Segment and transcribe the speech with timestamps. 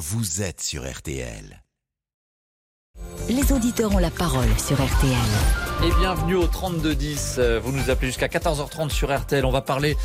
[0.00, 1.62] vous êtes sur RTL.
[3.28, 5.69] Les auditeurs ont la parole sur RTL.
[5.82, 7.36] Et bienvenue au 3210.
[7.38, 9.46] Euh, vous nous appelez jusqu'à 14h30 sur RTL.
[9.46, 9.96] On va parler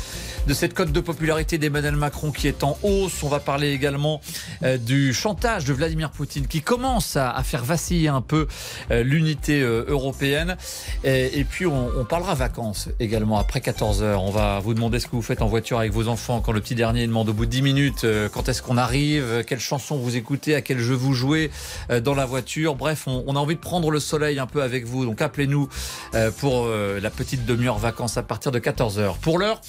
[0.46, 3.22] de cette cote de popularité d'Emmanuel Macron qui est en hausse.
[3.22, 4.22] On va parler également
[4.62, 8.46] euh, du chantage de Vladimir Poutine qui commence à, faire vaciller un peu
[8.90, 10.56] euh, l'unité européenne.
[11.04, 14.16] Et, puis on, parlera vacances également après 14h.
[14.16, 16.62] On va vous demander ce que vous faites en voiture avec vos enfants quand le
[16.62, 20.16] petit dernier demande au bout de 10 minutes quand est-ce qu'on arrive, quelle chanson vous
[20.16, 21.50] écoutez, à quel jeu vous jouez
[22.02, 22.76] dans la voiture.
[22.76, 25.04] Bref, on, on a envie de prendre le soleil un peu avec vous.
[25.04, 25.65] Donc appelez-nous
[26.14, 29.18] euh, pour euh, la petite demi-heure vacances à partir de 14h.
[29.20, 29.60] Pour l'heure,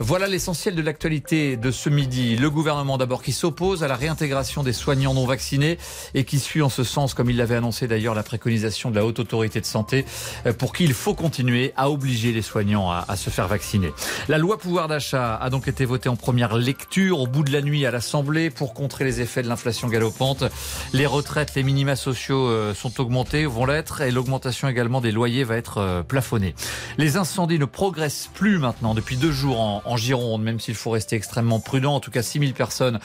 [0.00, 2.36] voilà l'essentiel de l'actualité de ce midi.
[2.36, 5.78] Le gouvernement d'abord qui s'oppose à la réintégration des soignants non vaccinés
[6.14, 9.04] et qui suit en ce sens, comme il l'avait annoncé d'ailleurs, la préconisation de la
[9.04, 10.04] Haute Autorité de Santé,
[10.46, 13.92] euh, pour qui il faut continuer à obliger les soignants à, à se faire vacciner.
[14.28, 17.62] La loi pouvoir d'achat a donc été votée en première lecture au bout de la
[17.62, 20.44] nuit à l'Assemblée pour contrer les effets de l'inflation galopante.
[20.92, 25.56] Les retraites, les minima sociaux sont augmentés, vont l'être, et l'augmentation également des loyers va
[25.56, 26.54] être euh, plafonnée.
[26.98, 30.90] Les incendies ne progressent plus maintenant depuis deux jours en, en Gironde, même s'il faut
[30.90, 31.94] rester extrêmement prudent.
[31.94, 32.98] En tout cas, 6000 personnes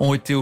[0.00, 0.34] ont été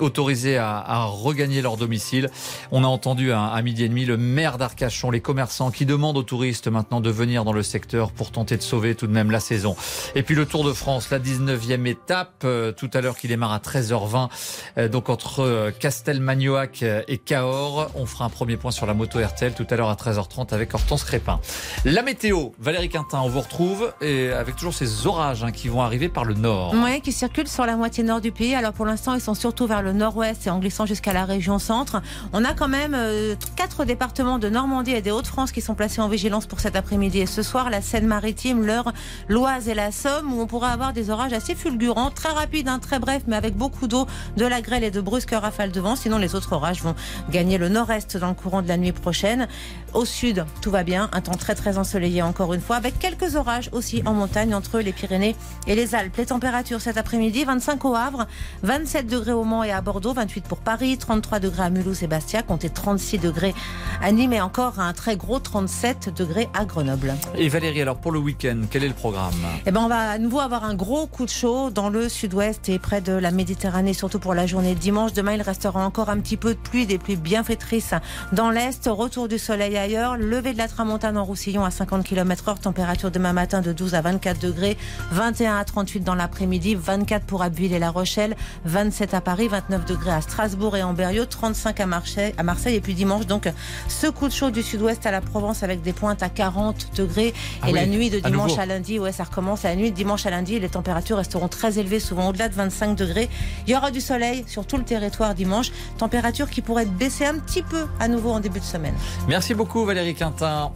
[0.00, 2.30] autorisées à, regagner leur domicile.
[2.72, 6.22] On a entendu à, midi et demi le maire d'Arcachon, les commerçants qui demandent aux
[6.22, 9.40] touristes maintenant de venir dans le secteur pour tenter de sauver tout de même la
[9.40, 9.76] saison.
[10.14, 13.52] Et puis le Tour de France, la 19e étape, euh, tout à l'heure qui démarre
[13.52, 14.28] à 13h20,
[14.78, 17.90] euh, donc entre Castelmagnoac et Cahors.
[17.94, 20.74] On fera un premier point sur la moto RTL tout à l'heure à 13h30 avec
[20.74, 20.85] Hortense
[21.84, 25.82] La météo, Valérie Quintin, on vous retrouve et avec toujours ces orages Hein, qui vont
[25.82, 26.74] arriver par le nord.
[26.74, 28.54] Oui, qui circulent sur la moitié nord du pays.
[28.54, 31.58] Alors pour l'instant, ils sont surtout vers le nord-ouest et en glissant jusqu'à la région
[31.58, 32.00] centre.
[32.32, 36.00] On a quand même euh, quatre départements de Normandie et des Hauts-de-France qui sont placés
[36.00, 37.70] en vigilance pour cet après-midi et ce soir.
[37.70, 38.92] La Seine-Maritime, l'Eure,
[39.28, 42.78] l'Oise et la Somme où on pourra avoir des orages assez fulgurants, très rapides, hein,
[42.78, 45.96] très brefs, mais avec beaucoup d'eau, de la grêle et de brusques rafales de vent.
[45.96, 46.94] Sinon, les autres orages vont
[47.30, 49.48] gagner le nord-est dans le courant de la nuit prochaine.
[49.96, 51.08] Au sud, tout va bien.
[51.14, 54.80] Un temps très très ensoleillé encore une fois, avec quelques orages aussi en montagne entre
[54.80, 55.34] les Pyrénées
[55.66, 56.14] et les Alpes.
[56.18, 58.26] Les températures cet après-midi, 25 au Havre,
[58.62, 62.08] 27 degrés au Mans et à Bordeaux, 28 pour Paris, 33 degrés à Mulhouse et
[62.08, 63.54] Bastia, comptez 36 degrés
[64.02, 67.14] à Nîmes et encore un très gros 37 degrés à Grenoble.
[67.34, 69.32] Et Valérie, alors pour le week-end, quel est le programme?
[69.64, 72.68] Eh ben, on va à nouveau avoir un gros coup de chaud dans le sud-ouest
[72.68, 75.14] et près de la Méditerranée, surtout pour la journée de dimanche.
[75.14, 77.94] Demain, il restera encore un petit peu de pluie, des pluies bienfaitrices
[78.32, 78.86] dans l'est.
[78.86, 80.16] Retour du soleil ailleurs.
[80.16, 82.58] Levé de la tramontane en Roussillon à 50 km heure.
[82.58, 84.76] Température demain matin de 12 à 24 degrés.
[85.12, 89.84] 21 à 38 dans l'après-midi, 24 pour Abbeville et La Rochelle, 27 à Paris, 29
[89.84, 93.48] degrés à Strasbourg et en 35 à Marseille, à Marseille et puis dimanche donc
[93.88, 97.32] ce coup de chaud du sud-ouest à la Provence avec des pointes à 40 degrés
[97.62, 100.26] ah et la nuit de dimanche à, lundi, ouais ça recommence, la nuit de dimanche
[100.26, 103.28] à lundi les températures resteront très élevées, souvent au-delà de 25 degrés.
[103.66, 107.38] Il y aura du soleil sur tout le territoire dimanche, température qui pourrait baisser un
[107.38, 108.94] petit peu à nouveau en début de semaine.
[109.28, 110.72] Merci beaucoup Valérie Quintin.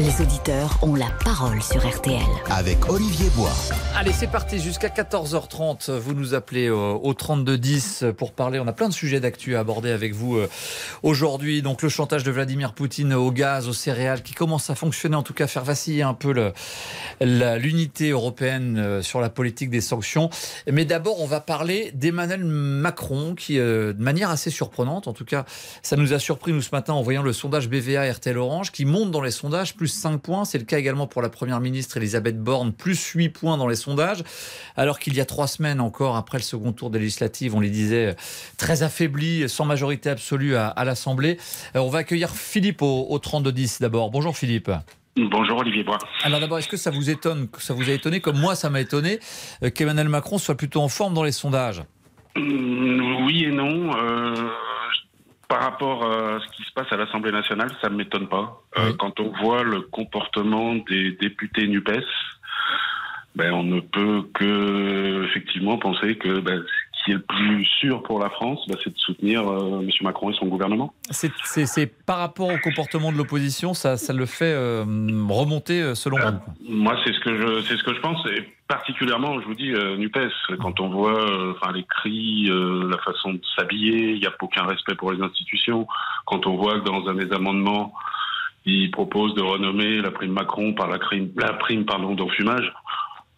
[0.00, 2.22] Les auditeurs ont la parole sur RTL.
[2.50, 3.50] Avec Olivier Bois.
[3.96, 5.90] Allez, c'est parti jusqu'à 14h30.
[5.90, 8.60] Vous nous appelez au 3210 pour parler.
[8.60, 10.48] On a plein de sujets d'actu à aborder avec vous euh,
[11.02, 11.62] aujourd'hui.
[11.62, 15.24] Donc le chantage de Vladimir Poutine au gaz, aux céréales, qui commence à fonctionner, en
[15.24, 16.52] tout cas faire vaciller un peu
[17.20, 20.30] l'unité européenne euh, sur la politique des sanctions.
[20.70, 25.24] Mais d'abord, on va parler d'Emmanuel Macron, qui, euh, de manière assez surprenante, en tout
[25.24, 25.44] cas,
[25.82, 28.84] ça nous a surpris nous ce matin en voyant le sondage BVA RTL Orange, qui
[28.98, 30.44] monte dans les sondages plus 5 points.
[30.44, 33.76] C'est le cas également pour la Première ministre Elisabeth Borne, plus 8 points dans les
[33.76, 34.24] sondages.
[34.76, 37.70] Alors qu'il y a trois semaines encore, après le second tour des législatives, on les
[37.70, 38.16] disait
[38.56, 41.38] très affaibli, sans majorité absolue à, l'Assemblée.
[41.76, 44.10] Euh, on va accueillir Philippe au, au 32-10 d'abord.
[44.10, 44.70] Bonjour Philippe.
[45.16, 45.98] Bonjour Olivier Bois.
[46.22, 48.80] Alors d'abord, est-ce que ça vous étonne, ça vous a étonné, comme moi ça m'a
[48.80, 49.18] étonné,
[49.62, 51.82] euh, qu'Emmanuel Macron soit plutôt en forme dans les sondages?
[52.36, 53.96] Mmh, Oui et non.
[53.96, 54.34] Euh,
[55.48, 58.62] par rapport à ce qui se passe à l'Assemblée nationale, ça ne m'étonne pas.
[58.78, 62.04] Euh, quand on voit le comportement des députés NUPES,
[63.34, 66.64] ben, on ne peut que effectivement penser que ben,
[67.08, 69.88] qui est le plus sûr pour la France, ben, c'est de soutenir euh, M.
[70.02, 70.92] Macron et son gouvernement.
[71.10, 74.84] C'est par rapport au comportement de l'opposition, ça, ça, le fait euh,
[75.28, 76.38] remonter selon vous
[76.68, 78.18] Moi, c'est ce que je, c'est ce que je pense.
[78.26, 80.18] Et particulièrement, je vous dis, euh, Nupes,
[80.60, 84.32] quand on voit euh, enfin, les cris, euh, la façon de s'habiller, il n'y a
[84.40, 85.88] aucun respect pour les institutions.
[86.26, 87.94] Quand on voit que dans un des amendements,
[88.66, 92.72] il propose de renommer la prime Macron par la, prime, la prime pardon, d'enfumage,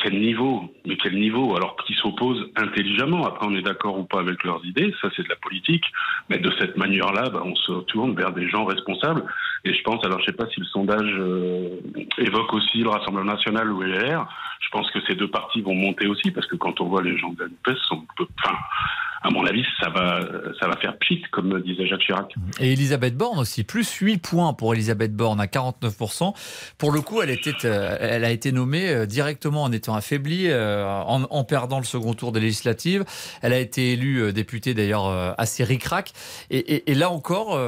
[0.03, 3.27] quel niveau Mais quel niveau Alors qu'ils s'opposent intelligemment.
[3.27, 5.85] Après, on est d'accord ou pas avec leurs idées, ça c'est de la politique.
[6.29, 9.25] Mais de cette manière-là, bah, on se tourne vers des gens responsables.
[9.65, 11.81] Et je pense, alors je sais pas si le sondage euh,
[12.19, 14.27] évoque aussi le Rassemblement national ou LR.
[14.61, 17.17] Je pense que ces deux partis vont monter aussi parce que quand on voit les
[17.19, 18.57] gens de la NUPES, enfin,
[19.23, 20.21] à mon avis, ça va,
[20.59, 22.35] ça va faire pchit, comme disait Jacques Chirac.
[22.59, 26.33] Et Elisabeth Borne aussi, plus 8 points pour Elisabeth Borne à 49%.
[26.79, 30.47] Pour le coup, elle, était, euh, elle a été nommée euh, directement en étant affaiblie,
[30.49, 33.05] euh, en, en perdant le second tour des législatives.
[33.43, 36.13] Elle a été élue députée d'ailleurs assez ric-rac.
[36.51, 37.59] Et, et, et, là encore,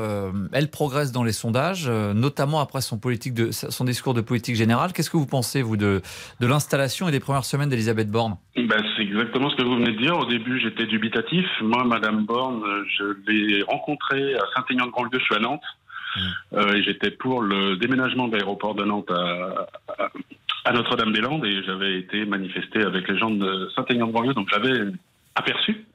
[0.53, 4.93] elle progresse dans les sondages, notamment après son, politique de, son discours de politique générale.
[4.93, 6.03] Qu'est-ce que vous pensez, vous, de,
[6.41, 8.37] de l'installation et des premières semaines d'Elisabeth Borne?
[8.57, 10.17] Ben, C'est exactement ce que vous venez de dire.
[10.19, 11.42] Au début, j'étais dubitatif.
[11.61, 15.63] Moi, Madame Borne, je l'ai rencontrée à Saint-Aignan-de-Grandlieu, je suis à Nantes.
[16.15, 16.21] Mmh.
[16.55, 19.67] Euh, et j'étais pour le déménagement de l'aéroport de Nantes à,
[19.99, 20.11] à,
[20.65, 24.93] à Notre-Dame-des-Landes et j'avais été manifesté avec les gens de Saint-Aignan-de-Grandlieu, donc j'avais
[25.35, 25.87] aperçu.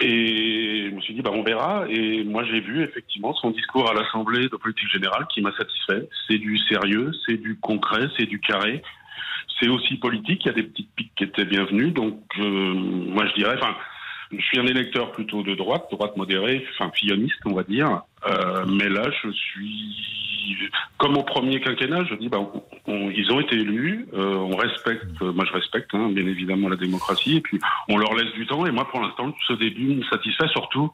[0.00, 1.84] Et je me suis dit, bah, on verra.
[1.88, 6.08] Et moi, j'ai vu effectivement son discours à l'Assemblée de politique générale qui m'a satisfait.
[6.28, 8.82] C'est du sérieux, c'est du concret, c'est du carré.
[9.58, 10.44] C'est aussi politique.
[10.44, 11.90] Il y a des petites piques qui étaient bienvenues.
[11.90, 13.74] Donc, euh, moi, je dirais, enfin,
[14.30, 18.02] je suis un électeur plutôt de droite, droite modérée, enfin, filloniste, on va dire.
[18.26, 19.96] Euh, mais là, je suis
[20.96, 22.38] comme au premier quinquennat, je dis, bah,
[22.86, 26.76] on, ils ont été élus, euh, on respecte, moi je respecte hein, bien évidemment la
[26.76, 28.66] démocratie, et puis on leur laisse du temps.
[28.66, 30.90] Et moi, pour l'instant, ce début me satisfait surtout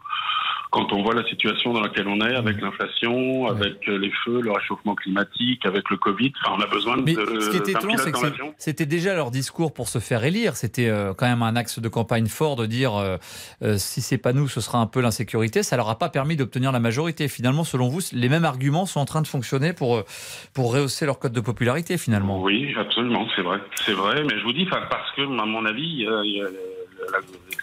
[0.74, 4.50] quand on voit la situation dans laquelle on est, avec l'inflation, avec les feux, le
[4.50, 7.40] réchauffement climatique, avec le Covid, enfin, on a besoin Mais de.
[7.40, 8.18] Ce qui était étonnant, c'est que
[8.58, 10.56] c'était déjà leur discours pour se faire élire.
[10.56, 13.18] C'était euh, quand même un axe de campagne fort de dire euh,
[13.62, 15.62] euh, si c'est pas nous, ce sera un peu l'insécurité.
[15.62, 17.13] Ça leur a pas permis d'obtenir la majorité.
[17.28, 20.04] Finalement, selon vous, les mêmes arguments sont en train de fonctionner pour
[20.52, 21.98] pour rehausser leur code de popularité.
[21.98, 22.42] Finalement.
[22.42, 24.22] Oui, absolument, c'est vrai, c'est vrai.
[24.24, 26.46] Mais je vous dis, parce que à mon avis, il y a, il y a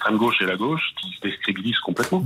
[0.01, 2.23] l'extrême gauche et la gauche qui se déstabilisent complètement.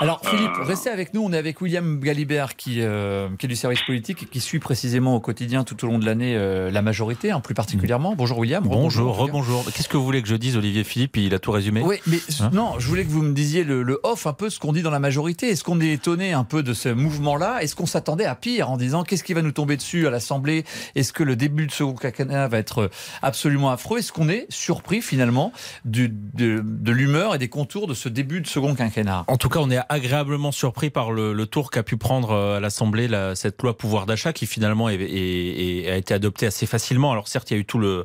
[0.00, 0.64] Alors Philippe, euh...
[0.64, 1.22] restez avec nous.
[1.22, 4.58] On est avec William Galibert qui, euh, qui est du service politique et qui suit
[4.58, 8.14] précisément au quotidien tout au long de l'année euh, la majorité, hein, plus particulièrement.
[8.16, 8.62] Bonjour William.
[8.64, 9.64] Bonjour, rebonjour.
[9.74, 11.16] Qu'est-ce que vous voulez que je dise, Olivier Philippe?
[11.16, 11.82] Il a tout résumé.
[11.82, 12.50] Oui, mais hein?
[12.52, 14.82] non, je voulais que vous me disiez le, le off, un peu ce qu'on dit
[14.82, 15.48] dans la majorité.
[15.48, 17.62] Est-ce qu'on est étonné un peu de ce mouvement-là?
[17.62, 20.64] Est-ce qu'on s'attendait à pire en disant qu'est-ce qui va nous tomber dessus à l'Assemblée?
[20.94, 22.90] Est-ce que le début de second quinquennat va être
[23.22, 23.98] absolument affreux?
[23.98, 25.52] Est-ce qu'on est surpris finalement
[25.84, 29.24] du, de, de et des contours de ce début de second quinquennat.
[29.28, 33.08] En tout cas, on est agréablement surpris par le, tour qu'a pu prendre à l'Assemblée
[33.34, 37.12] cette loi pouvoir d'achat qui finalement a été adoptée assez facilement.
[37.12, 38.04] Alors certes, il y a eu tout le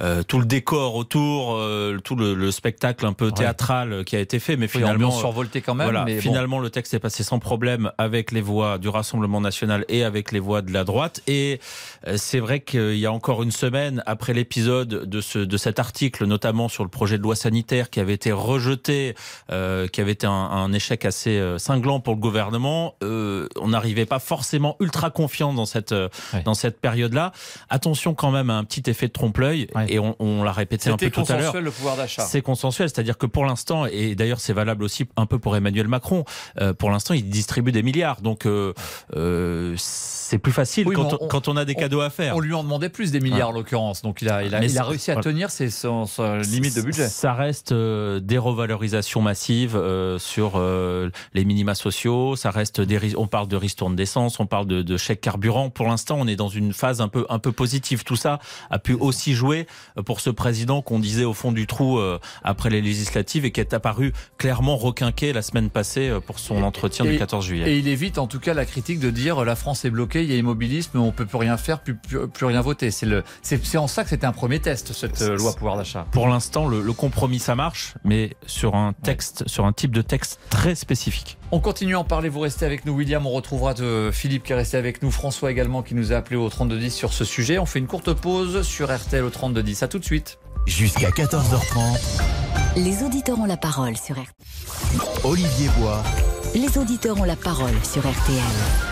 [0.00, 4.20] euh, tout le décor autour, euh, tout le, le, spectacle un peu théâtral qui a
[4.20, 5.86] été fait, mais oui, finalement survolté quand même.
[5.86, 6.62] Voilà, mais finalement bon.
[6.62, 10.40] le texte est passé sans problème avec les voix du Rassemblement national et avec les
[10.40, 11.22] voix de la droite.
[11.26, 11.60] Et
[12.06, 15.78] euh, c'est vrai qu'il y a encore une semaine après l'épisode de, ce, de cet
[15.78, 19.14] article, notamment sur le projet de loi sanitaire qui avait été rejeté,
[19.50, 24.06] euh, qui avait été un, un, échec assez euh, cinglant pour le gouvernement, on n'arrivait
[24.06, 26.42] pas forcément ultra confiant dans cette ouais.
[26.44, 27.32] dans cette période-là.
[27.68, 29.68] Attention quand même à un petit effet de trompe-l'œil.
[29.74, 29.89] Ouais.
[29.90, 31.60] Et on, on l'a répété un peu tout à l'heure.
[31.60, 32.22] le pouvoir d'achat.
[32.22, 35.88] C'est consensuel, c'est-à-dire que pour l'instant, et d'ailleurs c'est valable aussi un peu pour Emmanuel
[35.88, 36.24] Macron,
[36.60, 38.20] euh, pour l'instant il distribue des milliards.
[38.20, 38.72] Donc euh,
[39.16, 39.74] euh,
[40.30, 42.36] c'est plus facile oui, quand, on, quand, on, a des on, cadeaux à faire.
[42.36, 43.54] On lui en demandait plus des milliards ouais.
[43.54, 44.02] en l'occurrence.
[44.02, 46.82] Donc il a, il a, il a réussi à tenir ses, son, son limite de
[46.82, 47.08] budget.
[47.08, 50.60] Ça reste euh, des revalorisations massives euh, sur
[51.34, 52.36] les minima sociaux.
[52.36, 55.68] Ça reste des, on parle de ristourne d'essence, on parle de, de chèques carburant.
[55.68, 58.04] Pour l'instant, on est dans une phase un peu, un peu positive.
[58.04, 58.38] Tout ça
[58.70, 59.66] a pu aussi jouer
[60.06, 63.60] pour ce président qu'on disait au fond du trou euh, après les législatives et qui
[63.60, 67.72] est apparu clairement requinqué la semaine passée euh, pour son entretien et, du 14 juillet.
[67.72, 70.30] Et il évite en tout cas la critique de dire la France est bloquée, il
[70.30, 72.90] y a immobilisme, on peut plus rien faire, plus, plus, plus rien voter.
[72.90, 76.06] C'est le, c'est en ça que c'était un premier test cette euh, loi pouvoir d'achat.
[76.12, 79.48] Pour l'instant, le, le, compromis ça marche, mais sur un texte, ouais.
[79.48, 81.38] sur un type de texte très spécifique.
[81.52, 84.52] On continue à en parler, vous restez avec nous William, on retrouvera de Philippe qui
[84.52, 87.58] est resté avec nous, François également qui nous a appelé au 3210 sur ce sujet.
[87.58, 89.82] On fait une courte pause sur RTL au 3210.
[89.82, 90.38] À tout de suite.
[90.66, 92.00] Jusqu'à 14h30.
[92.76, 94.26] Les auditeurs ont la parole sur RTL.
[95.24, 96.02] Olivier Bois.
[96.52, 98.42] Les auditeurs ont la parole sur RTL.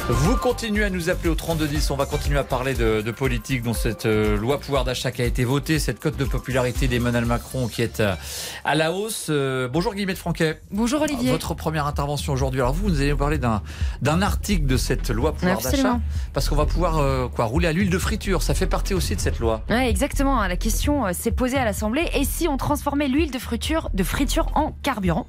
[0.08, 1.90] Vous continuez à nous appeler au 3210.
[1.90, 5.22] On va continuer à parler de, de politique, dont cette euh, loi pouvoir d'achat qui
[5.22, 8.16] a été votée, cette cote de popularité d'Emmanuel Macron qui est à,
[8.64, 9.26] à la hausse.
[9.28, 10.60] Euh, bonjour Guillemette Franquet.
[10.70, 11.32] Bonjour Olivier.
[11.32, 12.60] Votre première intervention aujourd'hui.
[12.60, 15.98] Alors vous, vous nous allez nous parler d'un article de cette loi pouvoir d'achat.
[16.32, 18.42] Parce qu'on va pouvoir euh, quoi rouler à l'huile de friture.
[18.42, 19.62] Ça fait partie aussi de cette loi.
[19.68, 20.40] Ouais, exactement.
[20.46, 22.08] La question euh, s'est posée à l'Assemblée.
[22.14, 25.26] Et si on transformait l'huile de friture, de friture en carburant?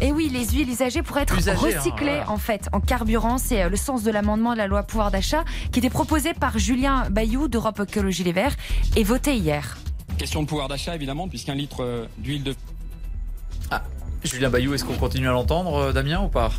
[0.00, 3.38] Et oui, les huiles usagées pourraient être Usagé, recyclées hein, en fait en carburant.
[3.38, 6.58] C'est euh, le sens de l'amendement de la loi pouvoir d'achat qui était proposé par
[6.58, 8.56] Julien Bayou d'Europe Écologie Les Verts
[8.96, 9.76] et voté hier.
[10.18, 12.54] Question de pouvoir d'achat évidemment, puisqu'un litre euh, d'huile de.
[13.70, 13.82] Ah,
[14.24, 16.50] Julien Bayou, est-ce qu'on continue à l'entendre, Damien, ou pas?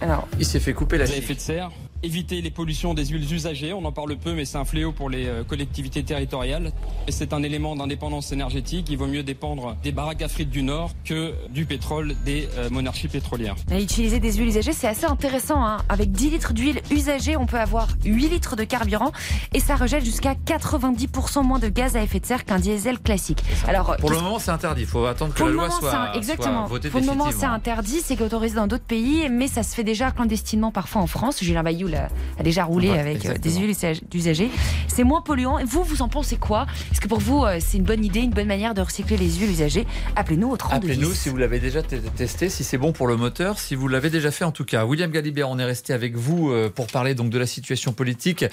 [0.00, 1.70] Alors, il s'est fait couper la de serre?
[2.02, 3.72] Éviter les pollutions des huiles usagées.
[3.72, 6.72] On en parle peu, mais c'est un fléau pour les euh, collectivités territoriales.
[7.06, 8.88] Et c'est un élément d'indépendance énergétique.
[8.90, 13.08] Il vaut mieux dépendre des baraques afriques du Nord que du pétrole des euh, monarchies
[13.08, 13.56] pétrolières.
[13.70, 15.64] utiliser des huiles usagées, c'est assez intéressant.
[15.64, 15.78] Hein.
[15.88, 19.12] Avec 10 litres d'huile usagée, on peut avoir 8 litres de carburant
[19.54, 23.42] et ça rejette jusqu'à 90% moins de gaz à effet de serre qu'un diesel classique.
[23.68, 24.82] Alors, pour le moment, c'est interdit.
[24.82, 26.66] Il faut attendre que la loi soit, exactement.
[26.66, 28.00] votée Pour le moment, c'est interdit.
[28.02, 31.42] C'est autorisé dans d'autres pays, mais ça se fait déjà clandestinement parfois en France.
[31.42, 33.74] Julien Bayou a, déjà roulé avec euh, des huiles
[34.14, 34.50] usagées.
[34.88, 35.58] C'est moins polluant.
[35.58, 36.66] Et vous, vous en pensez quoi?
[36.90, 39.30] Est-ce que pour vous, euh, c'est une bonne idée, une bonne manière de recycler les
[39.32, 39.86] huiles usagées?
[40.16, 43.58] Appelez-nous au 32 Appelez-nous si vous l'avez déjà testé, si c'est bon pour le moteur,
[43.58, 44.84] si vous l'avez déjà fait en tout cas.
[44.84, 48.44] William Galibert, on est resté avec vous euh, pour parler donc de la situation politique.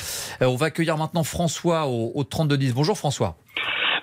[0.41, 2.73] On va accueillir maintenant François au, au 3210.
[2.73, 3.37] Bonjour François.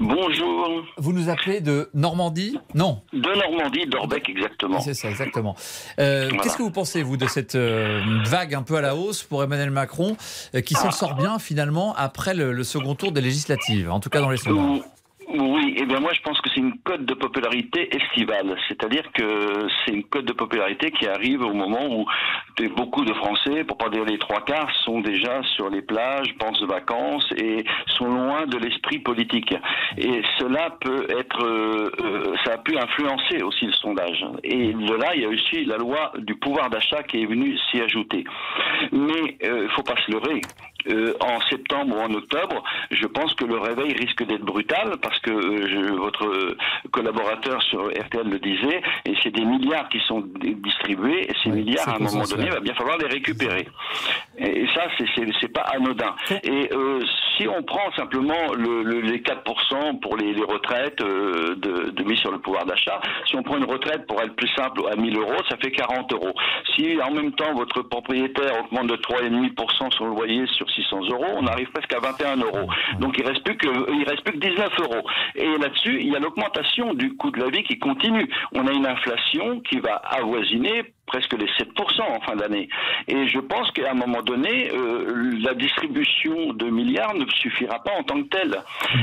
[0.01, 0.85] Bonjour.
[0.99, 3.03] Vous nous appelez de Normandie Non.
[3.13, 4.81] De Normandie, d'Orbec exactement.
[4.81, 5.57] C'est ça, exactement.
[5.99, 9.23] Euh, qu'est-ce que vous pensez, vous, de cette euh, vague un peu à la hausse
[9.23, 10.17] pour Emmanuel Macron,
[10.55, 14.21] euh, qui s'en sort bien finalement après le, second tour des législatives, en tout cas
[14.21, 14.83] dans les sondages
[15.29, 19.05] oui, et eh bien moi je pense que c'est une cote de popularité estivale, c'est-à-dire
[19.13, 22.07] que c'est une cote de popularité qui arrive au moment où
[22.65, 26.61] beaucoup de Français, pour pas dire les trois quarts, sont déjà sur les plages, pensent
[26.61, 27.65] de vacances et
[27.99, 29.55] sont loin de l'esprit politique.
[29.99, 34.25] Et cela peut être, euh, euh, ça a pu influencer aussi le sondage.
[34.43, 37.59] Et de là, il y a aussi la loi du pouvoir d'achat qui est venue
[37.71, 38.25] s'y ajouter.
[38.93, 40.41] Mais il euh, faut pas se leurrer.
[40.89, 45.19] Euh, en septembre ou en octobre, je pense que le réveil risque d'être brutal parce
[45.21, 46.57] que euh, votre
[46.91, 51.89] collaborateur sur RTL le disait, et c'est des milliards qui sont distribués, et ces milliards,
[51.89, 53.69] à un moment donné, il va bien falloir les récupérer.
[54.39, 54.83] Et, ça,
[55.41, 56.15] c'est pas anodin.
[56.43, 57.01] Et euh,
[57.37, 62.31] si on prend simplement le, les 4% pour les, les retraites de, de, mise sur
[62.31, 65.37] le pouvoir d'achat, si on prend une retraite pour être plus simple à 1000 euros,
[65.49, 66.33] ça fait 40 euros.
[66.75, 71.47] Si en même temps votre propriétaire augmente de 3,5% son loyer sur 600 euros, on
[71.47, 72.69] arrive presque à 21 euros.
[73.01, 75.07] Donc il reste plus que il reste plus que 19 euros.
[75.35, 78.29] Et là-dessus, il y a l'augmentation du coût de la vie qui continue.
[78.55, 82.69] On a une inflation qui va avoisiner presque les 7% en fin d'année.
[83.09, 87.93] Et je pense qu'à un moment donné, euh, la distribution de milliards ne suffira pas
[87.99, 88.57] en tant que telle.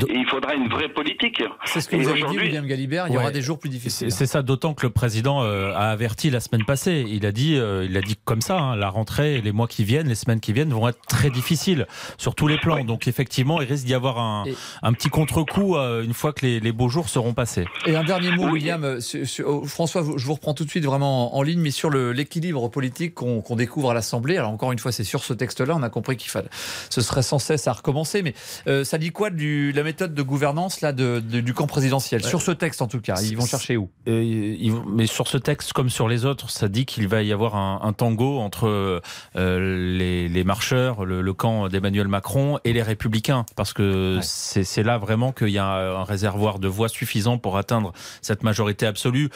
[0.10, 1.42] Et il faudra une vraie politique.
[1.66, 4.12] C'est ce que vous avez dit, William Galibert, il y aura des jours plus difficiles.
[4.12, 7.06] C'est ça, d'autant que le président euh, a averti la semaine passée.
[7.08, 9.84] Il a dit, euh, il a dit comme ça, hein, la rentrée, les mois qui
[9.84, 12.84] viennent, les semaines qui viennent vont être très difficiles sur tous les plans.
[12.84, 14.44] Donc effectivement, il risque d'y avoir un,
[14.82, 17.66] un petit contre-coup une fois que les, les, beaux jours seront passés.
[17.86, 19.00] Et un dernier mot, William.
[19.46, 23.14] Oh, François, je vous reprends tout de suite vraiment en ligne, mais sur l'équilibre politique
[23.16, 24.38] qu'on découvre à l'Assemblée.
[24.38, 26.50] Alors encore une fois, c'est sur ce texte-là, on a compris qu'il fallait,
[26.90, 28.22] ce serait sans cesse à recommencer.
[28.22, 28.34] Mais
[28.68, 32.24] euh, ça dit quoi de la méthode de gouvernance là de, du camp présidentiel?
[32.24, 33.90] Sur ce texte, en tout cas, ils vont chercher où?
[34.08, 37.56] euh, Mais sur ce texte, comme sur les autres, ça dit qu'il va y avoir
[37.56, 39.02] un, tango entre
[39.36, 45.32] euh, les, marcheurs, le, camp d'Emmanuel Macron et les Républicains, parce que c'est là vraiment
[45.32, 49.30] qu'il y a un réservoir de voix suffisant pour atteindre cette majorité absolue.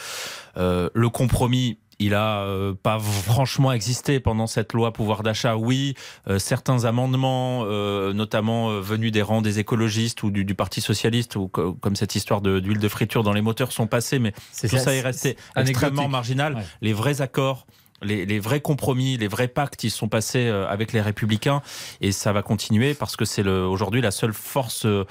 [0.56, 5.56] le compromis il a euh, pas franchement existé pendant cette loi pouvoir d'achat.
[5.56, 5.96] Oui,
[6.28, 11.48] euh, certains amendements, euh, notamment venus des rangs des écologistes ou du, Parti socialiste, ou
[11.48, 15.02] comme cette histoire d'huile de, friture dans les moteurs, sont passés, mais tout ça, est
[15.02, 16.64] resté extrêmement marginal.
[16.82, 17.68] Les vrais accords
[18.04, 21.62] les, vrais compromis, les vrais pactes, ils sont passés euh, avec les Républicains
[22.02, 25.06] et ça va continuer parce que c'est aujourd'hui la seule force euh,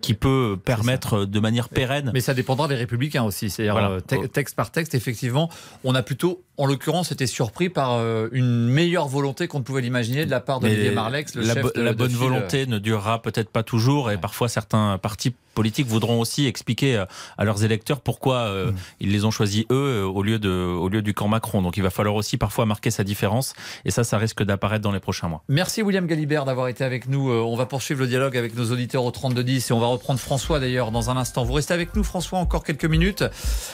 [0.00, 2.10] qui peut permettre de manière pérenne.
[2.14, 3.50] Mais ça dépendra des Républicains aussi.
[3.50, 5.50] C'est-à-dire euh, texte par texte, effectivement,
[5.84, 8.00] on a plutôt, en l'occurrence, été surpris par
[8.32, 11.66] une meilleure volonté qu'on ne pouvait l'imaginer de la part d'Olivier Marlex, le la, chef
[11.74, 16.46] La bonne volonté ne durera peut-être pas toujours et parfois certains partis politiques voudront aussi
[16.46, 17.04] expliquer
[17.36, 18.74] à leurs électeurs pourquoi mm.
[19.00, 21.62] ils les ont choisis eux au lieu, de, au lieu du camp Macron.
[21.62, 23.54] Donc il va falloir aussi parfois marquer sa différence.
[23.84, 25.42] Et ça, ça risque d'apparaître dans les prochains mois.
[25.48, 27.30] Merci William Galibert d'avoir été avec nous.
[27.30, 30.20] Euh, on va poursuivre le dialogue avec nos auditeurs au 3210 et on va reprendre
[30.20, 31.44] François d'ailleurs dans un instant.
[31.44, 33.24] Vous restez avec nous François encore quelques minutes.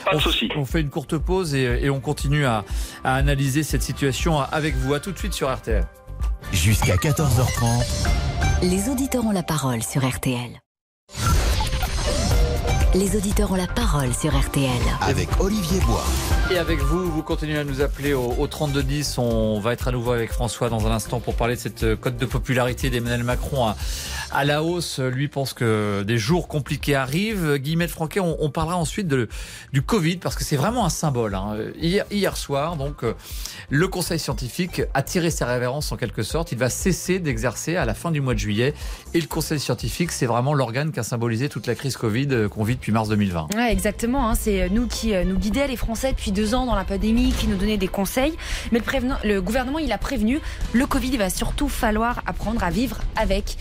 [0.05, 0.49] Pas de souci.
[0.57, 2.65] On fait une courte pause et, on continue à,
[3.05, 4.95] à analyser cette situation avec vous.
[4.95, 5.85] À tout de suite sur RTL.
[6.53, 8.09] Jusqu'à 14h30.
[8.63, 10.61] Les auditeurs ont la parole sur RTL.
[12.95, 14.71] Les auditeurs ont la parole sur RTL.
[15.01, 16.05] Avec Olivier Bois.
[16.53, 19.17] Et avec vous, vous continuez à nous appeler au, au 3210.
[19.17, 22.19] On va être à nouveau avec François dans un instant pour parler de cette cote
[22.19, 23.73] de popularité d'Emmanuel Macron
[24.31, 24.99] à, la hausse.
[24.99, 27.57] Lui pense que des jours compliqués arrivent.
[27.57, 31.35] Guillemette Franquet, on, on parlera ensuite du Covid parce que c'est vraiment un symbole.
[31.35, 31.57] Hein.
[31.81, 33.15] Hier, soir, donc, euh,
[33.71, 36.53] le Conseil scientifique a tiré ses révérences en quelque sorte.
[36.53, 38.75] Il va cesser d'exercer à la fin du mois de juillet.
[39.15, 42.49] Et le Conseil scientifique, c'est vraiment l'organe qui a symbolisé toute la crise Covid euh,
[42.49, 43.55] qu'on vit depuis mars 2020.
[43.55, 44.29] Ouais, exactement.
[44.29, 44.35] Hein.
[44.35, 47.57] c'est nous qui nous guidait les Français depuis deux ans dans la pandémie, qui nous
[47.57, 48.35] donnait des conseils.
[48.73, 50.41] Mais le, le gouvernement, il a prévenu,
[50.73, 53.57] le Covid, il va surtout falloir apprendre à vivre avec.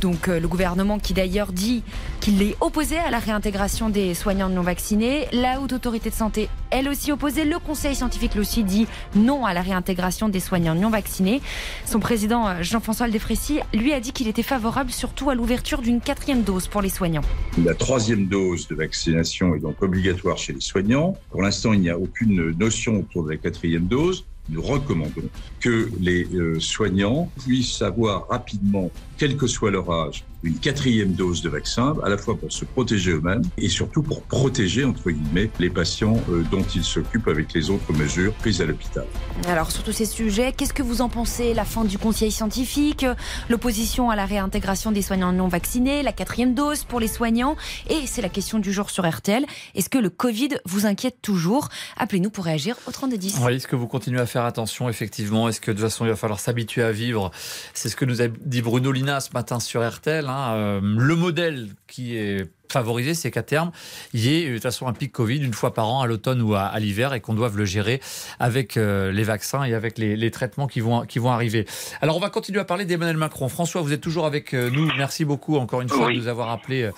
[0.00, 1.82] donc le gouvernement qui d'ailleurs dit
[2.24, 5.26] qu'il est opposé à la réintégration des soignants non vaccinés.
[5.32, 7.44] La haute autorité de santé, elle aussi opposée.
[7.44, 11.42] Le conseil scientifique, lui aussi, dit non à la réintégration des soignants non vaccinés.
[11.84, 16.44] Son président, Jean-François Aldefrécy, lui a dit qu'il était favorable surtout à l'ouverture d'une quatrième
[16.44, 17.20] dose pour les soignants.
[17.62, 21.18] La troisième dose de vaccination est donc obligatoire chez les soignants.
[21.28, 25.28] Pour l'instant, il n'y a aucune notion autour de la quatrième dose nous recommandons
[25.60, 31.40] que les euh, soignants puissent avoir rapidement, quel que soit leur âge, une quatrième dose
[31.40, 35.50] de vaccin, à la fois pour se protéger eux-mêmes et surtout pour protéger, entre guillemets,
[35.58, 39.06] les patients euh, dont ils s'occupent avec les autres mesures prises à l'hôpital.
[39.46, 41.54] Alors, sur tous ces sujets, qu'est-ce que vous en pensez?
[41.54, 43.06] La fin du conseil scientifique,
[43.48, 47.56] l'opposition à la réintégration des soignants non vaccinés, la quatrième dose pour les soignants
[47.88, 49.46] Et c'est la question du jour sur RTL.
[49.74, 51.68] Est-ce que le Covid vous inquiète toujours?
[51.96, 53.38] Appelez-nous pour réagir au 3210.
[53.40, 55.48] Oui, est-ce que vous continuez à faire attention, effectivement?
[55.48, 57.30] Est-ce que de toute façon, il va falloir s'habituer à vivre?
[57.72, 60.26] C'est ce que nous a dit Bruno Ce matin sur RTL.
[60.26, 63.70] Hein, euh, le modèle qui est favorisé, c'est qu'à terme,
[64.14, 66.40] il y ait de toute façon un pic Covid une fois par an à l'automne
[66.40, 68.00] ou à, l'hiver et qu'on doive le gérer
[68.40, 71.66] avec euh, les vaccins et avec les, traitements qui vont, qui vont arriver.
[72.00, 73.48] Alors on va continuer à parler d'Emmanuel Macron.
[73.48, 74.90] François, vous êtes toujours avec euh, nous.
[74.96, 76.90] Merci beaucoup encore une fois de nous avoir appelé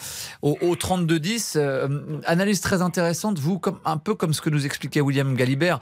[0.43, 1.59] au, au 3210.
[2.25, 5.81] analyse très intéressante, vous, comme, un peu comme ce que nous expliquait William Galibert.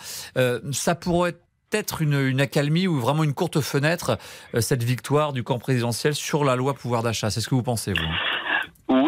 [0.73, 1.44] ça pourrait être
[1.75, 4.19] être une, accalmie ou vraiment une courte fenêtre,
[4.54, 7.31] euh, cette victoire du camp présidentiel sur la loi pouvoir d'achat.
[7.31, 9.03] C'est ce que vous pensez, vous?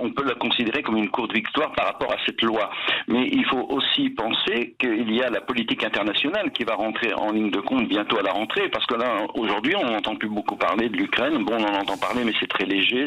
[0.00, 2.70] On peut la considérer comme une courte victoire par rapport à cette loi.
[3.06, 7.32] Mais il faut aussi penser qu'il y a la politique internationale qui va rentrer en
[7.32, 10.56] ligne de compte bientôt à la rentrée, parce que là, aujourd'hui, on n'entend plus beaucoup
[10.56, 11.44] parler de l'Ukraine.
[11.44, 13.06] Bon, on en entend parler, mais c'est très léger,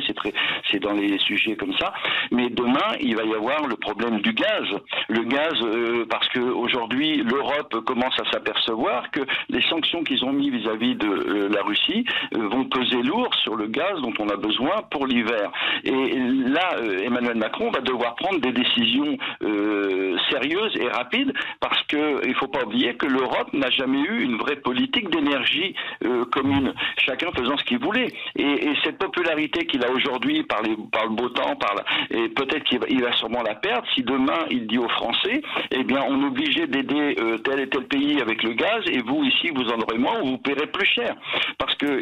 [0.70, 1.94] c'est dans les sujets comme ça.
[2.32, 4.68] Mais demain, il va y avoir le problème du gaz.
[5.08, 10.34] Le gaz, euh, parce que aujourd'hui, l'Europe commence à s'apercevoir que les sanctions qu'ils ont
[10.34, 12.06] mis vis-à-vis de euh, la Russie
[12.36, 15.41] euh, vont peser lourd sur le gaz dont on a besoin pour l'hiver.
[15.84, 21.82] Et là, euh, Emmanuel Macron va devoir prendre des décisions euh, sérieuses et rapides parce
[21.84, 25.76] que il faut pas oublier que l'Europe n'a jamais eu une vraie politique d'énergie
[26.06, 28.08] euh, commune, chacun faisant ce qu'il voulait.
[28.36, 31.76] Et, cette popularité qu'il a aujourd'hui par, par le beau temps, par
[32.10, 36.04] et peut-être qu'il va, sûrement la perdre si demain il dit aux Français, eh bien,
[36.08, 39.68] on est obligé d'aider tel et tel pays avec le gaz et vous ici vous
[39.70, 41.16] en aurez moins ou vous paierez plus cher.
[41.58, 42.02] Parce que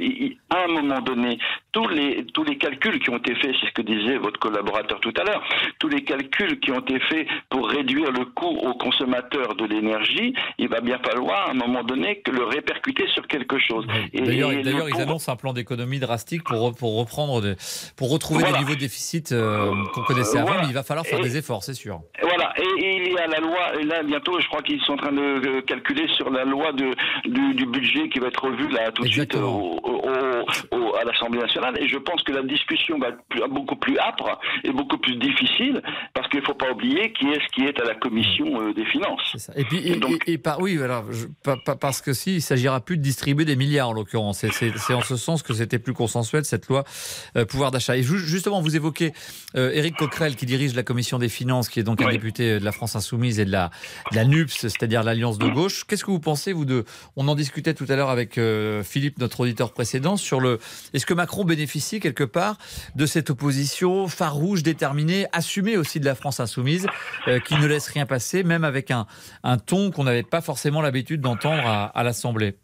[0.49, 1.38] à un moment donné,
[1.71, 4.99] tous les tous les calculs qui ont été faits, c'est ce que disait votre collaborateur
[4.99, 5.43] tout à l'heure,
[5.79, 10.34] tous les calculs qui ont été faits pour réduire le coût aux consommateurs de l'énergie,
[10.58, 13.86] il va bien falloir à un moment donné que le répercuter sur quelque chose.
[14.13, 17.55] D'ailleurs, ils annoncent un plan d'économie drastique pour, pour reprendre,
[17.95, 21.19] pour retrouver des niveaux de déficit euh, qu'on connaissait avant, mais il va falloir faire
[21.19, 22.01] des efforts, c'est sûr.
[22.21, 24.97] Voilà, et, il y a la loi, et là bientôt, je crois qu'ils sont en
[24.97, 26.95] train de calculer sur la loi de,
[27.53, 29.77] du, budget qui va être revue là tout de suite au,
[30.99, 34.72] à l'Assemblée nationale, et je pense que la discussion va être beaucoup plus âpre et
[34.72, 35.82] beaucoup plus difficile
[36.13, 38.74] parce qu'il ne faut pas oublier qui est ce qui est à la commission euh,
[38.74, 39.50] des finances.
[39.56, 39.82] Et puis,
[40.28, 41.06] et, par, oui, alors,
[41.80, 44.45] parce que si, il s'agira plus de distribuer des milliards en l'occurrence.
[44.52, 46.84] C'est en ce sens que c'était plus consensuel cette loi
[47.36, 47.98] euh, pouvoir d'achat.
[47.98, 49.13] Et justement, vous évoquez
[49.56, 52.65] euh, Éric Coquerel qui dirige la commission des finances, qui est donc un député de
[52.65, 53.69] la France insoumise et de la,
[54.12, 55.86] la NUPS, c'est-à-dire l'alliance de gauche.
[55.86, 58.39] Qu'est-ce que vous pensez vous de On en discutait tout à l'heure avec
[58.84, 60.60] Philippe, notre auditeur précédent, sur le.
[60.93, 62.58] Est-ce que Macron bénéficie quelque part
[62.96, 66.88] de cette opposition farouche, déterminée, assumée aussi de la France insoumise,
[67.28, 69.06] euh, qui ne laisse rien passer, même avec un,
[69.66, 72.56] ton qu'on n'avait pas forcément l'habitude d'entendre à l'Assemblée.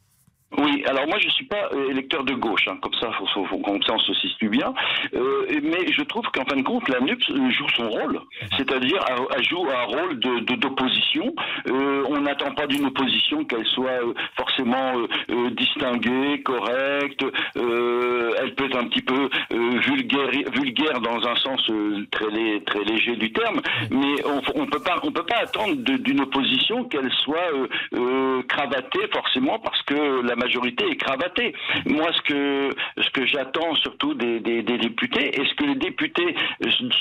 [0.58, 3.58] Oui, alors moi je suis pas euh, électeur de gauche, hein, comme ça, faut, faut,
[3.60, 4.74] comme ça on se situe bien.
[5.14, 8.20] Euh, mais je trouve qu'en fin de compte, la NUPS joue son rôle,
[8.58, 9.04] c'est-à-dire
[9.36, 11.34] elle joue un rôle de d'opposition.
[11.68, 14.94] Euh, on n'attend pas d'une opposition qu'elle soit euh, forcément
[15.30, 17.24] euh, distinguée, correcte.
[17.56, 21.72] elle peut être un petit peu vulgaire, vulgaire dans un sens
[22.12, 26.22] très très léger du terme, mais on, on peut pas on peut pas attendre d'une
[26.22, 27.52] opposition qu'elle soit
[28.48, 31.54] cravatée forcément parce que la majorité est cravatée.
[31.86, 32.70] Moi, ce que,
[33.02, 36.36] ce que j'attends surtout des, des, députés, et ce que les députés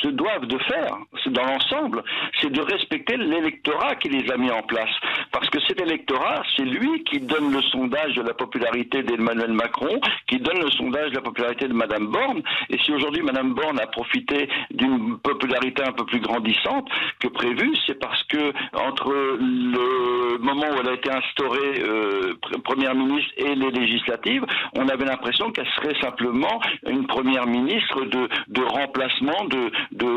[0.02, 2.02] se doivent de faire, dans l'ensemble,
[2.40, 4.94] c'est de respecter l'électorat qui les a mis en place.
[5.32, 10.00] Parce que cet électorat, c'est lui qui donne le sondage de la popularité d'Emmanuel Macron,
[10.26, 12.42] qui donne le sondage de la popularité de Madame Borne.
[12.70, 16.88] Et si aujourd'hui Madame Borne a profité d'une popularité un peu plus grandissante
[17.20, 22.94] que prévu, c'est parce que entre le moment où elle a été instaurée euh, première
[22.94, 24.44] ministre et les législatives,
[24.76, 29.70] on avait l'impression qu'elle serait simplement une première ministre de, de remplacement, de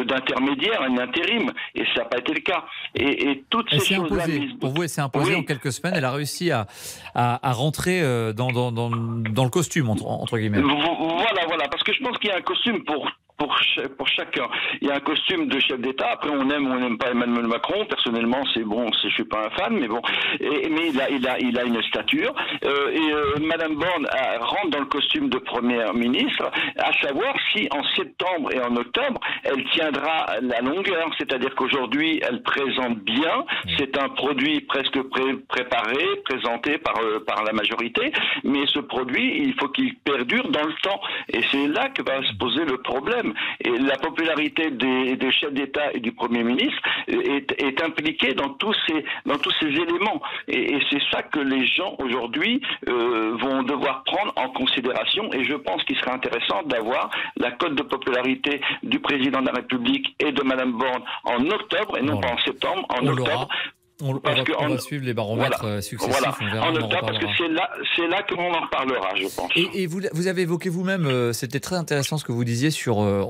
[0.03, 1.51] d'intermédiaire, un intérim.
[1.75, 2.65] Et ça n'a pas été le cas.
[2.95, 4.09] Et, et toutes ces choses
[4.59, 5.93] Pour vous, elle s'est imposée en quelques semaines.
[5.95, 6.67] Elle a réussi à,
[7.15, 10.61] à, rentrer euh, dans, dans, dans, dans, le costume, entre, entre guillemets.
[10.61, 11.67] Voilà, voilà.
[11.69, 13.55] Parce que je pense qu'il y a un costume pour pour,
[13.97, 14.47] pour chacun.
[14.81, 16.09] Il y a un costume de chef d'État.
[16.13, 17.85] Après, on aime ou on n'aime pas Emmanuel Macron.
[17.85, 18.89] Personnellement, c'est bon.
[19.03, 20.01] Je suis pas un fan, mais bon.
[20.39, 22.33] Mais il a, il a, il a une stature.
[22.65, 27.35] Euh, et euh, Madame Borne euh, rentre dans le costume de première ministre, à savoir
[27.51, 31.09] si en septembre et en octobre, elle tiendra la longueur.
[31.17, 33.45] C'est-à-dire qu'aujourd'hui, elle présente bien.
[33.77, 34.99] C'est un produit presque
[35.47, 38.11] préparé, présenté par euh, par la majorité.
[38.43, 40.99] Mais ce produit, il faut qu'il perdure dans le temps.
[41.29, 43.26] Et c'est là que va se poser le problème.
[43.61, 49.05] Et la popularité des, chefs d'État et du Premier ministre est, impliquée dans tous ces,
[49.25, 50.21] dans tous ces éléments.
[50.47, 55.31] Et, c'est ça que les gens aujourd'hui euh, vont devoir prendre en considération.
[55.33, 59.53] Et je pense qu'il serait intéressant d'avoir la cote de popularité du président de la
[59.53, 63.47] République et de Madame Borne en octobre et non pas en septembre, en octobre,
[64.01, 66.21] on, va, suivre les baromètres euh, successifs.
[66.39, 69.49] On verra, en parce que c'est là, c'est là que l'on en parlera, je pense.
[69.55, 73.01] Et, vous, vous, avez évoqué vous-même, euh, c'était très intéressant ce que vous disiez sur,
[73.01, 73.23] euh,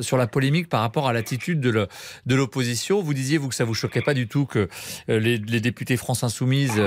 [0.00, 1.86] sur la polémique par rapport à l'attitude de,
[2.34, 3.02] l'opposition.
[3.02, 4.68] Vous disiez, vous, que ça vous choquait pas du tout que
[5.08, 6.80] les, députés France Insoumise,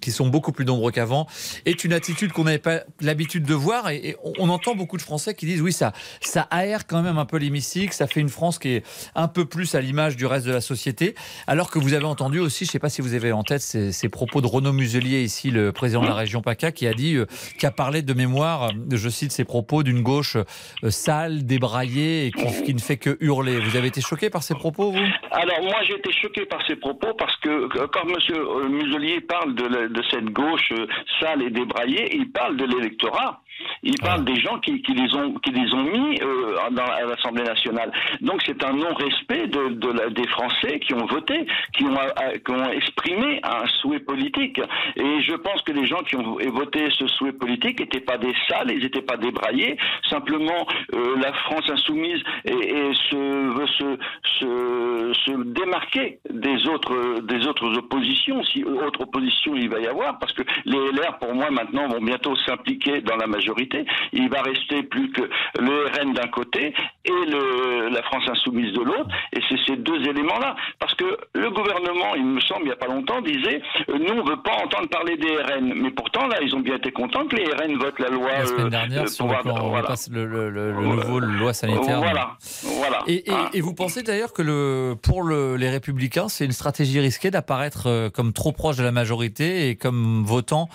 [0.00, 1.26] qui sont beaucoup plus nombreux qu'avant,
[1.64, 3.90] aient une attitude qu'on n'avait pas l'habitude de voir.
[3.90, 7.24] Et, on entend beaucoup de Français qui disent, oui, ça, ça aère quand même un
[7.24, 10.46] peu l'hémicycle, ça fait une France qui est un peu plus à l'image du reste
[10.46, 11.14] de la société,
[11.46, 14.42] alors que vous avez entendu aussi sais pas si vous avez en tête ces, propos
[14.42, 17.24] de Renaud Muselier, ici le président de la région PACA, qui a dit, euh,
[17.58, 22.32] qui a parlé de mémoire, je cite ses propos, d'une gauche euh, sale, débraillée et
[22.32, 23.58] qui, ne fait que hurler.
[23.60, 24.98] Vous avez été choqué par ces propos, vous?
[25.30, 28.70] Alors moi j'ai été choqué par ces propos parce que quand M.
[28.70, 30.86] Muselier parle de, cette gauche euh,
[31.18, 33.40] sale et débraillée, il parle de l'électorat.
[33.82, 37.44] Il parle des gens qui, les ont qui les ont mis euh, dans, à l'Assemblée
[37.44, 37.92] nationale.
[38.20, 41.96] Donc c'est un non-respect de, de la, des Français qui ont voté, qui ont,
[42.44, 44.60] qui ont exprimé un souhait politique.
[44.96, 48.34] Et je pense que les gens qui ont voté ce souhait politique n'étaient pas des
[48.48, 49.76] sales, ils n'étaient pas débraillés.
[50.08, 53.98] Simplement, euh, la France insoumise et, et se, veut se,
[54.38, 60.18] se, se, démarquer des autres des autres oppositions, si autre opposition il va y avoir,
[60.18, 64.42] parce que les LR pour moi maintenant vont bientôt s'impliquer dans la majorité il va
[64.42, 65.22] rester plus que
[65.60, 66.72] le RN d'un côté
[67.04, 69.08] et le, la France insoumise de l'autre.
[69.32, 70.56] Et c'est ces deux éléments-là.
[70.78, 71.04] Parce que
[71.34, 74.30] le gouvernement, il me semble, il n'y a pas longtemps, disait euh, nous, on ne
[74.30, 75.74] veut pas entendre parler des RN.
[75.76, 78.32] Mais pourtant, là, ils ont bien été contents que les RN votent la loi.
[78.32, 81.98] La semaine euh, dernière, euh, sur le, le, nouveau loi sanitaire.
[81.98, 82.36] Voilà.
[82.64, 82.98] voilà.
[83.06, 83.50] Et, ah.
[83.60, 88.52] vous pensez d'ailleurs que le, pour les Républicains, c'est une stratégie risquée d'apparaître comme trop
[88.52, 90.68] proche de la majorité et comme votant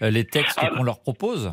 [0.00, 0.70] les textes ah.
[0.70, 1.52] qu'on leur propose?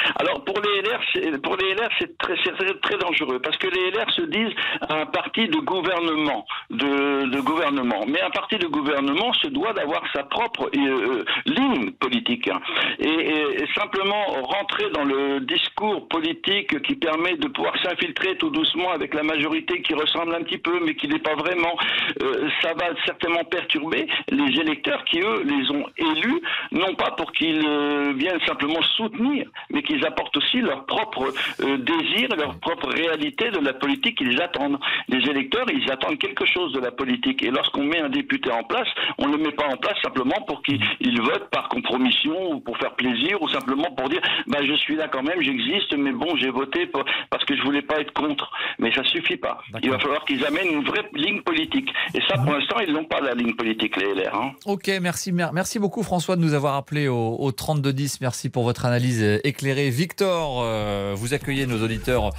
[0.19, 4.09] alors pour les LR, pour les LR, c'est très, très, dangereux parce que les LR
[4.11, 4.53] se disent
[4.89, 8.03] un parti de gouvernement, de, gouvernement.
[8.07, 12.49] Mais un parti de gouvernement se doit d'avoir sa propre euh, euh, ligne politique
[12.99, 18.91] et, et, simplement rentrer dans le discours politique qui permet de pouvoir s'infiltrer tout doucement
[18.91, 21.75] avec la majorité qui ressemble un petit peu mais qui n'est pas vraiment.
[22.21, 27.31] Euh, ça va certainement perturber les électeurs qui eux les ont élus non pas pour
[27.31, 27.61] qu'ils
[28.15, 33.59] viennent simplement soutenir mais qu'ils apportent aussi leur propre euh, désir, leur propre réalité de
[33.59, 34.79] la politique qu'ils attendent.
[35.07, 37.43] Les électeurs, ils attendent quelque chose de la politique.
[37.43, 38.87] Et lorsqu'on met un député en place,
[39.17, 42.77] on ne le met pas en place simplement pour qu'il vote par compromission ou pour
[42.77, 46.35] faire plaisir ou simplement pour dire bah, je suis là quand même, j'existe, mais bon,
[46.37, 46.89] j'ai voté
[47.29, 48.51] parce que je voulais pas être contre.
[48.79, 49.61] Mais ça suffit pas.
[49.83, 51.89] Il va falloir qu'ils amènent une vraie ligne politique.
[52.13, 54.35] Et ça, pour l'instant, ils n'ont pas la ligne politique, les LR.
[54.35, 54.51] Hein.
[54.65, 58.21] Ok, merci, merci beaucoup François de nous avoir appelé au, au 3210.
[58.21, 62.31] Merci pour votre analyse éclairée Victor, euh, vous accueillez nos auditeurs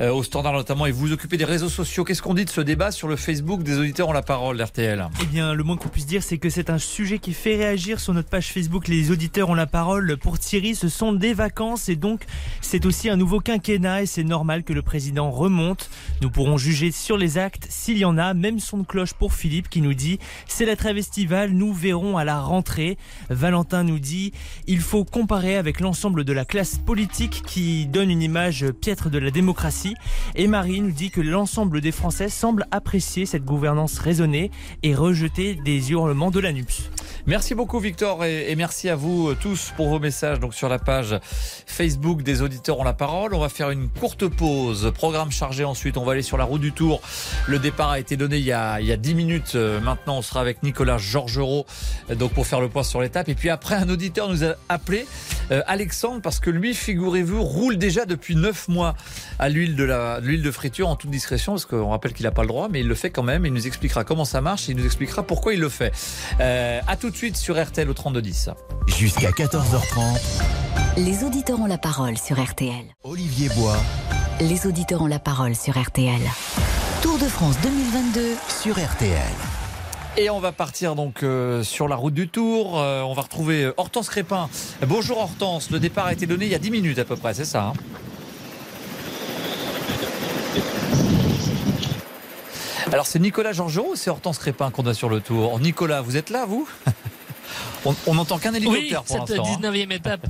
[0.00, 2.04] euh, au standard notamment et vous vous occupez des réseaux sociaux.
[2.04, 5.08] Qu'est-ce qu'on dit de ce débat sur le Facebook des auditeurs ont la parole, RTL
[5.20, 7.98] Eh bien, le moins qu'on puisse dire, c'est que c'est un sujet qui fait réagir
[7.98, 8.86] sur notre page Facebook.
[8.88, 10.16] Les auditeurs ont la parole.
[10.16, 12.22] Pour Thierry, ce sont des vacances et donc
[12.60, 15.90] c'est aussi un nouveau quinquennat et c'est normal que le président remonte.
[16.20, 18.32] Nous pourrons juger sur les actes s'il y en a.
[18.32, 22.16] Même son de cloche pour Philippe qui nous dit c'est la trêve estivale, nous verrons
[22.16, 22.96] à la rentrée.
[23.28, 24.32] Valentin nous dit
[24.68, 29.18] il faut comparer avec l'ensemble de la classe politique qui donne une image piètre de
[29.18, 29.94] la démocratie.
[30.34, 34.50] Et Marie nous dit que l'ensemble des Français semble apprécier cette cette gouvernance raisonnée
[34.82, 36.90] et rejeter des hurlements de l'ANUPS.
[37.26, 40.68] Merci beaucoup Victor et, et merci à vous euh, tous pour vos messages donc sur
[40.68, 41.18] la page
[41.66, 43.34] Facebook des auditeurs ont la parole.
[43.34, 46.60] On va faire une courte pause, programme chargé ensuite, on va aller sur la route
[46.60, 47.00] du Tour.
[47.46, 49.52] Le départ a été donné il y a, il y a 10 minutes.
[49.54, 51.66] Euh, Maintenant, on sera avec Nicolas Georgerot
[52.10, 53.28] euh, donc pour faire le point sur l'étape.
[53.28, 55.06] Et puis après, un auditeur nous a appelé,
[55.50, 58.94] euh, Alexandre, parce que lui, figurez-vous, roule déjà depuis 9 mois
[59.38, 62.30] à l'huile de la l'huile de friture en toute discrétion, parce qu'on rappelle qu'il n'a
[62.32, 63.46] pas le droit, mais il le fait quand même.
[63.46, 65.92] Il nous expliquera comment ça marche, et il nous expliquera pourquoi il le fait.
[66.40, 68.50] Euh, à tout de suite sur RTL au 3210.
[68.88, 70.20] Jusqu'à 14h30,
[70.96, 72.84] Les auditeurs ont la parole sur RTL.
[73.04, 73.76] Olivier Bois
[74.40, 76.20] Les auditeurs ont la parole sur RTL.
[77.02, 79.18] Tour de France 2022 sur RTL.
[80.16, 82.80] Et on va partir donc euh, sur la route du Tour.
[82.80, 84.48] Euh, on va retrouver euh, Hortense Crépin.
[84.86, 87.34] Bonjour Hortense, le départ a été donné il y a 10 minutes à peu près,
[87.34, 87.72] c'est ça hein?
[92.92, 95.58] Alors c'est Nicolas Georgerot ou c'est Hortense Crépin qu'on a sur le Tour?
[95.60, 96.68] Nicolas, vous êtes là vous?
[98.06, 99.54] on, n'entend qu'un Oui, hélicoptère pour cette l'instant.
[99.54, 99.70] hein.
[99.72, 100.26] 19e étape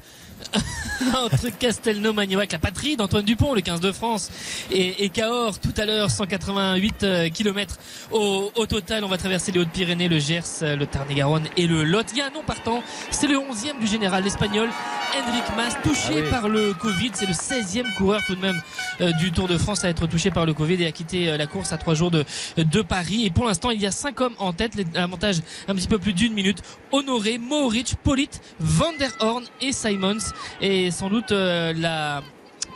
[1.23, 4.31] entre Castelnau-Magnoac, la patrie d'Antoine Dupont, le 15 de France,
[4.71, 7.77] et, et Cahors tout à l'heure, 188 km
[8.11, 9.05] au, au total.
[9.05, 12.07] On va traverser les Hautes-Pyrénées, le Gers, euh, le Tarn-et-Garonne et le Lot.
[12.13, 14.69] Il y a un nom partant, c'est le 11e du général espagnol
[15.15, 16.31] Enric Mas, touché Ah oui.
[16.31, 17.11] par le Covid.
[17.13, 18.61] C'est le 16e coureur tout de même
[19.01, 21.37] euh, du Tour de France à être touché par le Covid et à quitter euh,
[21.37, 22.25] la course à trois jours de,
[22.57, 23.27] de Paris.
[23.27, 25.37] Et pour l'instant, il y a cinq hommes en tête, l'avantage
[25.69, 26.63] un petit peu plus d'une minute.
[26.93, 30.33] Honoré, Mohoric, Polit, Van der Horn et Simons.
[30.63, 31.73] Et sans doute euh,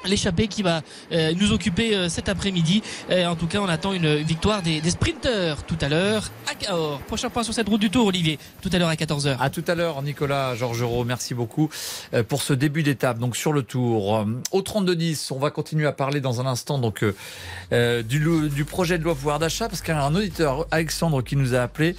[0.05, 2.83] l'échappée qui va euh, nous occuper euh, cet après-midi.
[3.11, 7.01] En tout cas, on attend une victoire des, des sprinteurs tout à l'heure à Cahors.
[7.01, 8.39] Prochain point sur cette route du Tour, Olivier.
[8.63, 9.37] Tout à l'heure à 14h.
[9.39, 11.05] À tout à l'heure, Nicolas Georgerot.
[11.05, 11.69] Merci beaucoup
[12.29, 13.19] pour ce début d'étape.
[13.19, 17.05] Donc sur le tour, au 32-10, on va continuer à parler dans un instant donc
[17.71, 21.55] du, projet de loi pouvoir d'achat parce qu'il y a un auditeur, Alexandre, qui nous
[21.55, 21.97] a appelé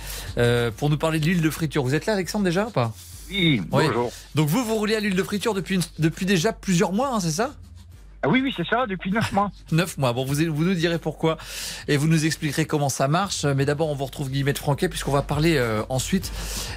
[0.77, 1.83] pour nous parler de l'huile de friture.
[1.83, 2.93] Vous êtes là, Alexandre, déjà ou pas?
[3.29, 4.11] Oui, bonjour.
[4.35, 7.19] Donc vous, vous roulez à l'huile de friture depuis, une- depuis déjà plusieurs mois, hein,
[7.19, 7.51] c'est ça?
[8.23, 9.51] Ah oui, oui, c'est ça, depuis 9 mois.
[9.71, 10.11] 9 mois.
[10.11, 11.37] Bon, vous, vous nous direz pourquoi
[11.87, 13.45] et vous nous expliquerez comment ça marche.
[13.45, 16.31] Mais d'abord, on vous retrouve Guillemette Franquet puisqu'on va parler euh, ensuite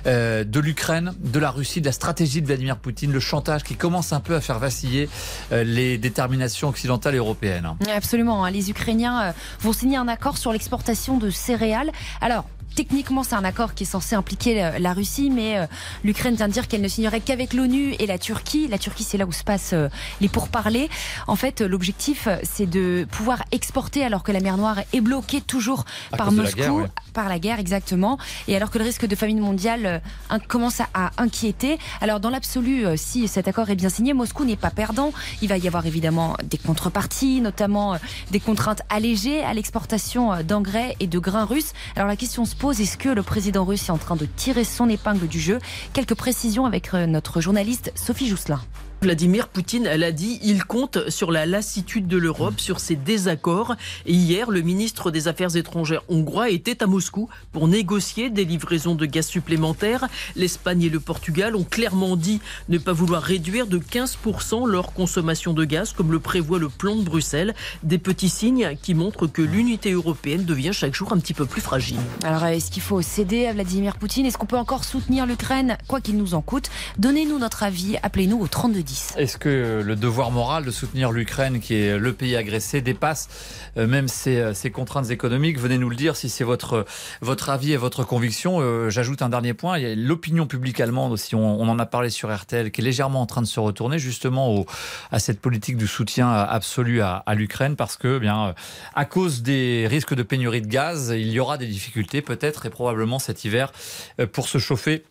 [0.07, 3.75] euh, de l'Ukraine, de la Russie, de la stratégie de Vladimir Poutine, le chantage qui
[3.75, 5.09] commence un peu à faire vaciller
[5.53, 7.71] euh, les déterminations occidentales et européennes.
[7.91, 8.45] Absolument.
[8.45, 8.51] hein.
[8.51, 11.91] Les Ukrainiens euh, vont signer un accord sur l'exportation de céréales.
[12.21, 12.45] Alors.
[12.77, 15.67] Techniquement, c'est un accord qui est censé impliquer la- Russie, mais euh,
[16.03, 18.67] l'Ukraine vient de dire qu'elle ne signerait qu'avec l'ONU et la Turquie.
[18.69, 19.89] La Turquie, c'est là où se passent euh,
[20.21, 20.89] les pourparlers.
[21.29, 25.41] En fait, euh, l'objectif, c'est de pouvoir exporter alors que la mer Noire est bloquée
[25.41, 29.07] toujours À par la Moscou, guerre, par la guerre exactement, et alors que le risque
[29.07, 30.03] de famine mondiale
[30.49, 31.79] commence à, inquiéter.
[32.01, 35.13] Alors dans l'absolu, si cet accord est bien signé, Moscou n'est pas perdant.
[35.43, 37.97] Il va y avoir évidemment des contreparties, notamment
[38.31, 41.73] des contraintes allégées à l'exportation d'engrais et de grains russes.
[41.97, 44.65] Alors la question se pose est-ce que le président russe est en train de tirer
[44.65, 45.59] son épingle du jeu?
[45.95, 48.61] Quelques précisions avec euh, notre journaliste Sophie Jousselin.
[49.03, 53.75] Vladimir Poutine, elle a dit, il compte sur la lassitude de l'Europe, sur ses désaccords.
[54.05, 58.95] Et hier, le ministre des Affaires étrangères hongrois était à Moscou pour négocier des livraisons
[58.95, 60.07] de gaz supplémentaires.
[60.37, 65.55] L'Espagne et le Portugal ont clairement dit ne pas vouloir réduire de 15% leur consommation
[65.55, 67.55] de gaz, comme le prévoit le plan de Bruxelles.
[67.83, 71.63] Des petits signes qui montrent que l'unité européenne devient chaque jour un petit peu plus
[71.63, 71.97] fragile.
[72.23, 74.27] Alors, est-ce qu'il faut céder à Vladimir Poutine?
[74.27, 76.69] Est-ce qu'on peut encore soutenir l'Ukraine, quoi qu'il nous en coûte?
[76.99, 78.47] Donnez-nous notre avis, appelez-nous au
[78.91, 79.15] 3210.
[79.17, 83.29] Est-ce que le devoir moral de soutenir l'Ukraine, qui est le pays agressé, dépasse
[83.77, 85.59] euh, même ses, euh, contraintes économiques?
[85.59, 86.85] Venez nous le dire si c'est votre,
[87.21, 88.61] votre avis et votre conviction.
[88.61, 89.79] Euh, J'ajoute un dernier point.
[89.95, 93.43] L'opinion publique allemande aussi, on, en a parlé sur RTL, qui est légèrement en train
[93.43, 94.67] de se retourner justement au,
[95.11, 98.53] à cette politique du soutien absolu à, à l'Ukraine parce que, eh bien, euh,
[98.95, 102.71] à cause des risques de pénurie de gaz, il y aura des difficultés peut-être et
[102.71, 103.73] probablement cet hiver
[104.19, 105.05] euh, pour se chauffer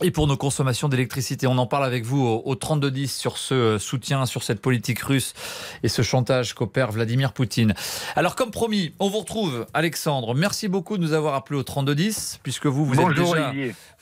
[0.00, 1.46] et pour nos consommations d'électricité.
[1.46, 5.00] On en parle avec vous au, au 3210 sur ce euh, soutien, sur cette politique
[5.00, 5.34] russe
[5.82, 7.74] et ce chantage qu'opère Vladimir Poutine.
[8.16, 10.34] Alors, comme promis, on vous retrouve, Alexandre.
[10.34, 13.52] Merci beaucoup de nous avoir appelé au 3210, puisque vous, vous, êtes déjà,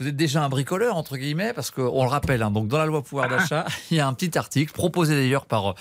[0.00, 2.86] vous êtes déjà un bricoleur, entre guillemets, parce qu'on le rappelle, hein, donc dans la
[2.86, 5.74] loi pouvoir d'achat, il y a un petit article, proposé d'ailleurs par euh,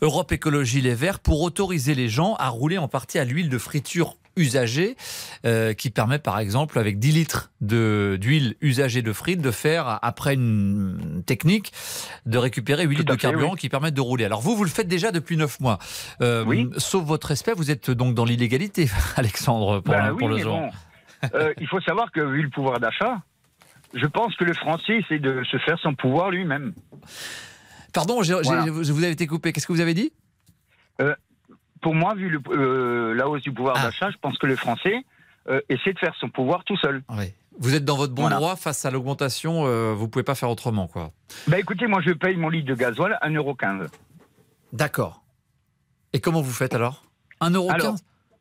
[0.00, 3.58] Europe Écologie Les Verts, pour autoriser les gens à rouler en partie à l'huile de
[3.58, 4.96] friture usagée,
[5.44, 10.34] euh, qui permet par exemple avec 10 litres d'huile usagée de frites de faire, après
[10.34, 11.72] une technique,
[12.26, 13.58] de récupérer 8 litres de fait, carburant oui.
[13.58, 14.24] qui permettent de rouler.
[14.24, 15.78] Alors vous, vous le faites déjà depuis 9 mois.
[16.22, 16.44] Euh,
[16.78, 20.36] Sauf votre respect, vous êtes donc dans l'illégalité, Alexandre, pour, Ben le- pour oui, le
[20.36, 20.58] mais jour.
[20.60, 20.70] bon,
[21.34, 23.20] euh, il faut savoir que vu le pouvoir d'achat,
[23.94, 26.72] je pense que le Français essaie de se faire son pouvoir lui-même.
[27.92, 28.64] Pardon, Voilà.
[28.66, 29.52] je vous avez été coupé.
[29.52, 30.12] Qu'est-ce que vous avez dit?
[31.00, 31.14] Euh,
[31.80, 33.84] pour moi, vu le- euh, la hausse du pouvoir Ah.
[33.84, 35.04] d'achat, je pense que le Français
[35.48, 37.02] euh, essaie de faire son pouvoir tout seul.
[37.10, 37.32] Oui.
[37.58, 38.36] Vous êtes dans votre bon Voilà.
[38.36, 41.12] droit face à l'augmentation, euh, vous pouvez pas faire autrement, quoi.
[41.48, 43.88] Bah écoutez, moi je paye mon litre de gasoil 1,15€.
[44.72, 45.22] D'accord.
[46.12, 47.04] Et comment vous faites alors?
[47.40, 47.94] 1,15€ Alors,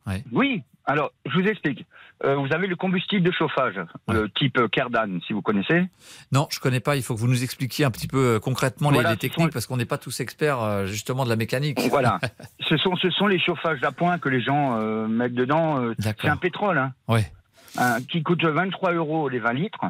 [0.08, 0.24] Ouais.
[0.32, 1.86] Oui, alors je vous explique.
[2.26, 3.80] Euh, vous avez le combustible de chauffage,
[4.10, 5.86] le type euh, Cardan, si vous connaissez.
[6.34, 6.98] Non, je connais pas.
[6.98, 9.22] Il faut que vous nous expliquiez un petit peu euh, concrètement les- Voilà, les, ce
[9.22, 11.80] techniques sont- parce qu'on n'est pas tous experts euh, justement de la mécanique.
[11.90, 12.20] Voilà.
[12.60, 15.82] ce, sont, ce sont les chauffages d'appoint que les gens euh, mettent dedans.
[15.82, 17.32] euh, c'est un pétrole, hein, Ouais.
[17.78, 19.86] hein, qui coûte 23 euros les 20 litres.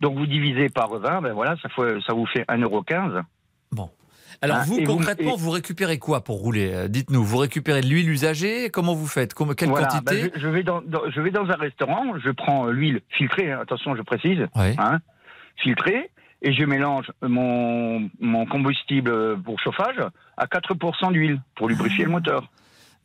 [0.00, 3.22] Donc vous divisez par 20, ben voilà, ça, fait- ça vous fait 1,15€.
[3.72, 3.90] Bon.
[4.44, 7.24] Alors Hein, vous et concrètement, et- vous récupérez quoi pour rouler Euh, Dites-nous?
[7.24, 8.70] Vous récupérez de l'huile usagée?
[8.70, 9.34] Comment vous faites?
[9.34, 12.04] Comment- Quelle Voilà, quantité ben, je, je vais dans, dans- je vais dans un restaurant,
[12.22, 14.98] je prends euh, l'huile filtrée, hein, attention, je précise, hein,
[15.56, 16.10] filtrée,
[16.42, 19.96] et je mélange mon, mon combustible euh, pour chauffage
[20.36, 22.50] à 4% d'huile pour lubrifier le moteur.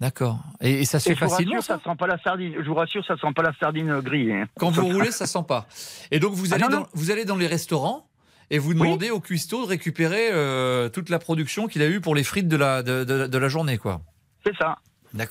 [0.01, 0.39] D'accord.
[0.61, 2.53] Et, et ça se Et fait facilement rassure, ça sent pas la sardine.
[2.57, 4.33] Je vous rassure, ça sent pas la sardine grillée.
[4.41, 4.45] hein.
[4.57, 5.65] Quand vous roulez, ça sent pas.
[6.09, 6.85] Et donc vous Ah, allez, non, dans, non.
[6.93, 8.05] vous allez dans les restaurants
[8.51, 12.15] et vous demandez au cuistot de récupérer euh, toute la production qu'il a eue pour
[12.15, 14.01] les frites de la, de, de- de la journée, quoi.
[14.45, 14.77] C'est ça.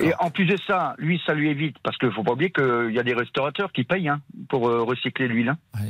[0.00, 2.90] Et en plus de ça, lui, ça lui évite, parce qu'il faut pas oublier qu'il
[2.92, 5.50] y a des restaurateurs qui payent hein, pour euh, recycler l'huile.
[5.50, 5.80] hein.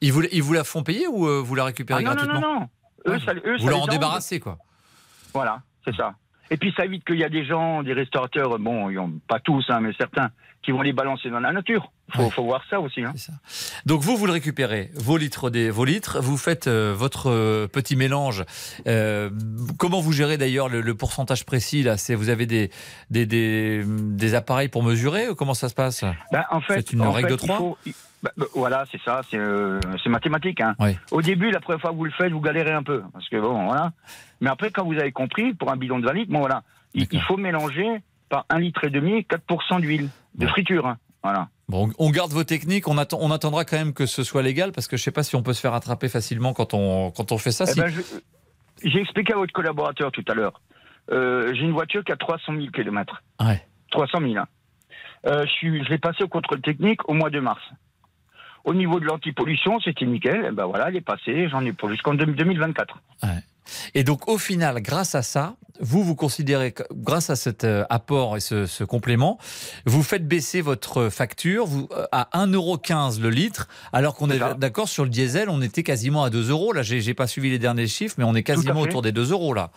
[0.00, 2.16] Ils vous, ils vous la font payer ou euh, vous la Ah récupérez non, non,
[2.16, 2.68] gratuitement non, non.
[3.14, 4.58] Eux, ça, eux, Vous leur en débarrassez, quoi.
[5.32, 6.14] Voilà, c'est ça.
[6.50, 9.38] Et puis ça évite qu'il y a des gens, des restaurateurs, bon, ils ont, pas
[9.40, 10.30] tous, hein, mais certains,
[10.62, 11.92] qui vont les balancer dans la nature.
[12.14, 13.02] Faut, faut voir ça aussi.
[13.02, 13.12] Hein.
[13.84, 17.66] Donc vous, vous le récupérez, vos litres, des, vos litres, vous faites euh, votre euh,
[17.66, 18.44] petit mélange.
[18.86, 19.28] Euh,
[19.78, 21.96] comment vous gérez d'ailleurs le, le pourcentage précis là?
[21.96, 22.70] C'est vous avez des,
[23.10, 26.04] des, des, des appareils pour mesurer ou Comment ça se passe?
[26.30, 27.56] Ben, en fait, C'est une en règle fait, de il trois?
[27.58, 29.38] faut- il- ben, ben, Voilà, c'est ça, c'est
[30.02, 30.60] c'est mathématique.
[30.60, 30.74] Hein.
[30.78, 30.96] Oui.
[31.10, 33.02] Au début, la première fois que vous le faites, vous galérez un peu.
[33.12, 33.92] Parce que bon, voilà.
[34.40, 36.62] Mais après, quand vous avez compris, pour un bidon de 20 litres, bon, voilà,
[36.94, 40.86] il, il faut mélanger par un litre et demi 4% d'huile, de friture.
[40.86, 40.98] hein.
[41.22, 41.48] Voilà.
[41.68, 44.70] Bon, on garde vos techniques, on, attend, on attendra quand même que ce soit légal
[44.72, 47.32] parce que je sais pas si on peut se faire attraper facilement quand on, quand
[47.32, 47.64] on fait ça.
[47.66, 47.92] Eh si- ben,
[48.84, 50.60] J'ai expliqué à votre collaborateur tout à l'heure.
[51.10, 53.20] Euh, J'ai une voiture qui a 300 000 km.
[53.40, 53.60] Ouais.
[53.90, 54.36] 300 000.
[54.36, 54.46] hein.
[55.26, 57.62] Euh, je l'ai passé au contrôle technique au mois de mars.
[58.64, 60.44] Au niveau de l'antipollution, c'était nickel.
[60.48, 61.48] Eh ben voilà, elle est passée.
[61.48, 62.98] J'en ai pour jusqu'en 2024.
[63.94, 68.36] Et donc, au final, grâce à ça, vous, vous considérez grâce à cet euh, apport
[68.36, 69.38] et ce, ce complément,
[69.84, 74.88] vous faites baisser votre facture vous, euh, à 1,15€ le litre, alors qu'on est, d'accord
[74.88, 76.72] sur le diesel, on était quasiment à 2 euros.
[76.72, 79.54] Là, j'ai pas suivi les derniers chiffres, mais on est quasiment autour des 2 euros
[79.54, 79.70] là.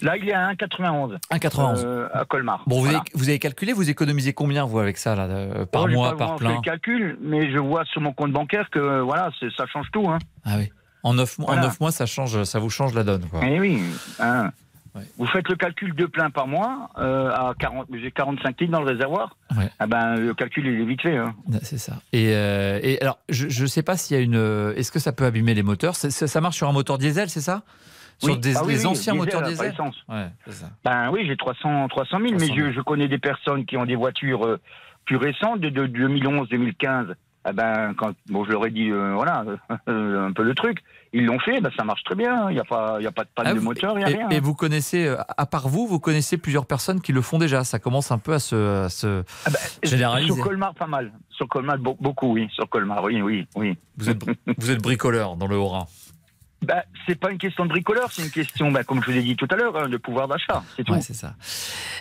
[0.00, 1.18] Là, il est à 1,91.
[1.32, 1.84] 1,91.
[1.84, 2.62] Euh, à Colmar.
[2.66, 2.98] Bon, vous, Voilà.
[2.98, 6.10] avez, vous avez calculé, vous économisez combien, vous, avec ça, là, euh, par Oh, mois,
[6.12, 9.30] pas par plein fait le calcul, mais je vois sur mon compte bancaire que voilà,
[9.56, 10.08] ça change tout.
[10.08, 10.18] Hein.
[10.44, 10.70] Ah oui.
[11.02, 11.68] En 9 mois, en Voilà.
[11.68, 13.24] neuf mois ça, change, ça vous change la donne.
[13.28, 13.40] Quoi.
[13.44, 13.80] Eh oui.
[14.18, 14.50] hein.
[15.16, 18.80] Vous faites le calcul de plein par mois euh, à 40, j'ai 45 litres dans
[18.82, 19.36] le réservoir.
[19.56, 19.68] Ouais.
[19.78, 21.16] Ah ben, le calcul il est vite fait.
[21.16, 21.36] hein.
[21.62, 21.92] C'est ça.
[22.12, 24.34] Et, euh, et alors, je ne sais pas s'il y a une.
[24.34, 25.94] euh, Est-ce que ça peut abîmer les moteurs?
[25.94, 27.62] Ça, ça marche sur un moteur diesel, c'est ça?
[28.18, 28.38] Sur Oui.
[28.40, 29.72] des, Ah oui, oui, anciens diesel, moteurs diesel?
[30.08, 30.70] Ouais, ça.
[30.84, 33.94] Ben oui, j'ai 300, 300 000, mais je, je connais des personnes qui ont des
[33.94, 34.58] voitures euh,
[35.04, 37.14] plus récentes, de, de 2011, 2015.
[37.44, 39.44] Ah ben, quand bon, je leur ai dit, euh, voilà,
[39.88, 40.78] euh, un peu le truc,
[41.12, 42.50] ils l'ont fait, ben, ça marche très bien.
[42.50, 44.10] Il n'y a, pas- y a pas de panne Ah, de moteur, il n'y a
[44.10, 44.28] et, rien.
[44.30, 44.40] et hein.
[44.42, 47.64] vous connaissez, euh, à part vous, vous connaissez plusieurs personnes qui le font déjà.
[47.64, 49.22] Ça commence un peu à se, à se
[49.82, 50.30] généraliser.
[50.30, 51.12] Ah ben, Sur Colmar, pas mal.
[51.30, 52.48] Sur Colmar, be- beaucoup, oui.
[52.52, 53.78] Sur Colmar, oui, oui, oui.
[53.96, 54.22] Vous êtes,
[54.58, 55.86] vous êtes bricoleur dans le Haut-Rhin.
[56.60, 59.22] Bah, c'est pas une question de bricoleur, c'est une question, bah, comme je vous ai
[59.22, 60.62] dit tout à l'heure, hein, de pouvoir d'achat.
[60.76, 60.92] C'est tout.
[60.92, 61.34] Ouais, c'est ça.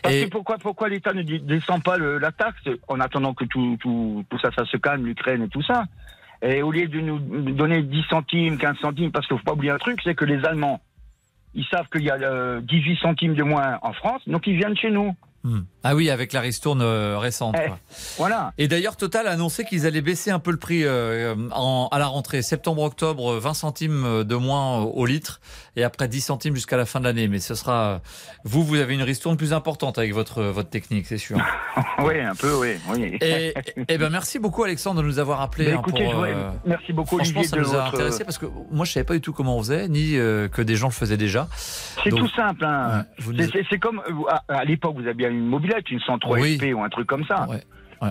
[0.02, 3.78] Parce que pourquoi, pourquoi l'État ne descend pas le- la taxe en attendant que tout,
[3.80, 5.86] tout, tout ça, ça se calme, l'Ukraine et tout ça?
[6.42, 7.20] Et au lieu de nous
[7.52, 10.44] donner 10 centimes, 15 centimes, parce qu'il faut pas oublier un truc, c'est que les
[10.46, 10.82] Allemands,
[11.54, 14.78] ils savent qu'il y a euh, 18 centimes de moins en France, donc ils viennent
[14.78, 15.16] chez nous.
[15.44, 15.62] Hmm.
[15.90, 17.56] Ah oui, avec la ristourne euh, récente.
[17.64, 17.80] Eh, quoi.
[18.18, 18.52] Voilà.
[18.58, 22.00] Et d'ailleurs, Total a annoncé qu'ils allaient baisser un peu le prix euh, en- à
[22.00, 22.42] la rentrée.
[22.42, 25.40] Septembre-octobre, 20 centimes de moins au litre
[25.78, 27.28] et après 10 centimes jusqu'à la fin de l'année.
[27.30, 28.02] Mais ce sera.
[28.44, 31.38] Vous, vous avez une ristourne plus importante avec votre, votre technique, c'est sûr.
[32.00, 32.76] oui, un peu, oui.
[32.90, 33.18] oui.
[33.22, 33.54] Et,
[33.88, 35.68] et ben merci beaucoup, Alexandre, de nous avoir appelé.
[35.68, 36.34] Bah, hein, écoutez, pour, euh,
[36.66, 39.04] merci beaucoup, Franchement, Olivier, ça de nous a votre- intéressé parce que moi, je savais
[39.06, 41.48] pas du tout comment on faisait, ni euh, que des gens le faisaient déjà.
[42.04, 42.66] C'est tout simple.
[42.66, 43.06] Hein.
[43.20, 43.32] C'est-
[43.72, 46.58] nous- comme euh, à, à l'époque, vous aviez une mobilette, une 103 Oui.
[46.58, 47.48] SP ou un truc comme ça.
[47.50, 47.64] Ouais,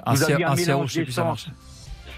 [0.06, 1.48] vous aviez un, un CAO, mélange je sais plus ça d'essence.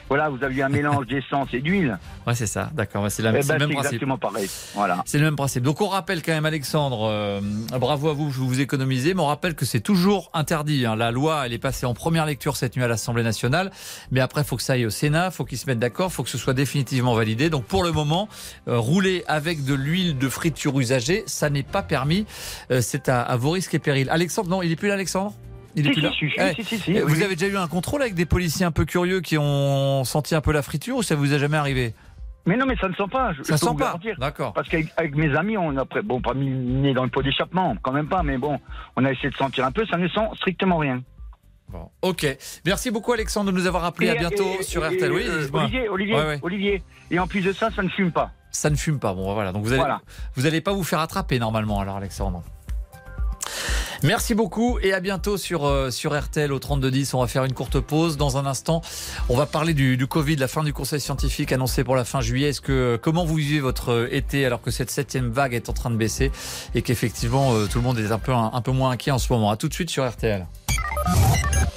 [0.09, 1.99] Voilà, vous aviez un mélange d'essence et d'huile.
[2.27, 3.11] Ouais, c'est ça, d'accord.
[3.11, 3.77] C'est la- Eh ben, le même c'est principe.
[3.93, 4.49] exactement pareil.
[4.75, 5.03] Voilà.
[5.05, 5.63] C'est le même principe.
[5.63, 7.41] Donc on rappelle quand même, Alexandre, euh,
[7.79, 10.87] bravo à vous, vous vous économisez, mais on rappelle que c'est toujours interdit.
[10.87, 10.97] hein.
[10.97, 13.71] La loi, elle est passée en première lecture cette nuit à l'Assemblée nationale,
[14.11, 16.09] mais après, il faut que ça aille au Sénat, il faut qu'ils se mettent d'accord,
[16.11, 17.51] il faut que ce soit définitivement validé.
[17.51, 18.29] Donc pour le moment,
[18.69, 22.25] euh, rouler avec de l'huile de friture usagée, ça n'est pas permis.
[22.71, 24.09] Euh, c'est à, à vos risques et périls.
[24.11, 25.35] Alexandre, non, il est plus là, Alexandre?
[25.79, 27.23] Il est plus là si, si, Vous oui.
[27.25, 30.41] avez déjà eu un contrôle avec des policiers un peu curieux qui ont senti un
[30.41, 31.95] peu la friture ou ça vous est jamais arrivé?
[32.47, 33.33] Mais non, mais ça ne sent pas.
[33.35, 33.99] Je, Ça peux sent pas.
[34.19, 34.55] D'accord.
[34.55, 37.77] Parce qu'avec avec mes amis, on a pris- bon pas mis dans le pot d'échappement,
[37.83, 38.59] quand même pas, mais bon,
[38.97, 41.03] on a essayé de sentir un peu, ça ne sent strictement rien.
[41.69, 42.27] Bon, ok.
[42.65, 44.09] Merci beaucoup Alexandre de nous avoir appelé.
[44.09, 45.13] À bientôt et- sur et- RTL.
[45.13, 45.47] Oui, euh.
[45.53, 46.39] Olivier, Olivier, Ouais, ouais.
[46.41, 46.83] Olivier.
[47.11, 48.31] Et en plus de ça, ça ne fume pas.
[48.51, 49.13] Ça ne fume pas.
[49.13, 49.53] Bon, voilà.
[49.53, 50.01] Donc vous allez, Voilà.
[50.35, 52.43] vous allez pas vous faire attraper normalement, alors Alexandre.
[54.03, 57.15] Merci beaucoup et à bientôt sur, euh, sur RTL au 3210.
[57.15, 58.17] On va faire une courte pause.
[58.17, 58.81] Dans un instant,
[59.29, 62.21] on va parler du, du Covid, la fin du conseil scientifique annoncé pour la fin
[62.21, 62.51] juillet.
[62.51, 65.73] Est-ce que comment vous vivez votre euh, été alors que cette septième vague est en
[65.73, 66.31] train de baisser
[66.75, 69.19] et qu'effectivement euh, tout le monde est un peu, un, un peu moins inquiet en
[69.19, 69.51] ce moment?
[69.51, 70.47] À tout de suite sur RTL.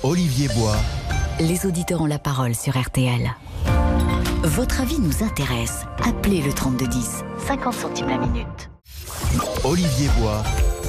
[0.03, 0.75] Olivier Bois.
[1.39, 3.31] Les auditeurs ont la parole sur RTL.
[4.43, 5.85] Votre avis nous intéresse.
[6.07, 8.69] Appelez le 3210, 50 centimes la minute.
[9.63, 10.43] Olivier Bois.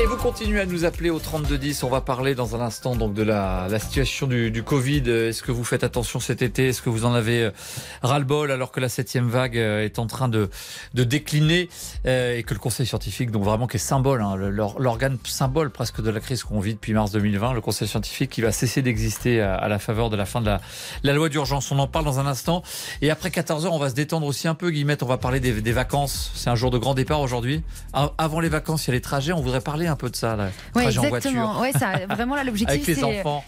[0.00, 1.82] Et vous continuez à nous appeler au 3210.
[1.82, 5.10] On va parler dans un instant donc de la, la situation du, du Covid.
[5.10, 6.68] Est-ce que vous faites attention cet été?
[6.68, 7.50] Est-ce que vous en avez euh,
[8.02, 10.50] ras-le-bol alors que la septième vague euh, est en train de,
[10.94, 11.68] de décliner
[12.06, 16.00] euh, et que le Conseil scientifique, donc vraiment qui est symbole, hein, l'organe symbole presque
[16.00, 19.40] de la crise qu'on vit depuis mars 2020, le Conseil scientifique qui va cesser d'exister
[19.40, 20.60] à, la faveur de la fin de la,
[21.02, 21.72] la loi d'urgence.
[21.72, 22.62] On en parle dans un instant.
[23.02, 25.02] Et après 14 heures, on va se détendre aussi un peu, Guillemette.
[25.02, 26.30] On va parler des, vacances.
[26.36, 27.64] C'est un jour de grand départ aujourd'hui.
[27.92, 29.32] Avant les vacances, il y a les trajets.
[29.32, 30.48] On voudrait parler un peu de ça, là.
[30.74, 31.52] Ouais, en exactement.
[31.54, 31.60] voiture.
[31.60, 32.94] Ouais, ça, vraiment là, l'objectif, c'est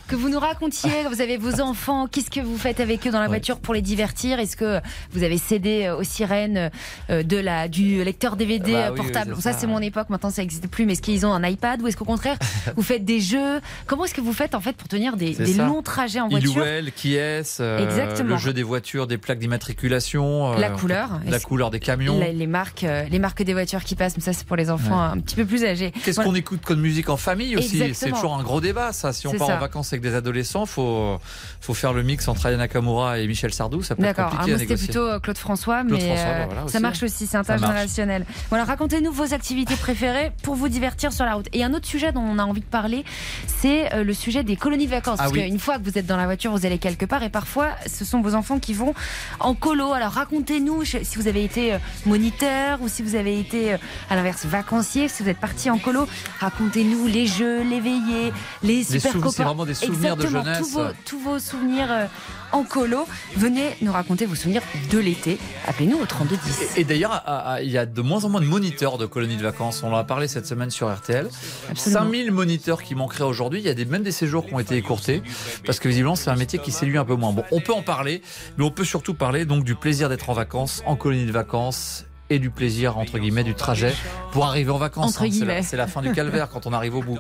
[0.09, 0.91] que vous nous racontiez.
[1.11, 2.07] Vous avez vos enfants.
[2.07, 4.81] Qu'est-ce que vous faites avec eux dans la voiture pour les divertir Est-ce que
[5.13, 6.71] vous avez cédé euh, aux sirènes
[7.11, 9.59] euh, de la du lecteur DVD Bah euh, oui, oui, portable Ça, ça.
[9.59, 10.09] c'est mon époque.
[10.11, 10.87] Maintenant, ça n'existe plus.
[10.87, 12.37] Mais est-ce qu'ils ont un iPad ou est-ce qu'au contraire,
[12.77, 13.61] vous faites des jeux?
[13.87, 16.53] Comment est-ce que vous faites en fait pour tenir des, longs trajets en voiture?
[16.53, 18.31] Ilouel, qui est Exactement.
[18.31, 21.21] le jeu des voitures, des plaques d'immatriculation, euh, La couleur.
[21.27, 22.19] la Est-ce- couleur des camions?
[22.19, 25.01] La- les marques, les marques des voitures qui passent, mais ça c'est pour les enfants
[25.01, 25.93] un petit peu plus âgés.
[26.05, 26.30] Qu'est-ce Voilà.
[26.31, 29.13] Qu'on écoute comme musique en famille aussi C'est toujours un gros débat, ça.
[29.13, 29.57] Si on part ça.
[29.57, 31.19] en vacances avec des adolescents, faut
[31.61, 33.83] faut faire le mix entre Aya Nakamura et Michel Sardou.
[33.83, 36.65] Ça peut être compliqué à c'était plutôt euh, Claude François, Claude mais François, bah voilà,
[36.65, 38.25] aussi, ça marche aussi, c'est intergénérationnel.
[38.49, 41.47] Voilà, racontez-nous vos activités préférées pour vous divertir sur la route.
[41.53, 43.05] Et un autre sujet dont on a envie de parler,
[43.47, 45.19] c'est euh, le sujet des colonies de vacances.
[45.21, 45.47] Ah Parce oui.
[45.47, 48.05] qu'une fois que vous êtes dans la voiture, vous allez quelque part, et parfois ce
[48.05, 48.95] sont vos enfants qui vont
[49.41, 49.93] en colo.
[49.93, 53.75] Alors racontez-nous si vous avez été euh, moniteur ou si vous avez été
[54.09, 56.07] à l'inverse vacancier, si vous êtes parti en colo.
[56.41, 59.31] Racontez-nous les jeux, les veillées, les super copains.
[59.31, 60.59] c'est vraiment des souvenirs de Exactement, jeunesse.
[60.61, 62.07] Tous vos, tous vos souvenirs euh,
[62.53, 63.07] en colo.
[63.37, 65.39] Venez nous raconter vos souvenirs de l'été.
[65.67, 66.77] Appelez-nous au 3210.
[66.79, 69.37] Et d'ailleurs, à- à- il y a de moins en moins de moniteurs de colonies
[69.37, 69.83] de vacances.
[69.85, 71.29] On en a parlé cette semaine sur RTL.
[71.75, 73.61] 5000 moniteurs qui manqueraient aujourd'hui.
[73.61, 75.23] Il y a des, même des séjours qui ont été écourtés
[75.67, 77.33] parce que visiblement c'est un métier qui séduit un peu moins.
[77.33, 78.23] Bon, on peut en parler,
[78.59, 82.05] mais on peut surtout parler donc du plaisir d'être en vacances, en colonie de vacances
[82.31, 83.93] et du plaisir entre guillemets du trajet
[84.33, 85.17] pour arriver en vacances.
[85.17, 85.31] Entre hein.
[85.33, 85.63] C'est la-.
[85.63, 87.19] C'est la, fin du calvaire quand on arrive au bout.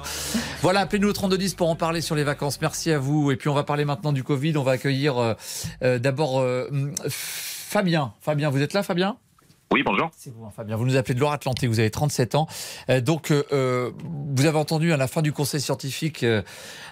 [0.62, 2.61] Voilà, appelez-nous au 3210 pour en parler sur les vacances.
[2.61, 3.30] Merci à vous.
[3.30, 4.56] Et puis on va parler maintenant du Covid.
[4.56, 5.34] On va accueillir euh,
[5.82, 6.68] euh, d'abord euh,
[7.08, 8.12] Fabien.
[8.20, 9.16] Fabien, vous êtes là, Fabien?
[9.72, 10.10] Oui, bonjour.
[10.16, 10.74] C'est vous, hein, Fabien.
[10.74, 11.68] Vous nous appelez de Loire-Atlantique.
[11.68, 12.48] Vous avez 37 ans.
[12.88, 13.92] Euh, donc, euh, euh,
[14.34, 16.42] vous avez entendu à la fin du conseil scientifique, euh,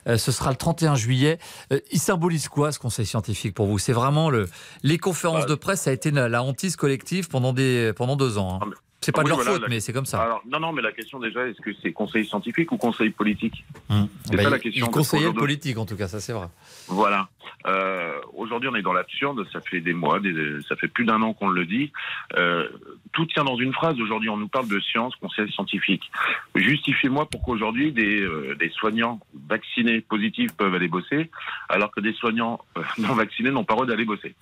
[0.07, 1.39] euh, ce sera le 31 juillet.
[1.73, 3.81] Euh, il symbolise quoi ce conseil scientifique pour vous?
[3.81, 4.49] C'est vraiment le,
[4.85, 5.83] les conférences Bah, de presse.
[5.83, 8.61] Ça a été la, la hantise collective pendant des pendant deux ans.
[8.63, 8.71] hein.
[9.09, 10.21] C'est pas Ah de oui, leur voilà, faute, la- mais c'est comme ça.
[10.23, 13.65] Alors, non, non, mais la question déjà, est-ce que c'est conseil scientifique ou conseil politique
[13.89, 14.07] Hum.
[14.27, 14.87] C'est Bah, ça la question.
[14.95, 16.49] Aujourd'hui- politique, en tout cas, ça c'est vrai.
[16.89, 17.29] Voilà.
[17.67, 19.47] Euh, Aujourd'hui, on est dans l'absurde.
[19.51, 21.91] Ça fait des mois, des- ça fait plus d'un an qu'on le dit.
[22.37, 22.69] Euh,
[23.13, 23.99] tout tient dans une phrase.
[23.99, 26.11] Aujourd'hui, on nous parle de science, conseil scientifique.
[26.55, 31.31] Justifiez-moi pourquoi aujourd'hui des, euh, des soignants vaccinés positifs peuvent aller bosser,
[31.71, 32.61] alors que des soignants
[32.99, 34.35] non vaccinés n'ont pas le droit d'aller bosser.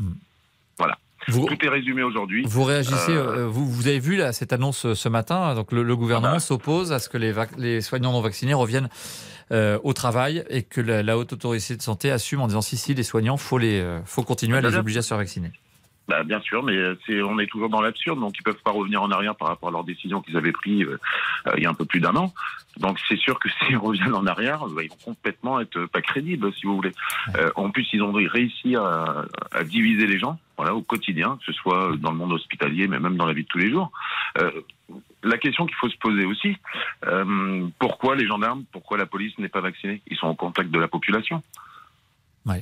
[0.76, 0.98] Voilà.
[1.28, 2.44] Vous- Tout est résumé aujourd'hui.
[2.46, 5.72] Vous réagissez, Euh, euh, vous, vous avez vu là, cette annonce euh, ce matin, donc
[5.72, 8.88] le, le gouvernement s'oppose à ce que les, les soignants non vaccinés reviennent
[9.52, 12.76] euh, au travail et que la, la haute autorité de santé assume en disant si
[12.76, 15.50] si les soignants faut les faut continuer à Bah, les obliger à se vacciner.
[16.08, 18.70] Bah, bien sûr, mais euh, c'est, on est toujours dans l'absurde, donc ils peuvent pas
[18.70, 21.00] revenir en arrière par rapport à leurs décisions qu'ils avaient prises euh,
[21.48, 22.32] euh, il y a un peu plus d'un an.
[22.78, 26.02] Donc c'est sûr que s'ils reviennent en arrière, bah, ils vont complètement être euh, pas
[26.02, 26.92] crédibles, si vous voulez.
[27.36, 31.52] Euh, en plus, ils ont réussi à, à diviser les gens, voilà, au quotidien, que
[31.52, 33.90] ce soit dans le monde hospitalier, mais même dans la vie de tous les jours.
[34.38, 34.50] Euh,
[35.22, 36.56] la question qu'il faut se poser aussi,
[37.06, 40.02] euh, pourquoi les gendarmes, pourquoi la police n'est pas vaccinée?
[40.06, 41.42] Ils sont en contact de la population.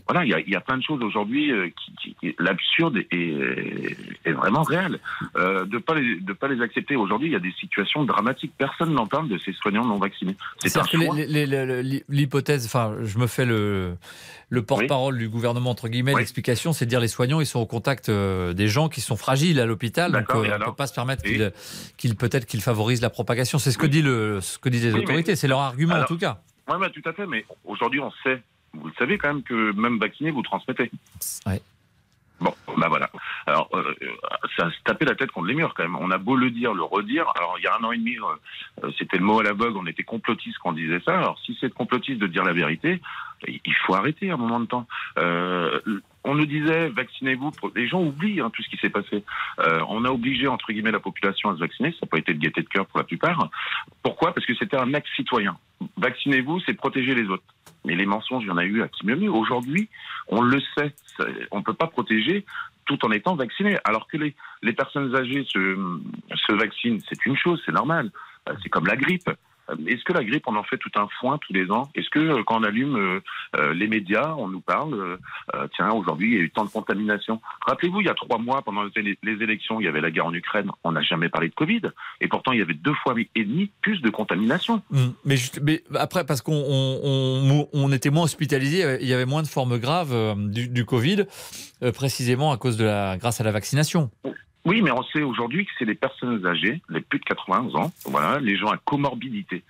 [0.08, 1.68] Voilà, il y a, il y a plein de choses aujourd'hui euh,
[2.00, 4.98] qui, qui- l'absurde est, est vraiment réel.
[5.36, 6.96] Euh, de pas les, de pas les accepter.
[6.96, 8.52] Aujourd'hui, il y a des situations dramatiques.
[8.56, 10.36] Personne n'en parle de ces soignants non vaccinés.
[10.58, 13.96] C'est que l'hypothèse, enfin, je me fais le,
[14.48, 17.66] le porte-parole du gouvernement, entre guillemets, l'explication, c'est de dire les soignants, ils sont au
[17.66, 20.94] contact euh, des gens qui sont fragiles à l'hôpital, donc on ne peut pas se
[20.94, 21.22] permettre
[21.96, 23.58] qu'ils, peut-être qu'ils favorisent la propagation.
[23.58, 26.04] C'est ce que, dit le, ce que disent les Oui, autorités, c'est leur argument en
[26.04, 26.40] tout cas.
[26.68, 27.26] Oui, bah, tout à fait.
[27.26, 28.42] Mais aujourd'hui, on sait,
[28.74, 30.90] vous le savez quand même, que même vacciné, vous transmettez.
[31.46, 31.60] Ouais.
[32.40, 33.08] Bon, bah voilà.
[33.46, 33.94] Alors, euh,
[34.56, 35.96] ça se tapait la tête contre les murs quand même.
[35.96, 37.32] On a beau le dire, le redire.
[37.36, 39.52] Alors, il y a un an et demi, euh, euh, c'était le mot à la
[39.52, 41.16] vogue, on était complotiste quand on disait ça.
[41.16, 43.00] Alors, si c'est complotiste de dire la vérité,
[43.46, 44.86] il il faut arrêter à un moment de temps.
[45.18, 45.80] Euh,
[46.24, 47.52] on nous disait, vaccinez-vous.
[47.76, 49.24] Les gens oublient hein, tout ce qui s'est passé.
[49.60, 51.92] Euh, on a obligé, entre guillemets, la population à se vacciner.
[51.92, 53.50] Ça n'a pas été de gaieté de cœur pour la plupart.
[54.02, 54.32] Pourquoi?
[54.32, 55.56] Parce que c'était un acte citoyen.
[55.98, 57.44] Vaccinez-vous, c'est protéger les autres.
[57.84, 59.30] Mais les mensonges, il y en a eu à qui mieux mieux.
[59.30, 59.88] Aujourd'hui,
[60.28, 60.94] on le sait.
[61.50, 62.44] On ne peut pas protéger
[62.86, 63.78] tout en étant vacciné.
[63.84, 65.76] Alors que les, personnes âgées se,
[66.34, 68.10] se vaccinent, c'est une chose, c'est normal.
[68.48, 69.30] Euh, C'est comme la grippe.
[69.70, 71.88] Euh, Est-ce que la grippe, on en fait tout un foin tous les ans?
[71.94, 72.96] Est-ce que euh, quand on allume
[73.56, 75.18] euh, les médias, on nous parle,
[75.76, 78.62] tiens, aujourd'hui, il y a eu tant de contamination Rappelez-vous, il y a trois mois,
[78.62, 81.54] pendant les, élections, il y avait la guerre en Ukraine, on n'a jamais parlé de
[81.54, 81.82] Covid.
[82.20, 84.82] Et pourtant, il y avait deux fois et demi plus de contamination.
[84.90, 85.06] Mm.
[85.24, 89.26] Mais, juste- mais après, parce qu'on on, on- on était moins hospitalisé, il y avait
[89.26, 90.14] moins de formes graves
[90.50, 91.24] du, du Covid,
[91.94, 94.10] précisément à cause de la, grâce à la vaccination.
[94.64, 97.92] Oui, mais on sait aujourd'hui que c'est les personnes âgées, les plus de 80 ans,
[98.06, 99.62] voilà, les gens à comorbidité.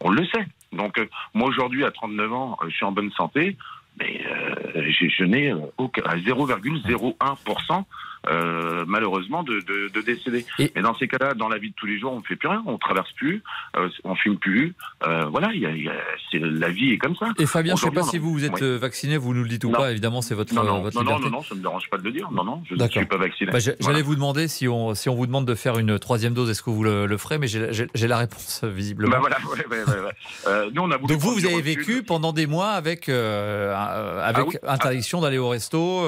[0.00, 0.46] On le sait.
[0.72, 3.56] Donc, euh, moi aujourd'hui, à 39 ans, euh, je suis en bonne santé,
[4.00, 7.86] mais euh, j'ai- je n'ai euh, aucun- à 0,01%
[8.28, 10.46] euh, malheureusement de, de, de décédés.
[10.58, 12.48] Mais dans ces cas-là, dans la vie de tous les jours, on ne fait plus
[12.48, 13.42] rien, on traverse plus,
[13.76, 14.74] euh, on fume plus.
[15.06, 15.92] euh, voilà, il y a- il y a-
[16.30, 17.26] c'est la vie est comme ça.
[17.38, 18.62] Et Fabien, je ne sais pas si vous vous êtes Oui.
[18.62, 19.78] euh, vacciné, vous nous le dites ou Non.
[19.78, 21.30] pas, évidemment, c'est votre, Non, non, votre non, non, liberté.
[21.30, 22.30] non, non, ça ne me dérange pas de le dire.
[22.30, 23.50] Non, non, je ne suis pas vacciné.
[23.50, 23.76] Bah, Voilà.
[23.80, 26.62] J'allais vous demander si on, si on vous demande de faire une troisième dose, est-ce
[26.62, 27.38] que vous le, le ferez?
[27.38, 29.10] Mais j'ai j'ai- j'ai la réponse visiblement.
[29.12, 30.70] Bah voilà, ouais, ouais, ouais, ouais.
[30.72, 34.44] Nous, on a voulu Donc vous, vous avez vécu pendant des mois avec, avec Ah
[34.46, 34.56] oui.
[34.66, 36.00] interdiction d'aller au resto,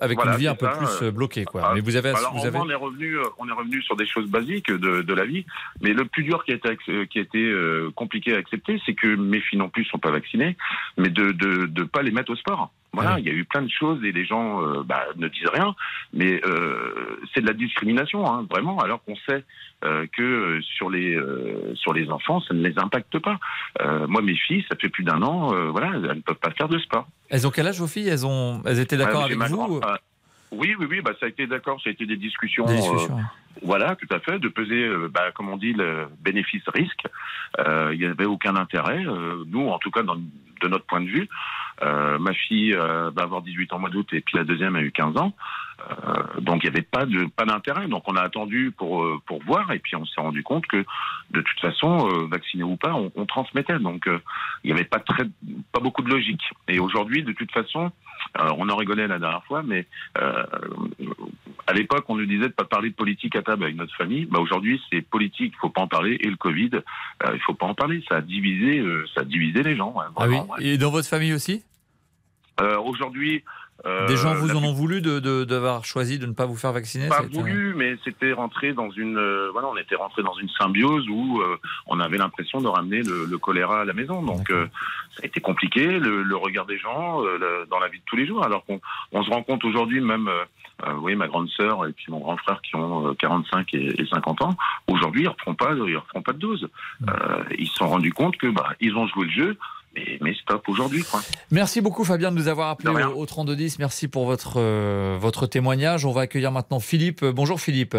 [0.00, 1.10] avec Voilà, une vie un peu ça, plus euh,
[1.42, 1.62] Quoi.
[1.64, 2.10] Ah, Mais vous avez...
[2.10, 2.58] alors, vous avez...
[2.58, 5.44] on est revenu, euh, on est revenu sur des choses basiques de, de la vie.
[5.80, 8.80] Mais le plus dur qui a été, euh, qui a été euh, compliqué à accepter,
[8.86, 10.56] c'est que mes filles non plus sont pas vaccinées,
[10.96, 12.70] mais de de, de pas les mettre au sport.
[12.92, 15.48] Voilà, il y a eu plein de choses et les gens euh, bah, ne disent
[15.52, 15.74] rien,
[16.12, 18.78] mais euh, c'est de la discrimination, hein, vraiment.
[18.78, 19.42] Alors qu'on sait
[19.84, 21.18] euh, que sur les
[21.74, 23.38] sur les enfants, ça ne les impacte pas.
[24.06, 26.78] Moi, mes filles, ça fait plus d'un an, voilà, elles ne peuvent pas faire de
[26.78, 27.08] sport.
[27.30, 28.08] Elles ont quel âge vos filles?
[28.08, 28.62] Elles, ont...
[28.64, 29.80] elles étaient d'accord Ouais, j'ai avec vous grande-
[30.56, 32.64] Oui, oui, oui, bah, ça a été d'accord, ça a été des discussions.
[32.66, 33.22] Des discussions, euh,
[33.62, 37.04] voilà, tout à fait, de peser, euh, bah, comme on dit, le bénéfice-risque.
[37.60, 41.00] Euh, Il n'y avait aucun intérêt, euh, nous, en tout cas, dans- de notre point
[41.02, 41.28] de vue.
[41.82, 44.92] Ma fille va avoir 18 ans au mois d'août et puis la deuxième a eu
[44.92, 45.34] 15 ans.
[46.38, 47.86] Donc il n'y avait pas de pas d'intérêt.
[47.88, 50.86] Donc on a attendu pour pour voir et puis on s'est rendu compte que
[51.32, 51.98] de toute façon,
[52.30, 53.78] vacciné ou pas, on, on transmettait.
[53.80, 54.06] Donc
[54.62, 55.24] il n'y avait pas très
[55.72, 56.42] pas beaucoup de logique.
[56.68, 57.90] Et aujourd'hui, de toute façon,
[58.38, 59.86] on en rigolait la dernière fois, mais
[60.18, 60.44] euh,
[61.66, 64.26] à l'époque, on nous disait de pas parler de politique à table avec notre famille.
[64.26, 67.54] Bah, aujourd'hui, c'est politique, il faut pas en parler, et le Covid, euh, il faut
[67.54, 68.02] pas en parler.
[68.08, 69.94] Ça a divisé, euh, ça a divisé les gens.
[70.16, 70.64] Ah oui ouais.
[70.64, 71.64] Et dans votre famille aussi?
[72.60, 73.40] Euh, aujourd'hui, euh,
[74.08, 76.72] Des gens vous en ont voulu de- de- d'avoir choisi de ne pas vous faire
[76.72, 80.48] vacciner pas voulu, mais c'était rentré dans une, euh, voilà, on était rentré dans une
[80.48, 84.22] symbiose où euh, on avait l'impression de ramener le, le choléra à la maison.
[84.22, 84.66] Donc euh,
[85.16, 88.04] ça a été compliqué, le, le regard des gens euh, le- dans la vie de
[88.06, 88.44] tous les jours.
[88.44, 88.80] Alors qu'on
[89.12, 90.44] on se rend compte aujourd'hui, même, euh,
[90.86, 93.74] euh, vous voyez, ma grande sœur et puis mon grand frère qui ont euh, 45
[93.74, 94.56] et, et 50 ans,
[94.86, 96.68] aujourd'hui ils referont pas, ils referont pas de dose.
[97.08, 99.56] Euh, ils se sont rendus compte que bah, ils ont joué le jeu.
[99.94, 101.22] Mais, mais stop aujourd'hui, quoi.
[101.50, 103.78] Merci beaucoup Fabien de nous avoir appelé au, au 3210.
[103.78, 106.04] Merci pour votre, euh, votre témoignage.
[106.04, 107.22] On va accueillir maintenant Philippe.
[107.22, 107.96] Euh, Bonjour Philippe.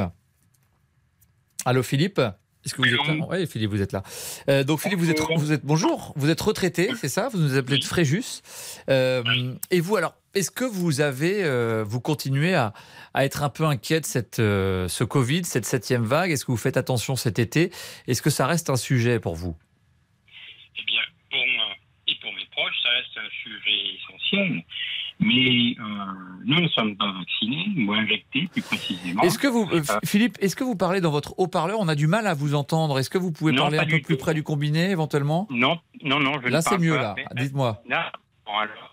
[1.66, 2.20] Allô Philippe?
[2.66, 3.26] Est-ce que vous êtes là?
[3.30, 4.02] Oui, Philippe, vous êtes là.
[4.50, 7.30] Euh, donc, Philippe, vous êtes, vous êtes, bonjour, vous êtes retraité, c'est ça?
[7.30, 8.42] Vous nous appelez de Fréjus.
[8.90, 12.74] Euh, et vous, alors, est-ce que vous avez, euh, vous continuez à,
[13.14, 16.32] à être un peu inquiet de cette, euh, ce Covid, cette septième vague?
[16.32, 17.72] Est-ce que vous faites attention cet été?
[18.08, 19.56] Est-ce que ça reste un sujet pour vous
[20.76, 21.68] Eh bien, pour moi
[22.08, 24.64] et pour mes proches, ça reste un sujet essentiel.
[25.20, 25.84] Mais euh,
[26.44, 29.22] nous ne sommes pas vaccinés, ou injectés plus précisément.
[29.24, 32.08] Est-ce que vous, euh, Philippe, est-ce que vous parlez dans votre haut-parleur On a du
[32.08, 33.00] mal à vous entendre.
[33.00, 34.22] Est-ce que vous pouvez Non, parler un peu plus tout.
[34.22, 35.48] près du combiné, éventuellement?
[35.50, 37.16] Non, non, non, je Là, c'est mieux, pas, là.
[37.36, 37.82] Dites-moi.
[38.46, 38.92] Bon, alors,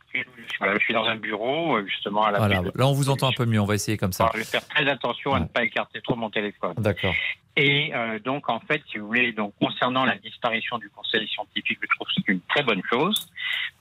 [0.58, 3.28] voilà, je suis dans un bureau, euh, justement, à la Voilà, là, on vous entend
[3.28, 3.60] un peu mieux.
[3.60, 4.30] On va essayer comme ça.
[4.34, 6.74] je vais faire très attention à ne pas écarter trop mon téléphone.
[6.78, 7.14] D'accord.
[7.56, 11.78] Et euh, donc, en fait, si vous voulez, donc concernant la disparition du Conseil scientifique,
[11.82, 13.28] je trouve que c'est une très bonne chose,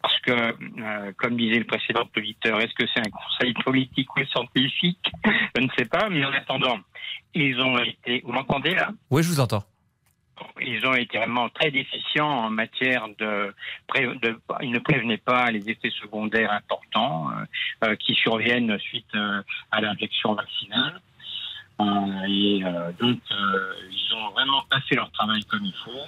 [0.02, 4.26] parce que, euh, comme disait le précédent auditeur, est-ce que c'est un Conseil politique ou
[4.26, 5.12] scientifique?
[5.56, 6.80] Je ne sais pas, mais en attendant,
[7.34, 8.22] ils ont été.
[8.26, 8.90] Vous m'entendez là?
[9.10, 9.64] Oui, je vous entends.
[10.62, 13.54] Ils ont été vraiment très déficients en matière de,
[13.96, 19.42] de- ils ne prévenaient pas les effets secondaires importants euh, euh, qui surviennent suite euh,
[19.72, 21.02] à l'injection vaccinale.
[22.28, 22.62] Et
[23.00, 26.06] donc, ils ont vraiment pas fait leur travail comme il faut.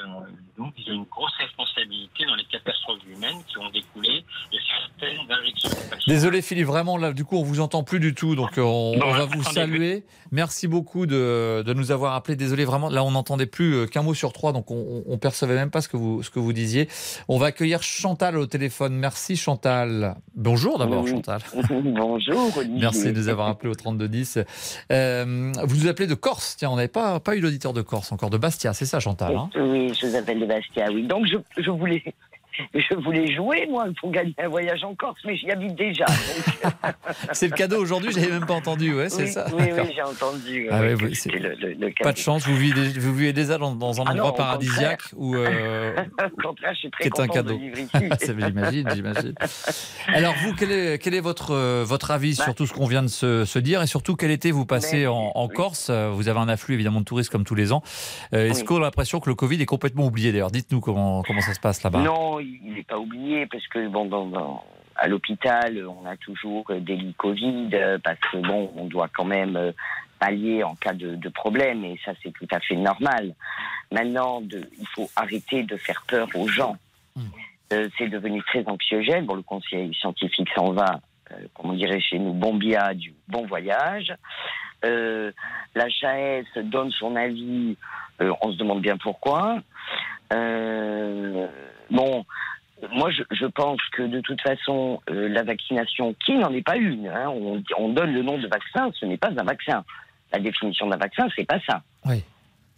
[0.00, 0.20] Euh,
[0.58, 4.58] donc, ils ont une grosse responsabilité dans les catastrophes humaines qui ont découlé de
[4.98, 5.70] certaines injections.
[6.06, 8.96] Désolé Philippe, vraiment là, du coup, on vous entend plus du tout, donc euh, on,
[8.96, 10.04] Non, on va vous saluer.
[10.32, 12.36] Merci beaucoup de, de nous avoir appelés.
[12.36, 15.54] Désolé, vraiment, là, on n'entendait plus euh, qu'un mot sur trois, donc on, on percevait
[15.54, 16.88] même pas ce que vous ce que vous disiez.
[17.28, 18.94] On va accueillir Chantal au téléphone.
[18.94, 20.16] Merci Chantal.
[20.34, 21.10] Bonjour d'abord Oui.
[21.10, 21.40] Chantal.
[21.70, 22.80] Bonjour Olivier.
[22.80, 24.40] Merci de nous avoir appelés au 3210.
[24.90, 26.56] Euh, vous nous appelez de Corse.
[26.58, 29.36] Tiens, on n'avait pas pas eu d'auditeur de Corse encore, de Bastia, c'est ça Chantal
[29.36, 29.50] hein?
[29.56, 31.02] Oui, appelle de Bastia, oui.
[31.02, 32.02] Donc je voulais
[32.74, 36.04] je voulais jouer moi pour gagner un voyage en Corse, mais j'y habite déjà.
[36.06, 36.72] donc-
[37.32, 38.10] C'est le cadeau aujourd'hui.
[38.12, 38.94] J'avais même pas entendu.
[38.94, 39.46] Ouais, c'est oui, ça.
[39.52, 40.68] Oui, oui, j'ai entendu.
[40.70, 42.88] Ah oui, ouais, que oui, c'est- c'était le, le, le Pas de chance, vous vivez,
[42.98, 45.94] vous vivez déjà dans, dans un Ah endroit non, paradisiaque où, euh,
[46.38, 47.58] Au contraire, je suis très qui est un cadeau.
[48.22, 49.34] j'imagine, j'imagine.
[50.08, 52.44] Alors vous, quel est, quel est votre, euh, votre avis Bah.
[52.44, 55.02] sur tout ce qu'on vient de se, se dire et surtout quel été vous passez
[55.02, 55.88] Ben, en, en Corse?
[55.90, 57.82] Euh, Vous avez un afflux évidemment de touristes comme tous les ans.
[58.34, 60.50] Euh, Est-ce qu'on a l'impression que le Covid est complètement oublié d'ailleurs?
[60.50, 62.00] Dites-nous comment, comment ça se passe là-bas.
[62.00, 64.64] Non, il n'est pas oublié parce que bon, dans- dans-
[64.96, 69.24] à l'hôpital, on a toujours des lits Covid euh, parce que bon, on doit quand
[69.24, 69.72] même euh,
[70.18, 73.34] pallier en cas de, de problème et ça c'est tout à fait normal.
[73.92, 76.76] Maintenant, de, il faut arrêter de faire peur aux gens.
[77.72, 79.26] Euh, c'est devenu très anxiogène.
[79.26, 83.12] Bon, le conseil scientifique s'en va, euh, comme on dirait chez nous, bon bia du
[83.28, 84.12] bon voyage.
[84.84, 85.30] Euh,
[85.74, 87.76] la chasse donne son avis,
[88.20, 89.58] on se demande bien pourquoi.
[90.32, 91.46] Euh,
[91.90, 92.24] bon,
[92.92, 96.76] moi je, je pense que de toute façon, euh, la vaccination, qui n'en est pas
[96.76, 99.84] une, hein, on, on donne le nom de vaccin, ce n'est pas un vaccin.
[100.32, 101.82] La définition d'un vaccin, c'est pas ça.
[102.04, 102.22] Oui.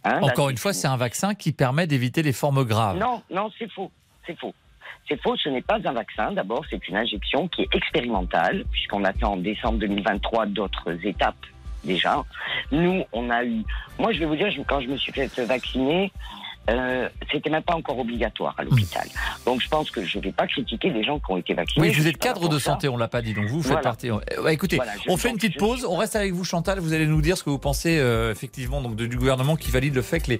[0.03, 2.97] Hein, Encore une fois, c'est un vaccin qui permet d'éviter les formes graves.
[2.97, 3.91] non, non, c'est faux.
[4.25, 4.53] C'est faux.
[5.07, 6.31] C'est faux, ce n'est pas un vaccin.
[6.31, 11.45] D'abord, c'est une injection qui est expérimentale, puisqu'on attend en décembre 2023 d'autres étapes
[11.83, 12.23] déjà.
[12.71, 13.63] Nous, on a eu.
[13.99, 16.11] Moi, je vais vous dire, quand je me suis fait vacciner,
[16.69, 19.07] euh, c'était même pas encore obligatoire à l'hôpital.
[19.45, 21.87] Donc, je pense que je ne vais pas critiquer les gens qui ont été vaccinés.
[21.87, 22.71] Oui, vous êtes cadre de ça.
[22.71, 23.81] santé, on l'a pas dit, donc vous faites Voilà.
[23.81, 24.09] partie.
[24.11, 27.07] Euh, écoutez, Voilà, on fait une petite pause, on reste avec vous Chantal, vous allez
[27.07, 30.01] nous dire ce que vous pensez euh, effectivement donc, de- du gouvernement qui valide le
[30.01, 30.39] fait que les,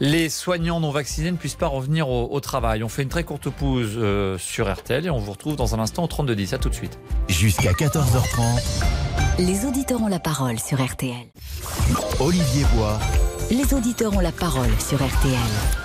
[0.00, 2.82] les soignants non vaccinés ne puissent pas revenir au, au travail.
[2.84, 5.78] On fait une très courte pause euh, sur RTL et on vous retrouve dans un
[5.78, 6.52] instant au 3210.
[6.54, 6.98] À tout de suite.
[7.28, 8.84] Jusqu'à 14h30,
[9.38, 11.14] Les auditeurs ont la parole sur RTL.
[12.20, 12.98] Olivier Bois,
[13.48, 15.38] Les auditeurs ont la parole sur RTL.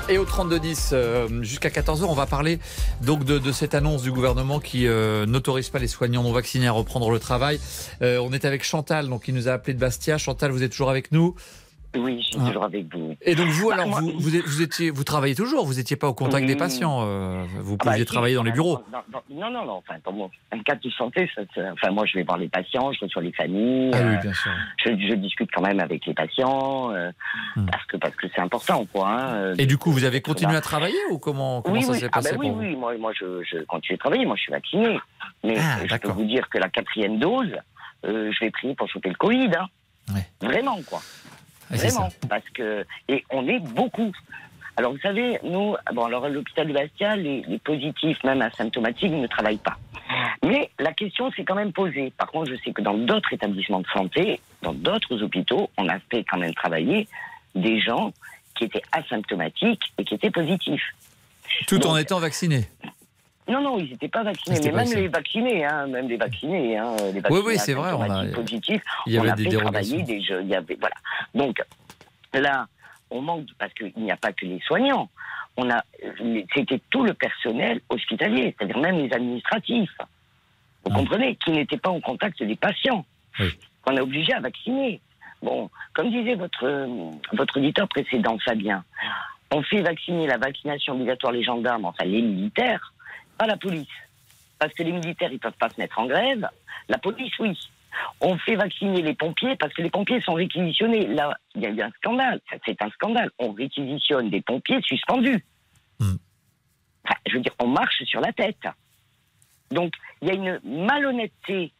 [0.10, 2.58] Et au 3210, euh, jusqu'à 14h, on va parler
[3.02, 6.72] donc de, cette annonce du gouvernement qui euh, n'autorise pas les soignants non vaccinés à
[6.72, 7.60] reprendre le travail.
[8.02, 10.18] Euh, on est avec Chantal, donc qui nous a appelé de Bastia.
[10.18, 11.36] Chantal, vous êtes toujours avec nous
[11.96, 12.48] Oui, je suis Ah.
[12.48, 13.16] toujours avec vous.
[13.22, 16.08] Et donc vous, Bah, alors, moi- vous, vous, étiez, vous travaillez toujours, vous n'étiez pas
[16.08, 16.60] au contact des Oui.
[16.60, 18.80] patients, euh, vous Ah bah, pouviez si, travailler dans les bureaux.
[19.30, 21.42] Non, non, non, enfin, pour moi, un cas de santé, ça,
[21.74, 23.92] enfin, moi, je vais voir les patients, je reçois les familles.
[23.94, 24.52] Ah oui, euh, bien sûr.
[24.86, 27.12] je, je discute quand même avec les patients, euh,
[27.70, 29.10] parce que parce que c'est important, quoi.
[29.10, 29.54] hein.
[29.58, 32.00] Et du coup, vous avez continué à travailler ou comment, comment oui, ça oui.
[32.00, 34.26] s'est Ah passé ben oui, pour vous oui, moi, moi je, je continue de travailler,
[34.26, 34.98] moi je suis vacciné.
[35.44, 37.52] Mais Ah, je peux vous dire que la quatrième dose,
[38.06, 39.50] euh, je vais prier pour choper le Covid.
[39.58, 39.68] Hein.
[40.42, 41.02] Vraiment, quoi.
[41.72, 42.10] Ah, Vraiment.
[42.30, 42.86] Parce que.
[43.08, 44.12] Et on est beaucoup.
[44.78, 49.12] Alors, vous savez, nous, bon, alors à l'hôpital de Bastia, les, les positifs, même asymptomatiques,
[49.12, 49.78] ne travaillent pas.
[50.46, 52.12] Mais la question s'est quand même posée.
[52.18, 56.00] Par contre, je sais que dans d'autres établissements de santé, dans d'autres hôpitaux, on a
[56.10, 57.08] fait quand même travailler
[57.54, 58.14] des gens
[58.56, 60.84] qui étaient asymptomatiques et qui étaient positifs.
[61.68, 62.68] Tout en étant vacciné.
[63.52, 66.96] Non, non, ils n'étaient pas vaccinés, mais même les vaccinés, hein, même les vaccinés, hein,
[66.98, 69.44] les Oui, vaccinés oui, c'est vrai, on a- positifs, il y on avait a des
[69.50, 70.96] fait travailler des il y avait, voilà.
[71.36, 71.62] Donc
[72.34, 72.68] là,
[73.10, 75.10] on manque parce qu'il n'y a pas que les soignants.
[75.58, 75.84] On a,
[76.56, 79.98] c'était tout le personnel hospitalier, c'est-à-dire même les administratifs.
[80.86, 83.06] Vous comprenez, qui n'étaient pas en contact des patients,
[83.84, 85.02] qu'on a obligé à vacciner.
[85.42, 86.88] Bon, comme disait votre euh,
[87.34, 88.84] votre auditeur précédent, Fabien,
[89.52, 92.94] on fait vacciner la vaccination obligatoire les gendarmes, enfin les militaires,
[93.42, 93.88] pas la police.
[94.60, 96.48] Parce que les militaires, ils peuvent pas se mettre en grève.
[96.88, 97.58] La police, oui.
[98.22, 101.08] On fait vacciner les pompiers parce que les pompiers sont réquisitionnés.
[101.08, 102.40] Là, il y a eu un scandale.
[102.66, 103.32] C'est un scandale.
[103.40, 105.44] On réquisitionne des pompiers suspendus.
[106.00, 108.68] Enfin, je veux dire, on marche sur la tête.
[109.72, 111.74] Donc, il y a une malhonnêteté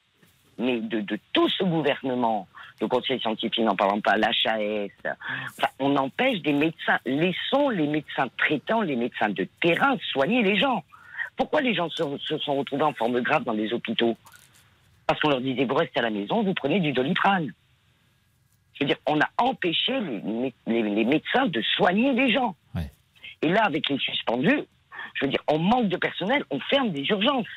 [0.58, 2.48] mais de, de tout ce gouvernement,
[2.80, 8.28] le Conseil scientifique n'en parlant pas, l'HAS, enfin, on empêche des médecins, laissons les médecins
[8.38, 10.84] traitants, les médecins de terrain soigner les gens.
[11.38, 14.16] Pourquoi les gens se, se sont retrouvés en forme grave dans les hôpitaux
[15.08, 17.52] Parce qu'on leur disait, vous restez à la maison, vous prenez du doliprane.
[18.74, 22.56] Je veux dire, on a empêché les, mé- les- les médecins de soigner les gens.
[23.44, 24.62] Et là, avec les suspendus,
[25.16, 27.48] je veux dire, on manque de personnel, on ferme des urgences.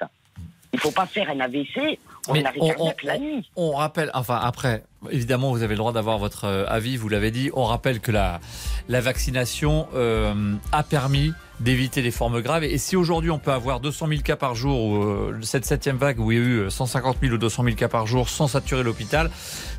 [0.72, 3.50] Il faut pas faire un AVC, on Mais arrête on- cardiaque on- la nuit.
[3.54, 7.30] On rappelle, enfin après, évidemment, vous avez le droit d'avoir votre euh, avis, vous l'avez
[7.30, 7.50] dit.
[7.54, 8.40] On rappelle que la,
[8.88, 12.64] la vaccination euh, a permis d'éviter les formes graves.
[12.64, 15.96] Et si aujourd'hui on peut avoir 200 000 cas par jour, ou euh, cette septième
[15.96, 18.48] vague où il y a eu 150 000 ou 200 000 cas par jour sans
[18.48, 19.30] saturer l'hôpital,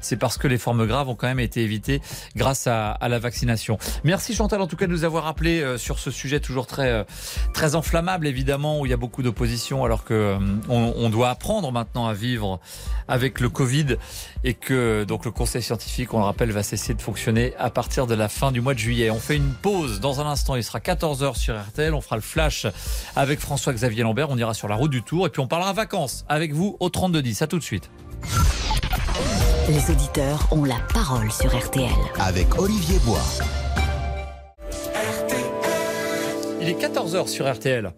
[0.05, 2.01] c'est parce que les formes graves ont quand même été évitées
[2.35, 3.77] grâce à, la vaccination.
[4.03, 6.89] Merci Chantal en tout cas de nous avoir appelé euh, sur ce sujet toujours très
[6.89, 7.03] euh,
[7.53, 10.39] très enflammable évidemment où il y a beaucoup d'opposition alors que euh,
[10.69, 12.59] on doit apprendre maintenant à vivre
[13.07, 13.97] avec le Covid
[14.43, 18.07] et que donc le Conseil scientifique, on le rappelle, va cesser de fonctionner à partir
[18.07, 19.09] de la fin du mois de juillet.
[19.09, 22.21] On fait une pause dans un instant, il sera 14h sur RTL, on fera le
[22.21, 22.67] flash
[23.15, 26.25] avec François-Xavier Lambert, on ira sur la route du Tour et puis on parlera vacances
[26.29, 27.41] avec vous au 3210.
[27.41, 27.89] À tout de suite.
[29.67, 31.89] Les auditeurs ont la parole sur RTL.
[32.19, 33.17] Avec Olivier Bois.
[36.61, 37.91] Il est 14h sur RTL.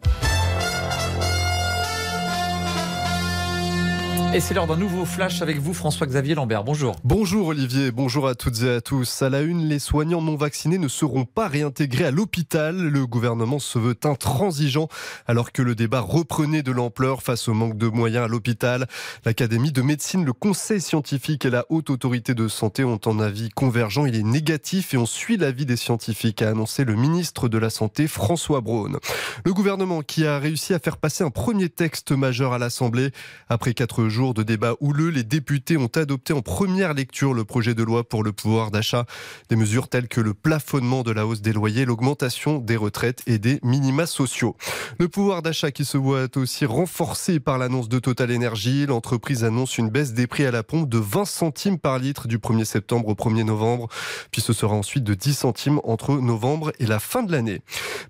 [4.34, 6.66] Et c'est l'heure d'un nouveau flash avec vous, François-Xavier Lambert.
[6.66, 6.98] Bonjour.
[7.06, 9.22] Bonjour Olivier, bonjour à toutes et à tous.
[9.22, 12.76] À la une, les soignants non vaccinés ne seront pas réintégrés à l'hôpital.
[12.76, 14.90] Le gouvernement se veut intransigeant
[15.28, 18.88] alors que le débat reprenait de l'ampleur face au manque de moyens à l'hôpital.
[19.24, 23.50] L'Académie de médecine, le Conseil scientifique et la Haute Autorité de Santé ont un avis
[23.50, 24.06] convergent.
[24.06, 27.70] Il est négatif et on suit l'avis des scientifiques, a annoncé le ministre de la
[27.70, 29.00] Santé François Braun.
[29.46, 33.12] Le gouvernement qui a réussi à faire passer un premier texte majeur à l'Assemblée
[33.48, 37.76] après quatre jours de débat houleux, les députés ont adopté en première lecture le projet
[37.76, 39.06] de loi pour le pouvoir d'achat.
[39.50, 43.38] Des mesures telles que le plafonnement de la hausse des loyers, l'augmentation des retraites et
[43.38, 44.56] des minima sociaux.
[44.98, 48.88] Le pouvoir d'achat qui se voit aussi renforcé par l'annonce de Total Energy.
[48.88, 52.40] L'entreprise annonce une baisse des prix à la pompe de 20 centimes par litre du
[52.40, 53.88] 1er septembre au 1er novembre.
[54.32, 57.62] Puis ce sera ensuite de 10 centimes entre novembre et la fin de l'année.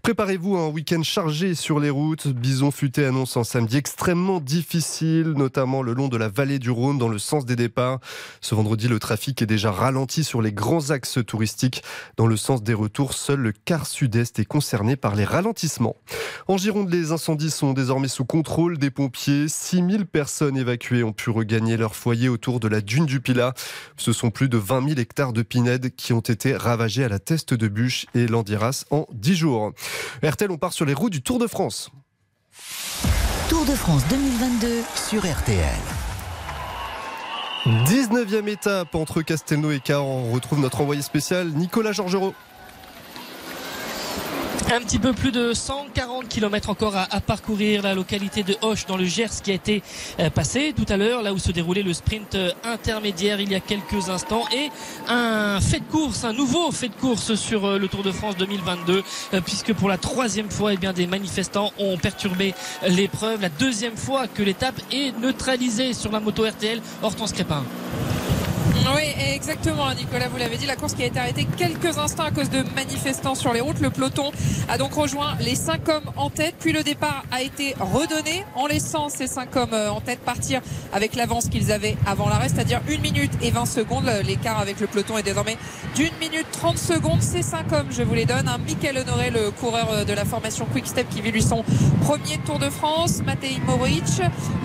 [0.03, 2.27] Préparez-vous à un week-end chargé sur les routes.
[2.29, 6.97] Bison Futé annonce un samedi extrêmement difficile, notamment le long de la vallée du Rhône
[6.97, 7.99] dans le sens des départs.
[8.39, 11.83] Ce vendredi, le trafic est déjà ralenti sur les grands axes touristiques.
[12.15, 15.97] Dans le sens des retours, seul le quart sud-est est concerné par les ralentissements.
[16.47, 19.47] En Gironde, les incendies sont désormais sous contrôle des pompiers.
[19.47, 23.53] 6000 personnes évacuées ont pu regagner leur foyer autour de la dune du Pilat.
[23.97, 27.19] Ce sont plus de 20 000 hectares de pinèdes qui ont été ravagés à la
[27.19, 29.71] teste de bûche et l'Andiras en 10 jours.
[30.23, 31.91] RTL, on part sur les routes du Tour de France.
[33.49, 35.57] Tour de France 2022 sur RTL.
[37.85, 40.05] 19e étape entre Castelnau et Cahors.
[40.05, 42.33] On retrouve notre envoyé spécial Nicolas Georgerot.
[44.65, 48.97] Un petit peu plus de 140 km encore à, parcourir la localité de Hoche dans
[48.97, 49.81] le Gers qui a été
[50.19, 53.55] euh, passé tout à l'heure, là où se déroulait le sprint euh, intermédiaire il y
[53.55, 54.69] a quelques instants et
[55.07, 58.35] un fait de course, un nouveau fait de course sur euh, le Tour de France
[58.37, 59.03] 2022
[59.33, 62.53] euh, puisque pour la troisième fois eh des manifestants ont perturbé
[62.87, 67.63] l'épreuve, la deuxième fois que l'étape est neutralisée sur la moto RTL Hortense Crépin.
[68.95, 69.03] Oui,
[69.33, 72.49] exactement, Nicolas, vous l'avez dit, la course qui a été arrêtée quelques instants à cause
[72.49, 73.79] de manifestants sur les routes.
[73.79, 74.31] Le peloton
[74.69, 78.65] a donc rejoint les cinq hommes en tête, puis le départ a été redonné en
[78.65, 80.61] laissant ces cinq hommes euh, en tête partir
[80.93, 84.09] avec l'avance qu'ils avaient avant l'arrêt, c'est-à-dire 1 minute et 20 secondes.
[84.25, 85.57] L'écart avec le peloton est désormais
[85.95, 87.21] d'une minute 30 secondes.
[87.21, 88.47] Ces cinq hommes, je vous les donne.
[88.47, 91.63] Un Michael Honoré, le coureur euh, de la formation Quick Step qui vit lui son
[92.01, 93.21] premier Tour de France.
[93.25, 94.03] Matej Moric,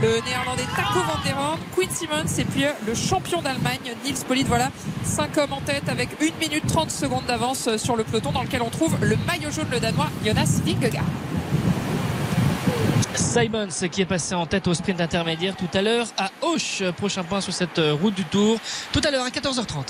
[0.01, 4.47] le néerlandais Taco van der Quinn Simmons et puis euh, le champion d'Allemagne, Nils Pollitt.
[4.47, 4.71] Voilà,
[5.05, 8.63] 5 hommes en tête avec 1 minute 30 secondes d'avance sur le peloton dans lequel
[8.63, 11.05] on trouve le maillot jaune, le danois Jonas Vingegaard.
[13.15, 16.83] Simons qui est passé en tête au sprint intermédiaire tout à l'heure à Auch.
[16.97, 18.59] Prochain point sur cette euh, route du Tour.
[18.93, 19.87] Tout à l'heure à 14h30.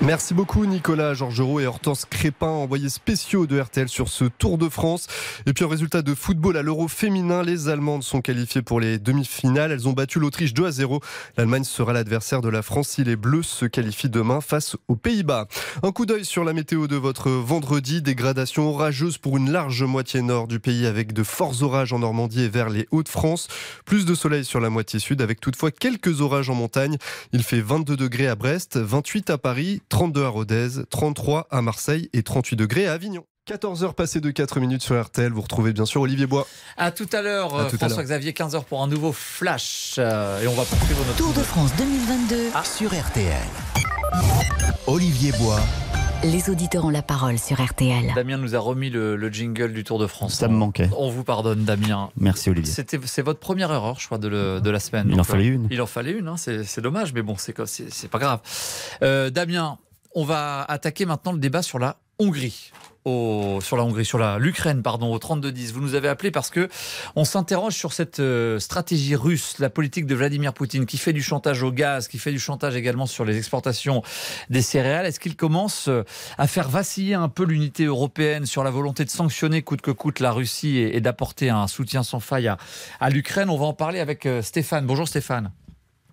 [0.00, 4.68] Merci beaucoup Nicolas Georgerot et Hortense Crépin, envoyés spéciaux de RTL sur ce Tour de
[4.68, 5.06] France.
[5.46, 8.98] Et puis en résultat de football à l'Euro féminin, les Allemandes sont qualifiées pour les
[8.98, 9.70] demi-finales.
[9.70, 11.00] Elles ont battu l'Autriche 2 à 0.
[11.38, 15.46] L'Allemagne sera l'adversaire de la France si les Bleus se qualifient demain face aux Pays-Bas.
[15.82, 18.02] Un coup d'œil sur la météo de votre vendredi.
[18.02, 22.42] Dégradation orageuse pour une large moitié nord du pays avec de forts orages en Normandie
[22.42, 23.48] et vers les Hauts-de-France.
[23.86, 26.98] Plus de soleil sur la moitié sud avec toutefois quelques orages en montagne.
[27.32, 32.08] Il fait 22 degrés à Brest, 28 à Paris, 32 à Rodez, 33 à Marseille
[32.12, 33.24] et 38 degrés à Avignon.
[33.48, 35.30] 14h passées de 4 minutes sur RTL.
[35.30, 36.46] Vous retrouvez bien sûr Olivier Bois.
[36.78, 39.96] À tout à l'heure, À tout à François-Xavier, 15h pour un nouveau flash.
[39.98, 42.50] Euh, et on va poursuivre notre Tour de France 2022.
[42.64, 43.34] Sur RTL.
[44.86, 45.60] Olivier Bois.
[46.22, 48.12] Les auditeurs ont la parole sur RTL.
[48.14, 50.34] Damien nous a remis le, le jingle du Tour de France.
[50.34, 50.88] Ça me manquait.
[50.96, 52.08] On vous pardonne, Damien.
[52.18, 52.72] Merci Olivier.
[52.72, 55.08] C'était, c'est votre première erreur, je crois, de, le- de la semaine.
[55.12, 55.68] Il en fallait euh, une.
[55.70, 58.40] Il en fallait une, hein, c'est, c'est dommage, mais bon, c'est, c'est pas grave.
[59.02, 59.76] Euh, Damien,
[60.14, 62.72] on va attaquer maintenant le débat sur la Hongrie.
[63.06, 65.72] Sur la Hongrie, sur l'Ukraine, pardon, au 32-10.
[65.72, 66.70] Vous nous avez appelé parce que
[67.16, 71.22] on s'interroge sur cette euh, stratégie russe, la politique de Vladimir Poutine, qui fait du
[71.22, 74.02] chantage au gaz, qui fait du chantage également sur les exportations
[74.48, 75.04] des céréales.
[75.04, 76.02] Est-ce qu'il commence euh,
[76.38, 80.20] à faire vaciller un peu l'unité européenne sur la volonté de sanctionner coûte que coûte
[80.20, 82.56] la Russie et, d'apporter un soutien sans faille à,
[83.00, 83.50] à l'Ukraine?
[83.50, 84.86] On va en parler avec euh, Stéphane.
[84.86, 85.50] Bonjour Stéphane.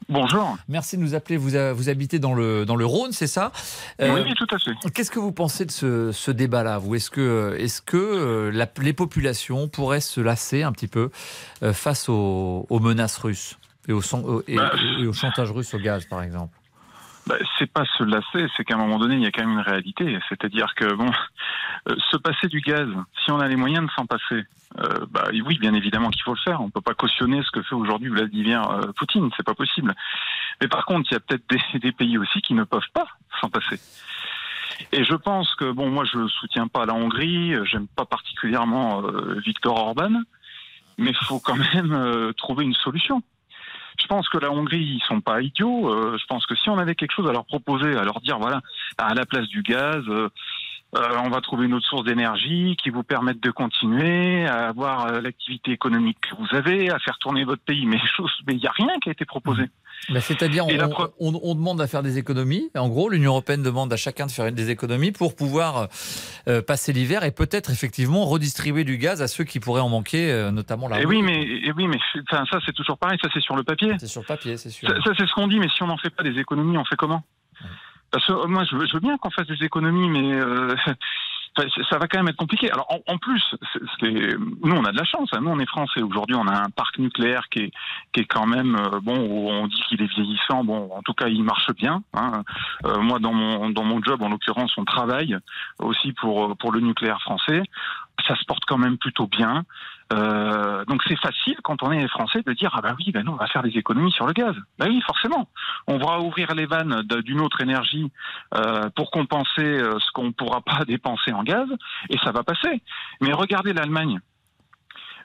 [0.09, 0.57] Bonjour.
[0.67, 1.37] Merci de nous appeler.
[1.37, 3.51] Vous, euh, vous habitez dans le, dans le Rhône, c'est ça?
[4.01, 4.71] Euh, Oui, oui, tout à fait.
[4.93, 6.95] Qu'est-ce que vous pensez de ce, ce débat-là Vous?
[6.95, 11.09] Est-ce que, euh, la- les populations pourraient se lasser un petit peu
[11.73, 14.01] face aux, aux menaces russes et au,
[14.47, 16.57] et- Bah, et au chantage russe au gaz, par exemple?
[17.27, 19.57] Bah, c'est pas se lasser, c'est qu'à un moment donné, il y a quand même
[19.57, 20.17] une réalité.
[20.29, 21.09] C'est-à-dire que, bon,
[21.89, 22.87] euh, se passer du gaz,
[23.23, 24.43] si on a les moyens de s'en passer,
[24.79, 26.61] euh, bah, oui, bien évidemment qu'il faut le faire.
[26.61, 29.93] On peut pas cautionner ce que fait aujourd'hui Vladimir euh, Poutine, c'est pas possible.
[30.61, 33.07] Mais par contre, il y a peut-être des, des pays aussi qui ne peuvent pas
[33.39, 33.79] s'en passer.
[34.91, 39.39] Et je pense que, bon, moi, je soutiens pas la Hongrie, j'aime pas particulièrement euh,
[39.45, 40.21] Viktor Orban,
[40.97, 43.21] mais faut quand même euh, trouver une solution.
[44.01, 45.89] Je pense que la Hongrie, ils sont pas idiots.
[45.93, 48.39] Euh, je pense que si on avait quelque chose à leur proposer, à leur dire,
[48.39, 48.61] voilà,
[48.97, 50.29] à la place du gaz, euh,
[50.97, 55.21] euh, on va trouver une autre source d'énergie qui vous permette de continuer, à avoir
[55.21, 57.85] l'activité économique que vous avez, à faire tourner votre pays.
[57.85, 59.63] Mais chose- mais il n'y a rien qui a été proposé.
[60.09, 62.69] Bah, C'est-à-dire, on, on- on demande à faire des économies.
[62.75, 65.87] En gros, l'Union européenne demande à chacun de faire des économies pour pouvoir
[66.47, 70.31] euh, passer l'hiver et peut-être effectivement redistribuer du gaz à ceux qui pourraient en manquer,
[70.31, 71.97] euh, notamment la Et oui, mais, et oui, mais
[72.29, 73.93] ça c'est toujours pareil, ça c'est sur le papier.
[73.99, 74.89] C'est sur le papier, c'est sûr.
[74.89, 76.85] Ça, ça, c'est ce qu'on dit, mais si on n'en fait pas des économies, on
[76.85, 77.23] fait comment?
[78.11, 80.75] Parce que euh, moi, je veux, je veux bien qu'on fasse des économies, mais euh,
[81.57, 82.71] ça- va quand même être compliqué.
[82.71, 83.43] Alors, en, plus,
[84.01, 85.29] nous, on a de la chance.
[85.33, 85.39] hein.
[85.41, 86.01] Nous, on est français.
[86.01, 87.71] Aujourd'hui, on a un parc nucléaire qui est,
[88.13, 89.15] qui est quand même euh, bon.
[89.17, 90.63] On dit qu'il est vieillissant.
[90.63, 92.03] Bon, en tout cas, il marche bien.
[92.13, 92.43] hein.
[92.85, 95.37] Euh, moi, dans mon dans mon job, en l'occurrence, on travaille
[95.79, 97.63] aussi pour pour le nucléaire français.
[98.27, 99.63] Ça se porte quand même plutôt bien.
[100.11, 103.31] Euh, donc c'est facile quand on est français de dire ah bah oui ben nous
[103.31, 104.55] on va faire des économies sur le gaz.
[104.77, 105.47] Bah oui forcément.
[105.87, 108.11] On va ouvrir les vannes d'une autre énergie
[108.55, 111.67] euh, pour compenser euh, ce qu'on ne pourra pas dépenser en gaz
[112.09, 112.81] et ça va passer.
[113.21, 114.19] Mais regardez l'Allemagne.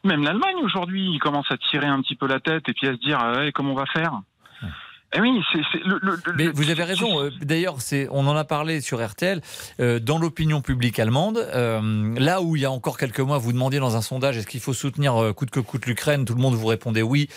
[0.05, 2.99] Même l'Allemagne aujourd'hui commence à tirer un petit peu la tête et puis à se
[2.99, 4.21] dire ah ouais, comment on va faire?
[5.15, 6.01] Eh oui c'est c'est le,
[6.37, 7.21] Mais vous avez raison.
[7.21, 9.41] euh, D'ailleurs, c'est, on en a parlé sur RTL.
[9.81, 13.53] euh, dans l'opinion publique allemande, euh, là où il y a encore quelques mois, vous
[13.53, 16.41] demandiez dans un sondage est-ce qu'il faut soutenir euh, coûte que coûte l'Ukraine, tout le
[16.41, 17.29] monde vous répondait oui,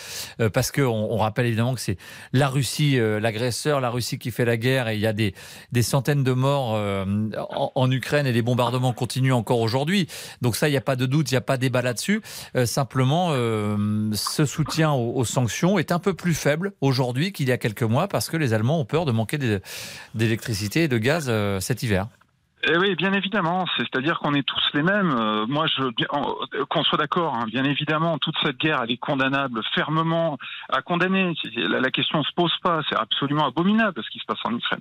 [0.52, 1.96] parce que on, on rappelle évidemment que c'est
[2.32, 5.34] la Russie l'agresseur, la Russie qui fait la guerre, et il y a des,
[5.72, 10.08] des centaines de morts en, en Ukraine et les bombardements continuent encore aujourd'hui.
[10.42, 12.20] Donc ça, il n'y a pas de doute, il n'y a pas de débat là-dessus.
[12.64, 13.30] Simplement,
[14.12, 17.84] ce soutien aux, aux sanctions est un peu plus faible aujourd'hui qu'il y a quelques
[17.84, 19.60] mois parce que les Allemands ont peur de manquer d'é-
[20.14, 22.08] d'électricité et de gaz euh, cet hiver.
[22.64, 23.64] Eh oui, bien évidemment.
[23.78, 25.10] C'est-à-dire qu'on est tous les mêmes.
[25.18, 27.34] Euh, moi, je euh, qu'on soit d'accord.
[27.34, 30.36] hein, bien évidemment, toute cette guerre, elle est condamnable fermement
[30.70, 31.32] à condamner.
[31.56, 32.80] La, la question se pose pas.
[32.88, 34.80] C'est absolument abominable ce qui se passe en Ukraine.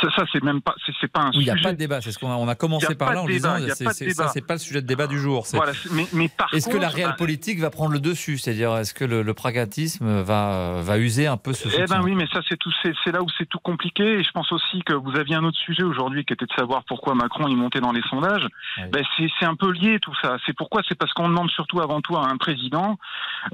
[0.00, 0.74] Ça, ça c'est même pas.
[1.00, 2.00] C'est pas un Oui, il n'y a pas de débat.
[2.00, 4.28] C'est ce qu'on a, on a commencé a par là en débat, disant c'est- ça,
[4.28, 5.46] c'est pas le sujet de débat du jour.
[5.46, 8.38] C'est- Voilà, mais, mais Est-ce que la réelle bah, politique va prendre le dessus?
[8.38, 11.84] C'est-à-dire, est-ce que le, le pragmatisme va, va user un peu ce Eh soutien?
[11.88, 14.20] ben oui, mais ça c'est tout, c'est là où c'est tout compliqué.
[14.20, 16.84] Et je pense aussi que vous aviez un autre sujet aujourd'hui qui était de savoir
[16.84, 18.46] pourquoi Macron il montait dans les sondages.
[18.92, 20.36] Ben c'est un peu lié tout ça.
[20.46, 22.98] C'est pourquoi C'est parce qu'on demande surtout avant tout à un président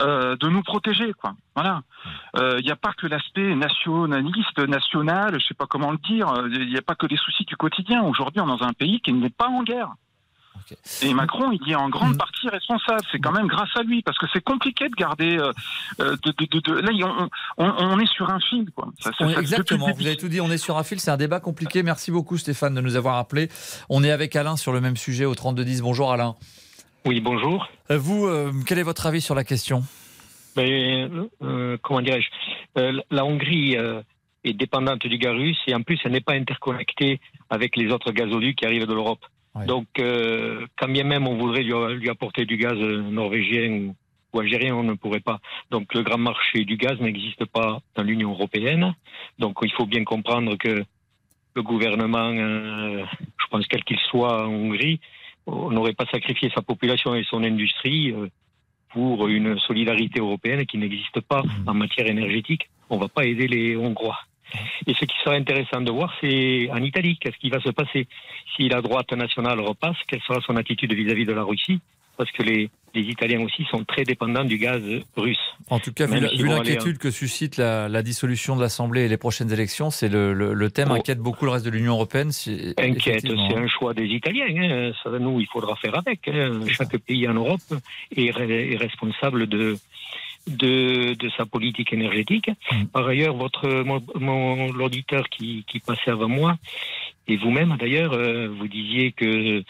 [0.03, 1.35] euh, de nous protéger, quoi.
[1.55, 1.83] Voilà.
[2.37, 6.33] Euh, Il n'y a pas que l'aspect nationaliste, national, je sais pas comment le dire.
[6.51, 8.03] Il n'y a pas que les soucis du quotidien.
[8.03, 9.93] Aujourd'hui, on est dans un pays qui n'est pas en guerre.
[11.03, 13.01] Et Macron, il y est en grande partie responsable.
[13.13, 15.37] C'est quand même grâce à lui, parce que c'est compliqué de garder.
[15.39, 15.53] euh,
[16.01, 16.91] euh, de, de- de- de- Là,
[17.59, 18.89] on, on- on est sur un fil, quoi.
[19.01, 21.11] Ça- ça- On- ça- exactement, vous avez tout dit, on est sur un fil, c'est
[21.11, 21.83] un débat compliqué.
[21.83, 23.49] Merci beaucoup Stéphane de nous avoir appelé.
[23.89, 25.83] On est avec Alain sur le même sujet au 3210.
[25.83, 26.35] Bonjour Alain.
[27.05, 27.69] Oui, bonjour.
[27.91, 29.83] Euh, Vous, euh, quel est votre avis sur la question?
[30.57, 32.29] Ben, euh, comment dirais-je?
[32.81, 34.01] Euh, La Hongrie euh,
[34.45, 38.13] est dépendante du gaz russe et en plus, elle n'est pas interconnectée avec les autres
[38.13, 39.25] gazoducs qui arrivent de l'Europe.
[39.67, 43.93] Donc, euh, quand bien même on voudrait lui, lui apporter du gaz euh, norvégien
[44.33, 45.39] ou, algérien, on ne pourrait pas.
[45.71, 48.95] Donc, le grand marché du gaz n'existe pas dans l'Union européenne.
[49.39, 50.85] Donc, il faut bien comprendre que
[51.55, 53.05] le gouvernement, euh,
[53.39, 54.99] je pense quel qu'il soit en Hongrie,
[55.47, 58.29] on n'aurait pas sacrifié sa population et son industrie euh,
[58.89, 61.69] pour une solidarité européenne qui n'existe pas Mmh.
[61.69, 62.69] en matière énergétique.
[62.91, 64.19] On ne va pas aider les Hongrois.
[64.87, 68.07] Et ce qui serait intéressant de voir, c'est en Italie, qu'est-ce qui va se passer?
[68.57, 71.81] Si la droite nationale repasse, quelle sera son attitude vis-à-vis de la Russie?
[72.17, 74.81] Parce que les, les Italiens aussi sont très dépendants du gaz
[75.17, 75.37] russe.
[75.69, 79.17] En tout cas, vu Même l'inquiétude que suscite la, la dissolution de l'Assemblée et les
[79.17, 82.31] prochaines élections, c'est le, le- le thème inquiète beaucoup le reste de l'Union européenne.
[82.31, 84.47] si- Inquiète, c'est un choix des Italiens.
[84.49, 84.93] hein.
[85.03, 86.29] Ça, nous, il faudra faire avec.
[86.29, 86.61] hein.
[86.69, 87.61] Chaque pays en Europe
[88.17, 88.31] est
[88.77, 89.77] responsable de,
[90.47, 92.51] de, de sa politique énergétique.
[92.93, 96.57] Par ailleurs, votre mon, mon- l'auditeur qui, qui passait avant moi
[97.29, 99.63] et vous-même d'ailleurs, euh, vous disiez que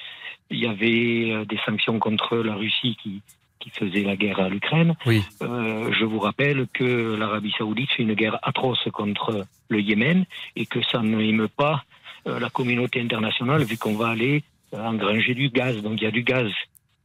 [0.51, 3.23] il y avait euh, des sanctions contre la Russie qui
[3.61, 4.95] qui faisait la guerre à l'Ukraine.
[5.07, 5.23] Oui.
[5.41, 10.67] Euh, je vous rappelle que l'Arabie Saoudite fait une guerre atroce contre le Yémen et
[10.67, 11.83] que ça n'aime pas
[12.27, 14.43] euh, la communauté internationale vu qu'on va aller
[14.75, 15.81] euh, engranger du gaz.
[15.81, 16.51] Donc il y a du gaz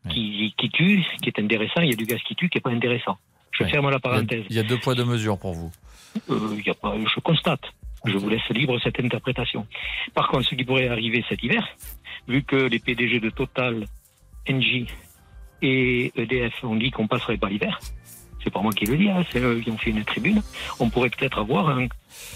[0.10, 2.62] qui, qui tue, qui est intéressant, il y a du gaz qui tue, qui n'est
[2.62, 3.18] pas intéressant.
[3.60, 3.70] Je Ouais.
[3.70, 4.44] ferme la Il y a- parenthèse.
[4.50, 5.72] Il y a deux poids, deux mesures pour vous.
[6.30, 7.62] Euh, il y a pas, je constate.
[8.06, 9.68] Je vous laisse libre cette interprétation.
[10.14, 11.68] Par contre, ce qui pourrait arriver cet hiver,
[12.28, 13.86] vu que les PDG de Total,
[14.50, 14.88] Engie
[15.62, 17.80] et EDF ont dit qu'on passerait pas l'hiver,
[18.44, 20.42] c'est pas moi qui le dis, hein, c'est eux qui ont fait une tribune,
[20.80, 21.88] on pourrait peut-être avoir un,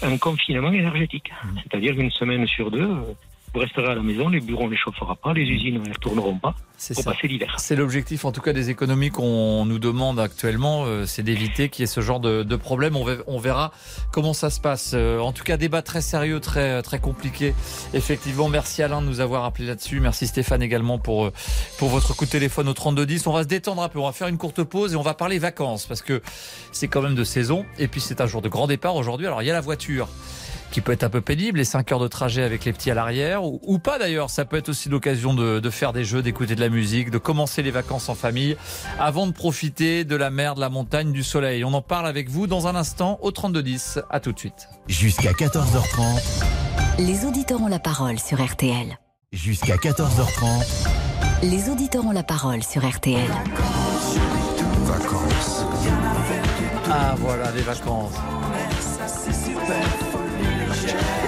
[0.02, 1.30] un confinement énergétique.
[1.62, 3.14] C'est-à-dire une semaine sur deux, euh,
[3.54, 6.36] vous resterez à la maison, les bureaux ne les chauffera pas, les usines ne tourneront
[6.38, 7.12] pas C'est pour ça.
[7.12, 7.54] passer l'hiver.
[7.58, 11.82] C'est l'objectif, en tout cas, des économies qu'on nous demande actuellement, euh, c'est d'éviter qu'il
[11.82, 12.96] y ait ce genre de, de problème.
[12.96, 13.72] On verra
[14.10, 14.90] comment ça se passe.
[14.94, 17.54] Euh, en tout cas, débat très sérieux, très très compliqué.
[17.94, 20.00] Effectivement, merci Alain de nous avoir appelé là-dessus.
[20.00, 21.32] Merci Stéphane également pour euh,
[21.78, 23.26] pour votre coup de téléphone au 3210.
[23.28, 24.00] On va se détendre un peu.
[24.00, 26.20] On va faire une courte pause et on va parler vacances parce que
[26.72, 27.64] c'est quand même de saison.
[27.78, 29.28] Et puis c'est un jour de grand départ aujourd'hui.
[29.28, 30.08] Alors il y a la voiture
[30.74, 32.94] qui peut être un peu pénible, les 5 heures de trajet avec les petits à
[32.94, 34.28] l'arrière, ou, ou pas d'ailleurs.
[34.28, 37.18] Ça peut être aussi l'occasion de, de faire des jeux, d'écouter de la musique, de
[37.18, 38.56] commencer les vacances en famille,
[38.98, 41.64] avant de profiter de la mer, de la montagne, du soleil.
[41.64, 44.00] On en parle avec vous dans un instant au 3210.
[44.10, 44.68] À tout de suite.
[44.88, 46.42] Jusqu'à 14h30.
[46.98, 48.98] Les auditeurs ont la parole sur RTL.
[49.32, 50.88] Jusqu'à 14h30.
[51.44, 53.30] Les auditeurs ont la parole sur RTL.
[54.86, 55.66] Vacances.
[56.90, 58.14] Ah voilà, les vacances.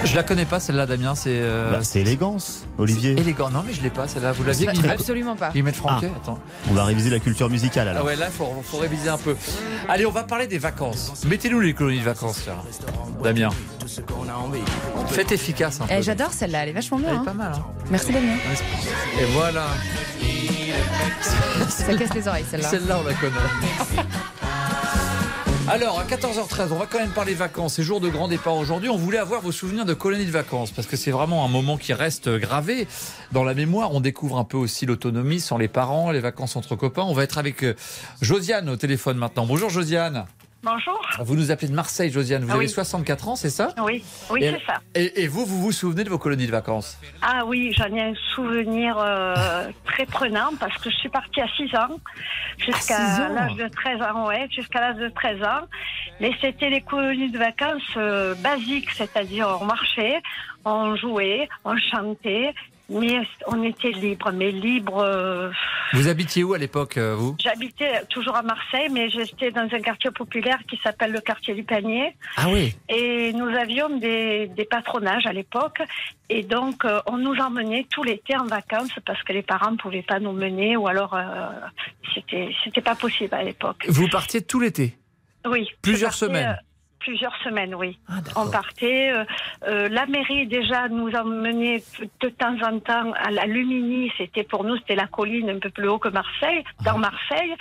[0.09, 1.15] Je la connais pas celle-là, Damien.
[1.15, 3.11] C'est euh, Bah, c'est élégance, Olivier.
[3.11, 3.49] élégant.
[3.49, 4.31] Non, mais je l'ai pas celle-là.
[4.31, 5.49] Vous l'aviez Absolument pas.
[5.51, 6.09] Guillemette Franquet.
[6.13, 6.17] Ah.
[6.21, 6.39] Attends.
[6.69, 8.03] On va réviser la culture musicale alors.
[8.03, 9.35] Ah ouais, là, faut, faut réviser un peu.
[9.89, 11.11] Allez, on va parler des vacances.
[11.27, 12.55] Mettez-nous les colonies de vacances, là.
[13.23, 13.49] Damien.
[15.09, 15.79] Faites efficace.
[15.81, 15.93] Un peu.
[15.97, 17.09] Eh, J'adore celle-là, elle est vachement bien.
[17.09, 17.23] Elle est hein.
[17.25, 17.51] pas mal.
[17.55, 17.65] hein.
[17.89, 18.33] Merci Damien.
[19.19, 19.65] Et voilà.
[21.69, 22.69] Ça casse les oreilles celle-là.
[22.69, 24.03] Celle-là, on la connaît.
[25.69, 27.73] Alors, à 14h13, on va quand même parler vacances.
[27.73, 28.87] C'est jour de grand départ aujourd'hui.
[28.87, 31.75] On voulait avoir vos souvenirs de colonies de vacances parce que c'est vraiment un moment
[31.75, 32.87] qui reste gravé
[33.33, 33.93] dans la mémoire.
[33.93, 37.03] On découvre un peu aussi l'autonomie sans les parents, les vacances entre copains.
[37.03, 37.75] On va être avec euh,
[38.21, 39.45] Josiane au téléphone maintenant.
[39.45, 40.25] Bonjour Josiane.
[40.69, 40.99] Bonjour.
[41.19, 42.43] Vous nous appelez de Marseille, Josiane.
[42.43, 42.69] Vous Ah avez oui.
[42.69, 43.73] 64 ans, c'est ça?
[43.81, 44.81] Oui, oui, c'est ça.
[44.95, 46.99] Et, et vous, vous vous souvenez de vos colonies de vacances?
[47.21, 51.47] Ah oui, j'en ai un souvenir euh, très prenant parce que je suis partie à
[51.55, 51.97] 6 ans,
[52.57, 53.33] jusqu'à 6 ans?
[53.33, 55.67] l'âge de 13 ans, ouais, jusqu'à l'âge de 13 ans.
[56.19, 60.19] Mais c'était les colonies de vacances euh, basiques, c'est-à-dire on marchait,
[60.65, 62.53] on jouait, on chantait,
[62.89, 64.99] mais on était libre, mais libre.
[64.99, 65.49] euh,
[65.93, 67.35] Vous habitiez où à l'époque, euh, vous?
[67.39, 71.63] J'habitais toujours à Marseille, mais j'étais dans un quartier populaire qui s'appelle le quartier du
[71.63, 72.15] Panier.
[72.35, 72.75] Ah oui.
[72.89, 75.81] Et nous avions des, des patronages à l'époque.
[76.29, 79.77] Et donc, euh, on nous emmenait tout l'été en vacances parce que les parents ne
[79.77, 81.17] pouvaient pas nous mener ou alors
[82.13, 83.85] c'était c'était pas possible à l'époque.
[83.87, 84.97] Vous partiez tout l'été?
[85.45, 85.67] Oui.
[85.81, 86.57] Plusieurs partais, semaines.
[87.07, 87.97] Plusieurs semaines, oui.
[88.09, 89.11] Ah, on partait.
[89.13, 89.23] euh,
[89.65, 91.81] euh, la mairie déjà nous emmenait
[92.19, 94.11] de temps en temps à la Lumini.
[94.17, 96.91] C'était pour nous, c'était la colline un peu plus haut que Marseille, Ah.
[96.91, 97.53] dans Marseille.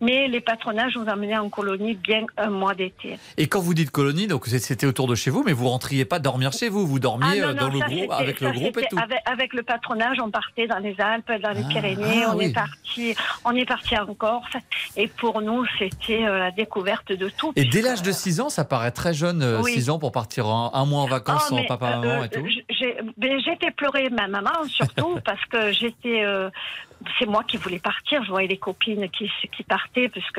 [0.00, 3.18] Mais les patronages nous emmenaient en colonie bien un mois d'été.
[3.38, 6.20] Et quand vous dites colonie, donc c'était autour de chez vous, mais vous rentriez pas
[6.20, 8.86] dormir chez vous, vous dormiez Ah, euh, non, dans le groupe, avec le groupe et
[8.88, 8.98] tout.
[9.02, 12.46] Avec, avec le patronage, on partait dans les Alpes, dans les Pyrénées, ah on oui.
[12.46, 14.52] est parti, on est parti en Corse.
[14.96, 17.52] Et pour nous, c'était euh, la découverte de tout.
[17.56, 19.72] Et dès l'âge de 6 ans, ça paraît très jeune, euh, Oui.
[19.72, 22.28] 6 ans pour partir un, un mois en vacances Oh, sans papa, maman euh, et
[22.28, 22.46] tout.
[22.70, 23.40] j'ai- ben,
[23.76, 26.24] pleurer ma maman, surtout parce que j'étais.
[26.24, 26.50] euh,
[27.18, 28.22] c'est moi qui voulais partir.
[28.22, 30.38] Je voyais les copines qui, qui partaient, puisque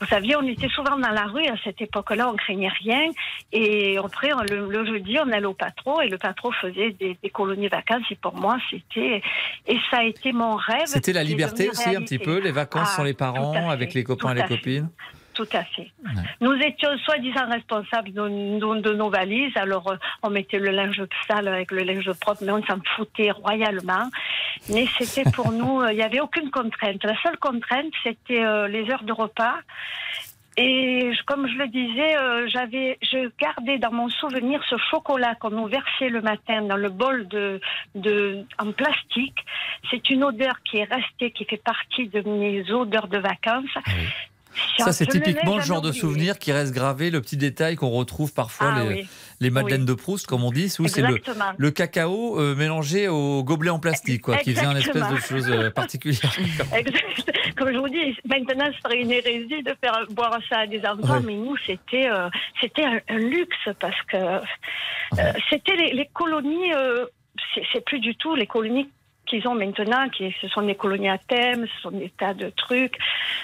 [0.00, 3.10] vous saviez, on était souvent dans la rue à cette époque-là, on craignait rien.
[3.52, 7.18] Et après, on- le, le jeudi, on allait au patron et le patron faisait des,
[7.20, 8.04] des colonies vacances.
[8.10, 9.20] Et pour moi, c'était.
[9.66, 10.86] Et ça a été mon rêve.
[10.86, 14.04] C'était la liberté aussi, un petit peu, les vacances Ah, sans les parents, avec les
[14.04, 14.82] copains et les fait.
[15.36, 15.90] Tout à fait.
[16.40, 19.52] Nous étions soi-disant responsables de, de- de nos valises.
[19.56, 23.30] Alors, euh, on mettait le linge sale avec le linge propre, mais on s'en foutait
[23.30, 24.08] royalement.
[24.72, 27.04] Mais c'était pour nous, euh, il n'y avait aucune contrainte.
[27.04, 29.56] La seule contrainte, c'était euh, les heures de repas.
[30.58, 35.34] Et je- comme je le disais, euh, j'avais, je gardais dans mon souvenir ce chocolat
[35.34, 37.60] qu'on nous versait le matin dans le bol de,
[37.94, 39.36] de, en plastique.
[39.90, 43.74] C'est une odeur qui est restée, qui fait partie de mes odeurs de vacances.
[44.78, 48.32] Ça, c'est typiquement le genre de souvenir qui reste gravé, le petit détail qu'on retrouve
[48.32, 49.08] parfois Ah les, oui.
[49.40, 49.86] les madeleines Oui.
[49.86, 51.02] de Proust, comme on dit, où c'est
[51.56, 55.50] le, cacao euh, mélangé au gobelet en plastique, quoi, qui faisait un espèce de chose
[55.50, 56.32] euh, particulière.
[56.74, 57.32] Exact.
[57.56, 60.80] Comme je vous dis, maintenant, ce serait une hérésie de faire boire ça à des
[60.80, 61.20] enfants, Ouais.
[61.24, 62.28] mais nous, c'était euh,
[62.60, 66.72] c'était un, un luxe parce que euh, c'était les, les colonies.
[67.72, 68.88] c'est plus du tout les colonies
[69.26, 72.50] qu'ils ont maintenant, qui ce sont des colonies à thème, ce sont des tas de
[72.56, 72.96] trucs.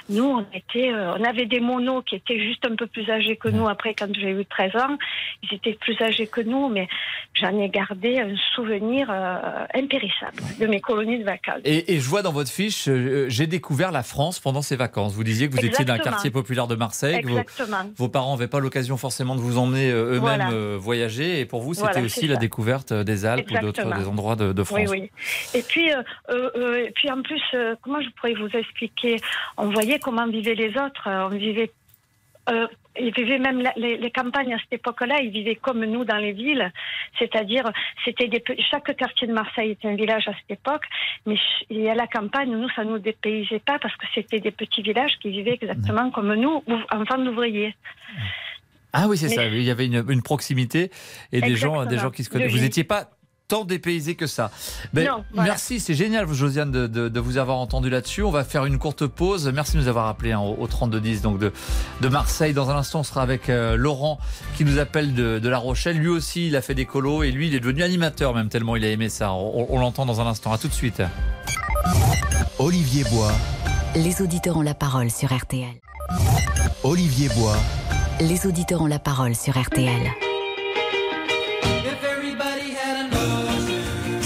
[0.09, 3.37] Nous, on était, euh, on avait des monos qui étaient juste un peu plus âgés
[3.37, 3.69] que nous.
[3.69, 4.97] Après, quand j'ai eu 13 ans,
[5.43, 6.89] ils étaient plus âgés que nous, mais
[7.35, 11.61] j'en ai gardé un souvenir euh, impérissable de mes colonies de vacances.
[11.65, 15.13] Et, et je vois dans votre fiche, euh, j'ai découvert la France pendant ces vacances.
[15.15, 16.13] Vous disiez que vous étiez d'un Exactement.
[16.15, 17.91] quartier populaire de Marseille, que vos, Exactement.
[17.97, 20.77] vos parents n'avaient pas l'occasion forcément de vous emmener eux-mêmes Voilà.
[20.77, 24.11] voyager, et pour vous, c'était Voilà, aussi la découverte des Alpes ou d'autres Exactement.
[24.11, 24.81] endroits de, de France.
[24.91, 25.11] Oui, oui.
[25.55, 27.43] Et puis, euh, euh, euh, puis en plus,
[27.83, 29.17] comment je pourrais vous expliquer?
[29.57, 31.05] On voyait comment vivaient les autres.
[31.07, 31.71] On vivait.
[32.51, 32.67] Euh,
[32.99, 36.19] ils vivaient même la- les, les campagnes à cette époque-là, ils vivaient comme nous dans
[36.19, 36.71] les villes,
[37.19, 37.65] c'est-à-dire
[38.05, 40.83] c'était des chaque quartier de Marseille était un village à cette époque,
[41.25, 41.37] mais
[41.71, 45.15] et à la campagne nous ça nous dépaysait pas parce que c'était des petits villages
[45.23, 47.75] qui vivaient exactement comme nous, enfants d'ouvriers.
[48.93, 49.45] Ah oui, c'est Mais- ça.
[49.47, 50.91] Il y avait une, une proximité
[51.33, 52.53] et des gens, des gens qui se De connaissent.
[52.53, 53.09] Vous n'étiez pas
[53.53, 54.51] tant dépaysé que ça.
[54.95, 55.51] Ben, Non, voilà.
[55.51, 58.23] Merci, c'est génial, Josiane, de, de- de vous avoir entendu là-dessus.
[58.23, 59.51] On va faire une courte pause.
[59.55, 61.53] Merci de nous avoir appelé hein, au, au 3210 donc de,
[62.01, 62.55] de Marseille.
[62.55, 64.19] Dans un instant, on sera avec euh, Laurent
[64.57, 65.99] qui nous appelle de, de La Rochelle.
[65.99, 68.75] Lui aussi, il a fait des colos et lui, il est devenu animateur même tellement
[68.77, 69.33] il a aimé ça.
[69.35, 70.51] On, on l'entend dans un instant.
[70.53, 71.03] À tout de suite.
[72.59, 73.33] Olivier Bois,
[73.95, 75.75] Les auditeurs ont la parole sur RTL.
[76.85, 77.57] Olivier Bois,
[78.21, 80.11] Les auditeurs ont la parole sur RTL.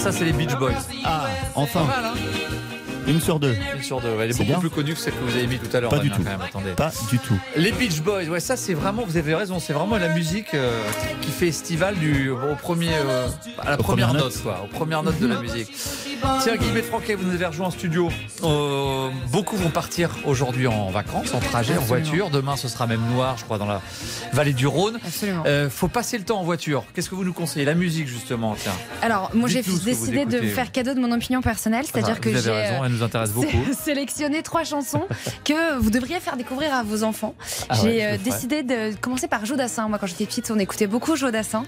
[0.06, 0.70] Ça, c'est les Beach Boys.
[1.04, 1.26] Ah,
[1.56, 1.82] enfin.
[1.82, 2.35] Mal, hein
[3.06, 3.54] Une sur deux.
[3.76, 4.08] Une sur deux.
[4.20, 4.58] Elle est C'est beaucoup bien.
[4.60, 5.90] plus connue que celle que vous avez mis tout à l'heure.
[5.90, 6.16] Pas du tout.
[6.22, 6.40] quand même.
[6.42, 6.70] Attendez.
[6.72, 7.38] Pas du tout.
[7.56, 10.82] Les Beach Boys, ouais, ça c'est vraiment, vous avez raison, c'est vraiment la musique euh,
[11.22, 13.28] qui fait estival du, au premier, euh,
[13.58, 14.42] à la Aux première premières note, notes.
[14.42, 15.72] quoi, aux premières notes de la musique.
[16.42, 18.08] Tiens, Guillemette Franquet, vous nous avez rejoint en studio.
[18.42, 22.30] Euh, beaucoup vont partir aujourd'hui en vacances, en trajet, en voiture.
[22.30, 23.80] Demain, ce sera même noir, je crois, dans la
[24.32, 24.98] vallée du Rhône.
[25.06, 25.44] Absolument.
[25.46, 26.84] Euh, faut passer le temps en voiture.
[26.94, 27.64] Qu'est-ce que vous nous conseillez?
[27.64, 28.72] La musique, justement, tiens.
[29.02, 32.95] Alors, moi j'ai décidé de faire cadeau de mon opinion personnelle, c'est-à-dire Ah, que j'ai
[32.96, 33.46] nous intéresse beaucoup.
[33.72, 35.04] sé- sélectionné trois chansons
[35.44, 37.34] que vous devriez faire découvrir à vos enfants.
[37.68, 39.88] Ah ouais, j'ai le euh, décidé de commencer par Joe Dassin.
[39.88, 41.64] Moi, quand j'étais petite, on écoutait beaucoup Joe Dassin.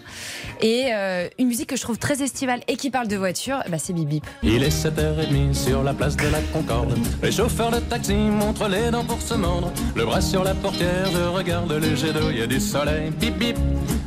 [0.61, 3.79] Et euh, une musique que je trouve très estivale et qui parle de voiture, bah,
[3.79, 4.25] c'est Bip Bip.
[4.43, 6.97] Il est 7h30 sur la place de la Concorde.
[7.23, 9.73] Les chauffeurs de taxi montrent les dents pour se mordre.
[9.95, 13.11] Le bras sur la portière, je regarde le jet d'eau, il y a du soleil.
[13.11, 13.57] Bip bip.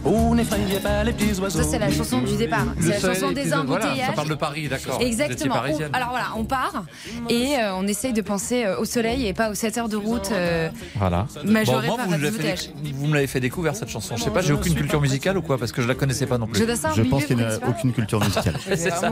[0.03, 1.61] Ou n'effrayez pas les petits oiseaux.
[1.61, 2.65] Ça, c'est la chanson du départ.
[2.79, 4.07] C'est la chanson des plus- voilà, embouteillages.
[4.07, 4.99] ça parle de Paris, d'accord.
[4.99, 5.55] Exactement.
[5.69, 6.83] On- alors voilà, on part
[7.29, 9.95] et euh, on essaye de penser euh, au soleil et pas aux 7 heures de
[9.97, 10.29] route.
[10.31, 11.27] euh, Voilà.
[11.43, 14.15] Majoré moi, par vous, me l'avez fait, vous me l'avez fait découvrir cette chanson.
[14.17, 16.37] Je sais pas, j'ai aucune culture musicale ou quoi Parce que je la connaissais pas
[16.37, 16.57] non plus.
[16.59, 18.55] Joe Dassin, Je pense qu'il connaissez pas aucune culture musicale.
[18.65, 19.11] C'est ça.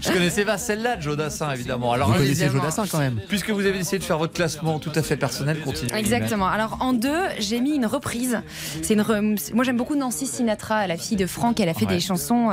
[0.00, 1.92] Je connaissais pas celle-là de Joe Dassin, évidemment.
[1.92, 4.78] Alors, Vous connaissez Joe Dassin quand même Puisque vous avez essayé de faire votre classement
[4.78, 5.94] tout à fait personnel, continuez.
[5.98, 6.46] Exactement.
[6.46, 8.40] Alors en deux, j'ai mis une reprise.
[8.82, 9.02] C'est une.
[9.02, 11.60] re- Moi j'aime beaucoup Nancy Sinatra, la fille de Franck.
[11.60, 11.94] Elle a fait Ouais.
[11.94, 12.50] des chansons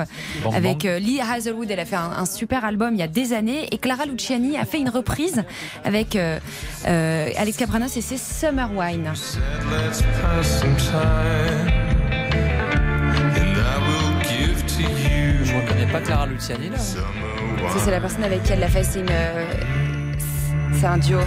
[0.54, 1.70] avec Lee Hazelwood.
[1.72, 3.68] Elle a fait un, un super album il y a des années.
[3.72, 5.44] Et Clara Luciani a fait une reprise
[5.84, 6.40] avec euh,
[6.88, 9.12] euh, Alex Capranos et c'est Summer Wine.
[15.44, 16.78] Je reconnais pas Clara Luciani là.
[16.78, 18.84] Ça c'est la personne avec qui elle l'a fait.
[18.84, 19.08] C'est une.
[19.10, 19.46] euh,
[20.74, 21.20] C'est un duo.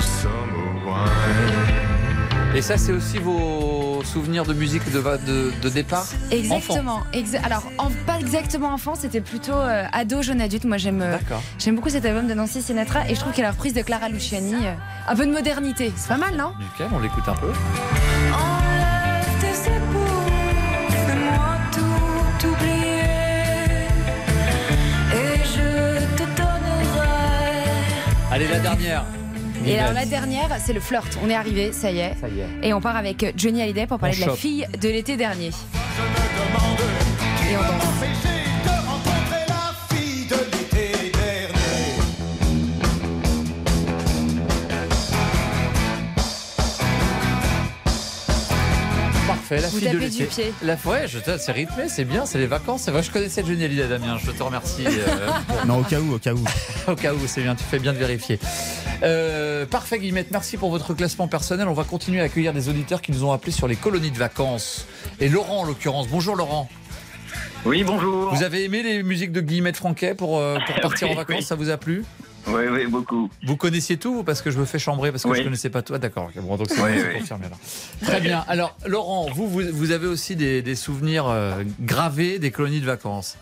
[0.00, 2.56] Summer wine.
[2.56, 6.06] Et ça, c'est aussi vos souvenirs de musique de, de, de départ.
[6.30, 7.00] Exactement.
[7.12, 10.64] Exa- alors, en- pas exactement enfant, c'était plutôt euh, ado, jeune adulte.
[10.64, 11.42] Moi, j'aime euh, D'accord.
[11.58, 14.08] j'aime beaucoup cet album de Nancy Sinatra et je trouve que la reprise de Clara
[14.08, 14.72] Luciani, euh,
[15.08, 15.92] un peu de modernité.
[15.96, 16.52] C'est pas mal, non?
[16.60, 17.52] Nickel, on l'écoute un peu.
[28.30, 29.04] Allez, la dernière.
[29.66, 31.18] Et alors, la dernière, c'est le flirt.
[31.22, 32.14] On est arrivé, ça y est.
[32.20, 32.68] Ça y est.
[32.68, 35.48] Et on part avec Johnny Hallyday pour parler On de la fille de l'été dernier.
[35.48, 38.39] Et on danse.
[49.56, 50.16] La Vous fille de tapez l'été.
[50.18, 50.52] du pied.
[50.62, 52.82] La ouais, je te- c'est rythmé, c'est bien, c'est les vacances.
[52.82, 54.16] C'est vrai, je connaissais Johnny Hallyday, Damien.
[54.24, 54.84] Je te remercie.
[54.86, 55.28] euh,
[55.66, 56.44] Non, au cas où, au cas où.
[56.90, 58.38] Au cas où, c'est bien, tu fais bien de vérifier.
[59.02, 61.68] Euh, parfait, Guillemette, merci pour votre classement personnel.
[61.68, 64.18] On va continuer à accueillir des auditeurs qui nous ont appelés sur les colonies de
[64.18, 64.86] vacances.
[65.20, 66.08] Et Laurent, en l'occurrence.
[66.08, 66.68] Bonjour, Laurent.
[67.66, 68.34] Oui, bonjour.
[68.34, 71.36] Vous avez aimé les musiques de Guillemette Franquet pour, euh, pour partir Oui, en vacances
[71.38, 71.42] oui.
[71.44, 72.04] Ça vous a plu?
[72.52, 73.30] Oui, oui, beaucoup.
[73.44, 75.38] Vous connaissiez tout ou parce que je me fais chambrer parce que Oui.
[75.38, 77.18] je connaissais pas tout Ah, d'accord, bon, donc c'est Oui, c'est oui.
[77.20, 77.56] confirmé là.
[78.06, 78.44] Très bien.
[78.48, 82.86] Alors, Laurent, vous, vous, vous avez aussi des, des souvenirs euh, gravés des colonies de
[82.86, 83.36] vacances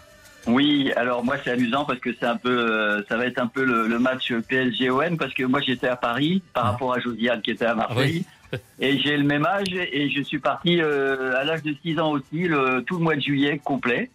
[0.46, 3.46] Oui, alors moi c'est amusant parce que c'est un peu, euh, ça va être un
[3.46, 7.40] peu le, le match PSG-OM parce que moi j'étais à Paris par rapport à Josiane
[7.42, 8.24] qui était à Marseille.
[8.80, 12.12] Et j'ai le même âge et je suis parti euh, à l'âge de 6 ans
[12.12, 14.08] aussi, le, tout le mois de juillet complet.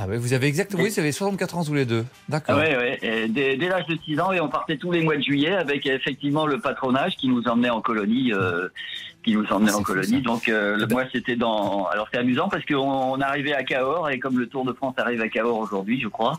[0.00, 2.04] Ah oui, vous avez exactement, oui, vous avez 64 ans tous les deux.
[2.28, 2.56] D'accord.
[2.56, 2.98] Ouais.
[3.02, 5.52] Et dès, dès l'âge de 6 ans, et on partait tous les mois de juillet
[5.54, 8.68] avec effectivement le patronage qui nous emmenait en colonie, euh,
[9.24, 10.22] qui nous emmenait en colonie.
[10.22, 11.86] Donc euh, le- moi c'était dans.
[11.86, 14.94] Alors c'est amusant parce qu'on on arrivait à Cahors et comme le Tour de France
[14.98, 16.38] arrive à Cahors aujourd'hui, je crois,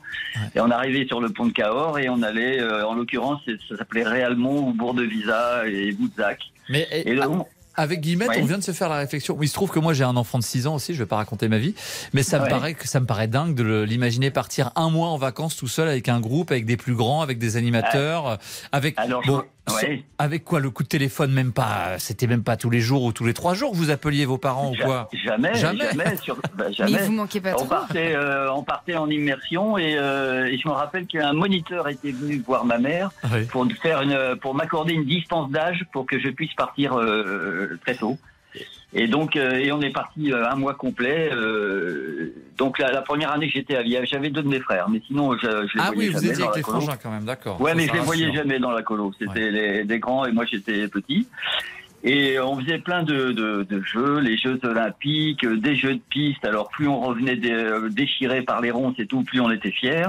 [0.56, 3.76] et on arrivait sur le pont de Cahors et on allait, euh, en l'occurrence, ça
[3.78, 6.40] s'appelait Réalmont ou Bourg-de-Visa et Boutzac.
[6.70, 9.38] Mais Et là, on- Avec Guillemette, on vient de se faire la réflexion.
[9.42, 11.16] Il se trouve que moi j'ai un enfant de 6 ans aussi, je vais pas
[11.16, 11.76] raconter ma vie,
[12.14, 15.18] mais ça me paraît que ça me paraît dingue de l'imaginer partir un mois en
[15.18, 18.36] vacances tout seul avec un groupe, avec des plus grands, avec des animateurs, euh,
[18.72, 19.44] avec Alors, bon,
[19.82, 20.04] ouais.
[20.18, 23.12] avec quoi le coup de téléphone même pas, c'était même pas tous les jours ou
[23.12, 26.72] tous les trois jours que vous appeliez vos parents ou quoi Jamais, jamais, sur- bah,
[26.72, 26.92] jamais.
[26.94, 27.66] Mais vous manquez pas on trop.
[27.66, 32.12] Partait, euh, on partait en immersion et, euh, et je me rappelle qu'un moniteur était
[32.12, 33.46] venu voir ma mère Oui.
[33.46, 37.96] pour faire une, pour m'accorder une distance d'âge pour que je puisse partir euh, très
[37.96, 38.18] tôt.
[38.92, 41.30] Et donc, euh, et on est parti euh, un mois complet.
[41.32, 44.90] euh, donc la, la première année que j'étais à Liège, j'avais deux de mes frères,
[44.90, 46.98] mais sinon je, je les Ah voyais oui, vous jamais étiez dans avec les frangins
[47.02, 47.62] quand même, d'accord.
[47.62, 49.12] Ouais, mais je les voyais jamais dans la colo.
[49.20, 51.28] C'était les, des grands et moi j'étais petit.
[52.04, 56.44] Et on faisait plein de, de, de jeux, les Jeux olympiques, des jeux de piste.
[56.46, 60.08] Alors plus on revenait dé- déchiré par les ronces et tout, plus on était fiers.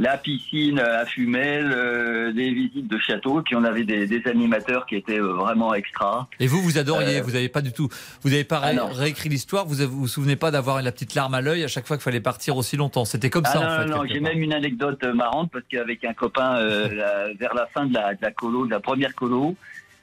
[0.00, 4.86] La piscine à Fumel, euh, des visites de château, puis on avait des, des animateurs
[4.86, 6.28] qui étaient euh, vraiment extra.
[6.38, 7.88] Et vous, vous adoriez, Euh, vous n'avez pas du tout,
[8.22, 11.16] vous n'avez pas Ah ré- réécrit l'histoire, vous vous vous souvenez pas d'avoir la petite
[11.16, 13.04] larme à l'œil à chaque fois qu'il fallait partir aussi longtemps?
[13.04, 13.86] C'était comme ah ça non, en fait.
[13.86, 17.84] non, j'ai même une anecdote euh, marrante parce qu'avec un copain la- vers la fin
[17.86, 19.56] de la, de la colo, de la première colo,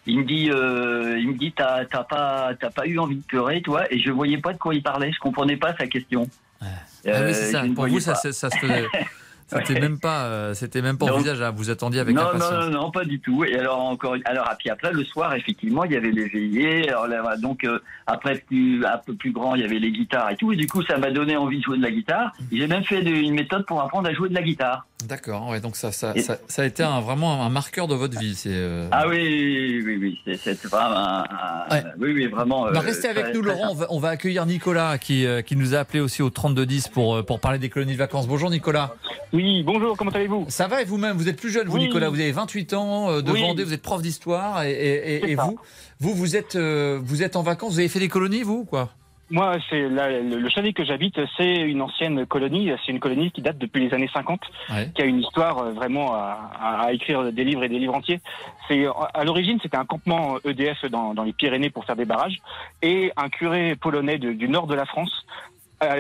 [0.08, 3.86] il me dit, il me dit, t'as pas, t'as pas eu envie de pleurer, toi?
[3.90, 6.30] Et je voyais pas de quoi il parlait, je comprenais pas sa question.
[6.62, 6.68] Ah
[7.06, 7.64] oui, c'est ça.
[7.74, 8.18] Pour vous, ça, pas.
[8.18, 8.58] ça, ça se.
[9.48, 9.80] C'était Ouais.
[9.80, 11.56] même pas, euh, c'était même pas envisageable.
[11.58, 12.66] Vous attendiez avec non, non, impatience.
[12.66, 13.44] non, non, pas du tout.
[13.46, 16.90] Et alors encore, alors puis après le soir, effectivement, il y avait les veillées.
[16.90, 17.78] Alors là, donc euh,
[18.08, 20.52] après plus, un peu plus grand, il y avait les guitares et tout.
[20.52, 22.34] Et du coup, ça m'a donné envie de jouer de la guitare.
[22.52, 24.88] J'ai même fait de- une méthode pour apprendre à jouer de la guitare.
[25.08, 25.50] D'accord.
[25.50, 28.18] Ouais, donc ça, ça, Et- ça, ça a été un- vraiment un marqueur de votre
[28.20, 28.34] vie.
[28.34, 28.50] C'est.
[28.52, 31.24] euh, Ah oui, oui, oui, c'est- c'est vraiment, un-
[31.70, 32.64] un- oui, oui, vraiment.
[32.64, 33.70] Bah, euh, restez avec nous, Laurent.
[33.72, 37.24] On va, on va accueillir Nicolas qui, qui nous a appelé aussi au 3210 pour,
[37.26, 38.28] pour parler des colonies de vacances.
[38.28, 38.96] Bonjour, Nicolas.
[39.36, 41.88] Oui, bonjour, comment allez-vous Ça va et vous-même Vous êtes plus jeune, vous, Oui.
[41.88, 42.10] Nicolas.
[42.10, 43.42] Vous avez 28 ans euh, de Oui.
[43.42, 44.64] Vendée, vous êtes prof d'histoire.
[44.64, 45.60] Et, vous,
[46.00, 47.74] vous, vous êtes, euh, vous êtes en vacances.
[47.74, 48.92] Vous avez fait des colonies, vous ou quoi?
[49.32, 52.72] Moi, c'est le, le chalet que j'habite, c'est une ancienne colonie.
[52.86, 54.40] C'est une colonie qui date depuis les années 50,
[54.70, 54.90] Ouais.
[54.96, 57.96] qui a une histoire euh, vraiment à, à- à écrire des livres et des livres
[57.96, 58.22] entiers.
[58.70, 62.38] C'est à l'origine, c'était un campement EDF dans, dans les Pyrénées pour faire des barrages,
[62.84, 65.12] et un curé polonais de- du nord de la France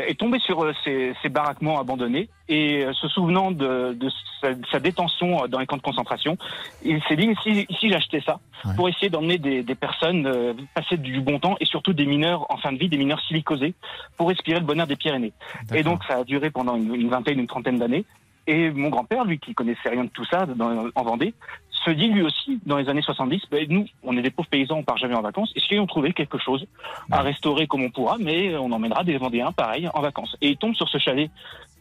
[0.07, 4.10] est tombé sur euh, ces, ces baraquements abandonnés et euh, se souvenant de, de
[4.72, 6.38] sa, détention euh, dans les camps de concentration,
[6.84, 8.40] il s'est dit si, si j'achetais ça
[8.76, 12.45] pour essayer d'emmener des, des personnes euh, passer du bon temps et surtout des mineurs
[12.52, 13.74] en fin de vie, des mineurs silicosés,
[14.18, 15.34] pour respirer le bonheur des Pyrénées.
[15.74, 18.06] Et donc ça a duré pendant une, une vingtaine, une trentaine d'années.
[18.48, 21.34] Et mon grand-père, lui, qui connaissait rien de tout ça dans- en Vendée,
[21.84, 24.78] se dit lui aussi, dans les années 70, ben, nous, on est des pauvres paysans,
[24.78, 26.66] on part jamais en vacances, est-ce qu'ils ont trouvé quelque chose
[27.12, 30.36] à restaurer comme on pourra, mais on emmènera des Vendéens, pareil, en vacances.
[30.42, 31.30] Et il tombe sur ce chalet,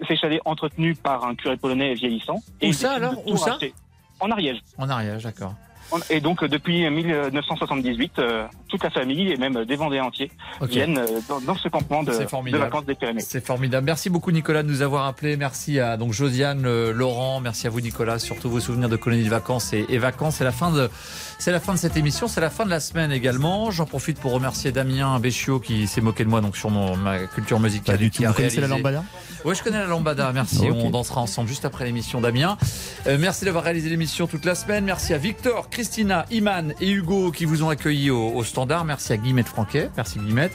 [0.06, 2.40] ces chalets entretenus par un curé polonais vieillissant.
[2.60, 3.72] et Où ça, de alors Où ça racheter.
[4.20, 4.58] En Ariège.
[4.78, 5.54] En Ariège, d'accord.
[6.10, 10.30] Et donc euh, depuis 1978, euh, toute la famille et même des Vendéens entiers
[10.62, 12.12] viennent euh, dans, dans ce campement de,
[12.56, 13.20] vacances des Pyrénées.
[13.20, 13.86] C'est formidable.
[13.86, 15.36] Merci beaucoup Nicolas de nous avoir appelés.
[15.36, 19.24] Merci à donc Josiane, euh, Laurent, merci à vous Nicolas, surtout vos souvenirs de colonies
[19.24, 20.36] de vacances et, et vacances.
[20.36, 20.90] C'est la fin de
[21.38, 23.70] c'est la fin de cette émission, c'est la fin de la semaine également.
[23.70, 27.18] J'en profite pour remercier Damien Béchiot qui s'est moqué de moi donc sur mon, ma
[27.26, 27.96] culture musicale.
[27.96, 28.24] Pas du tout.
[28.24, 29.04] Vous connaissez la lambada?
[29.44, 30.32] Oui, je connais la lambada.
[30.32, 30.70] Merci.
[30.70, 32.56] On dansera ensemble juste après l'émission Damien.
[33.06, 34.84] Euh, merci d'avoir réalisé l'émission toute la semaine.
[34.84, 38.84] Merci à Victor Christina, Iman et Hugo qui vous ont accueillis au, au standard.
[38.84, 39.90] Merci à Guillemette Franquet.
[39.96, 40.52] Merci Guillemette.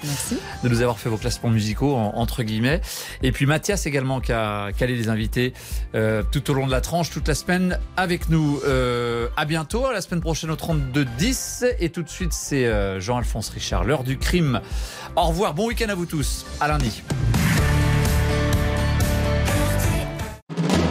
[0.63, 2.79] De nous avoir fait vos classements musicaux en- entre guillemets.
[3.21, 5.53] Et puis Mathias également qui a calé les invités
[5.93, 8.61] euh, tout au long de la tranche, toute la semaine avec nous.
[8.65, 11.65] Euh, à bientôt, à la semaine prochaine au 32-10.
[11.81, 14.61] Et tout de suite, c'est euh, Jean-Alphonse Richard, l'heure du crime.
[15.17, 16.45] Au revoir, bon week-end à vous tous.
[16.61, 17.03] À lundi.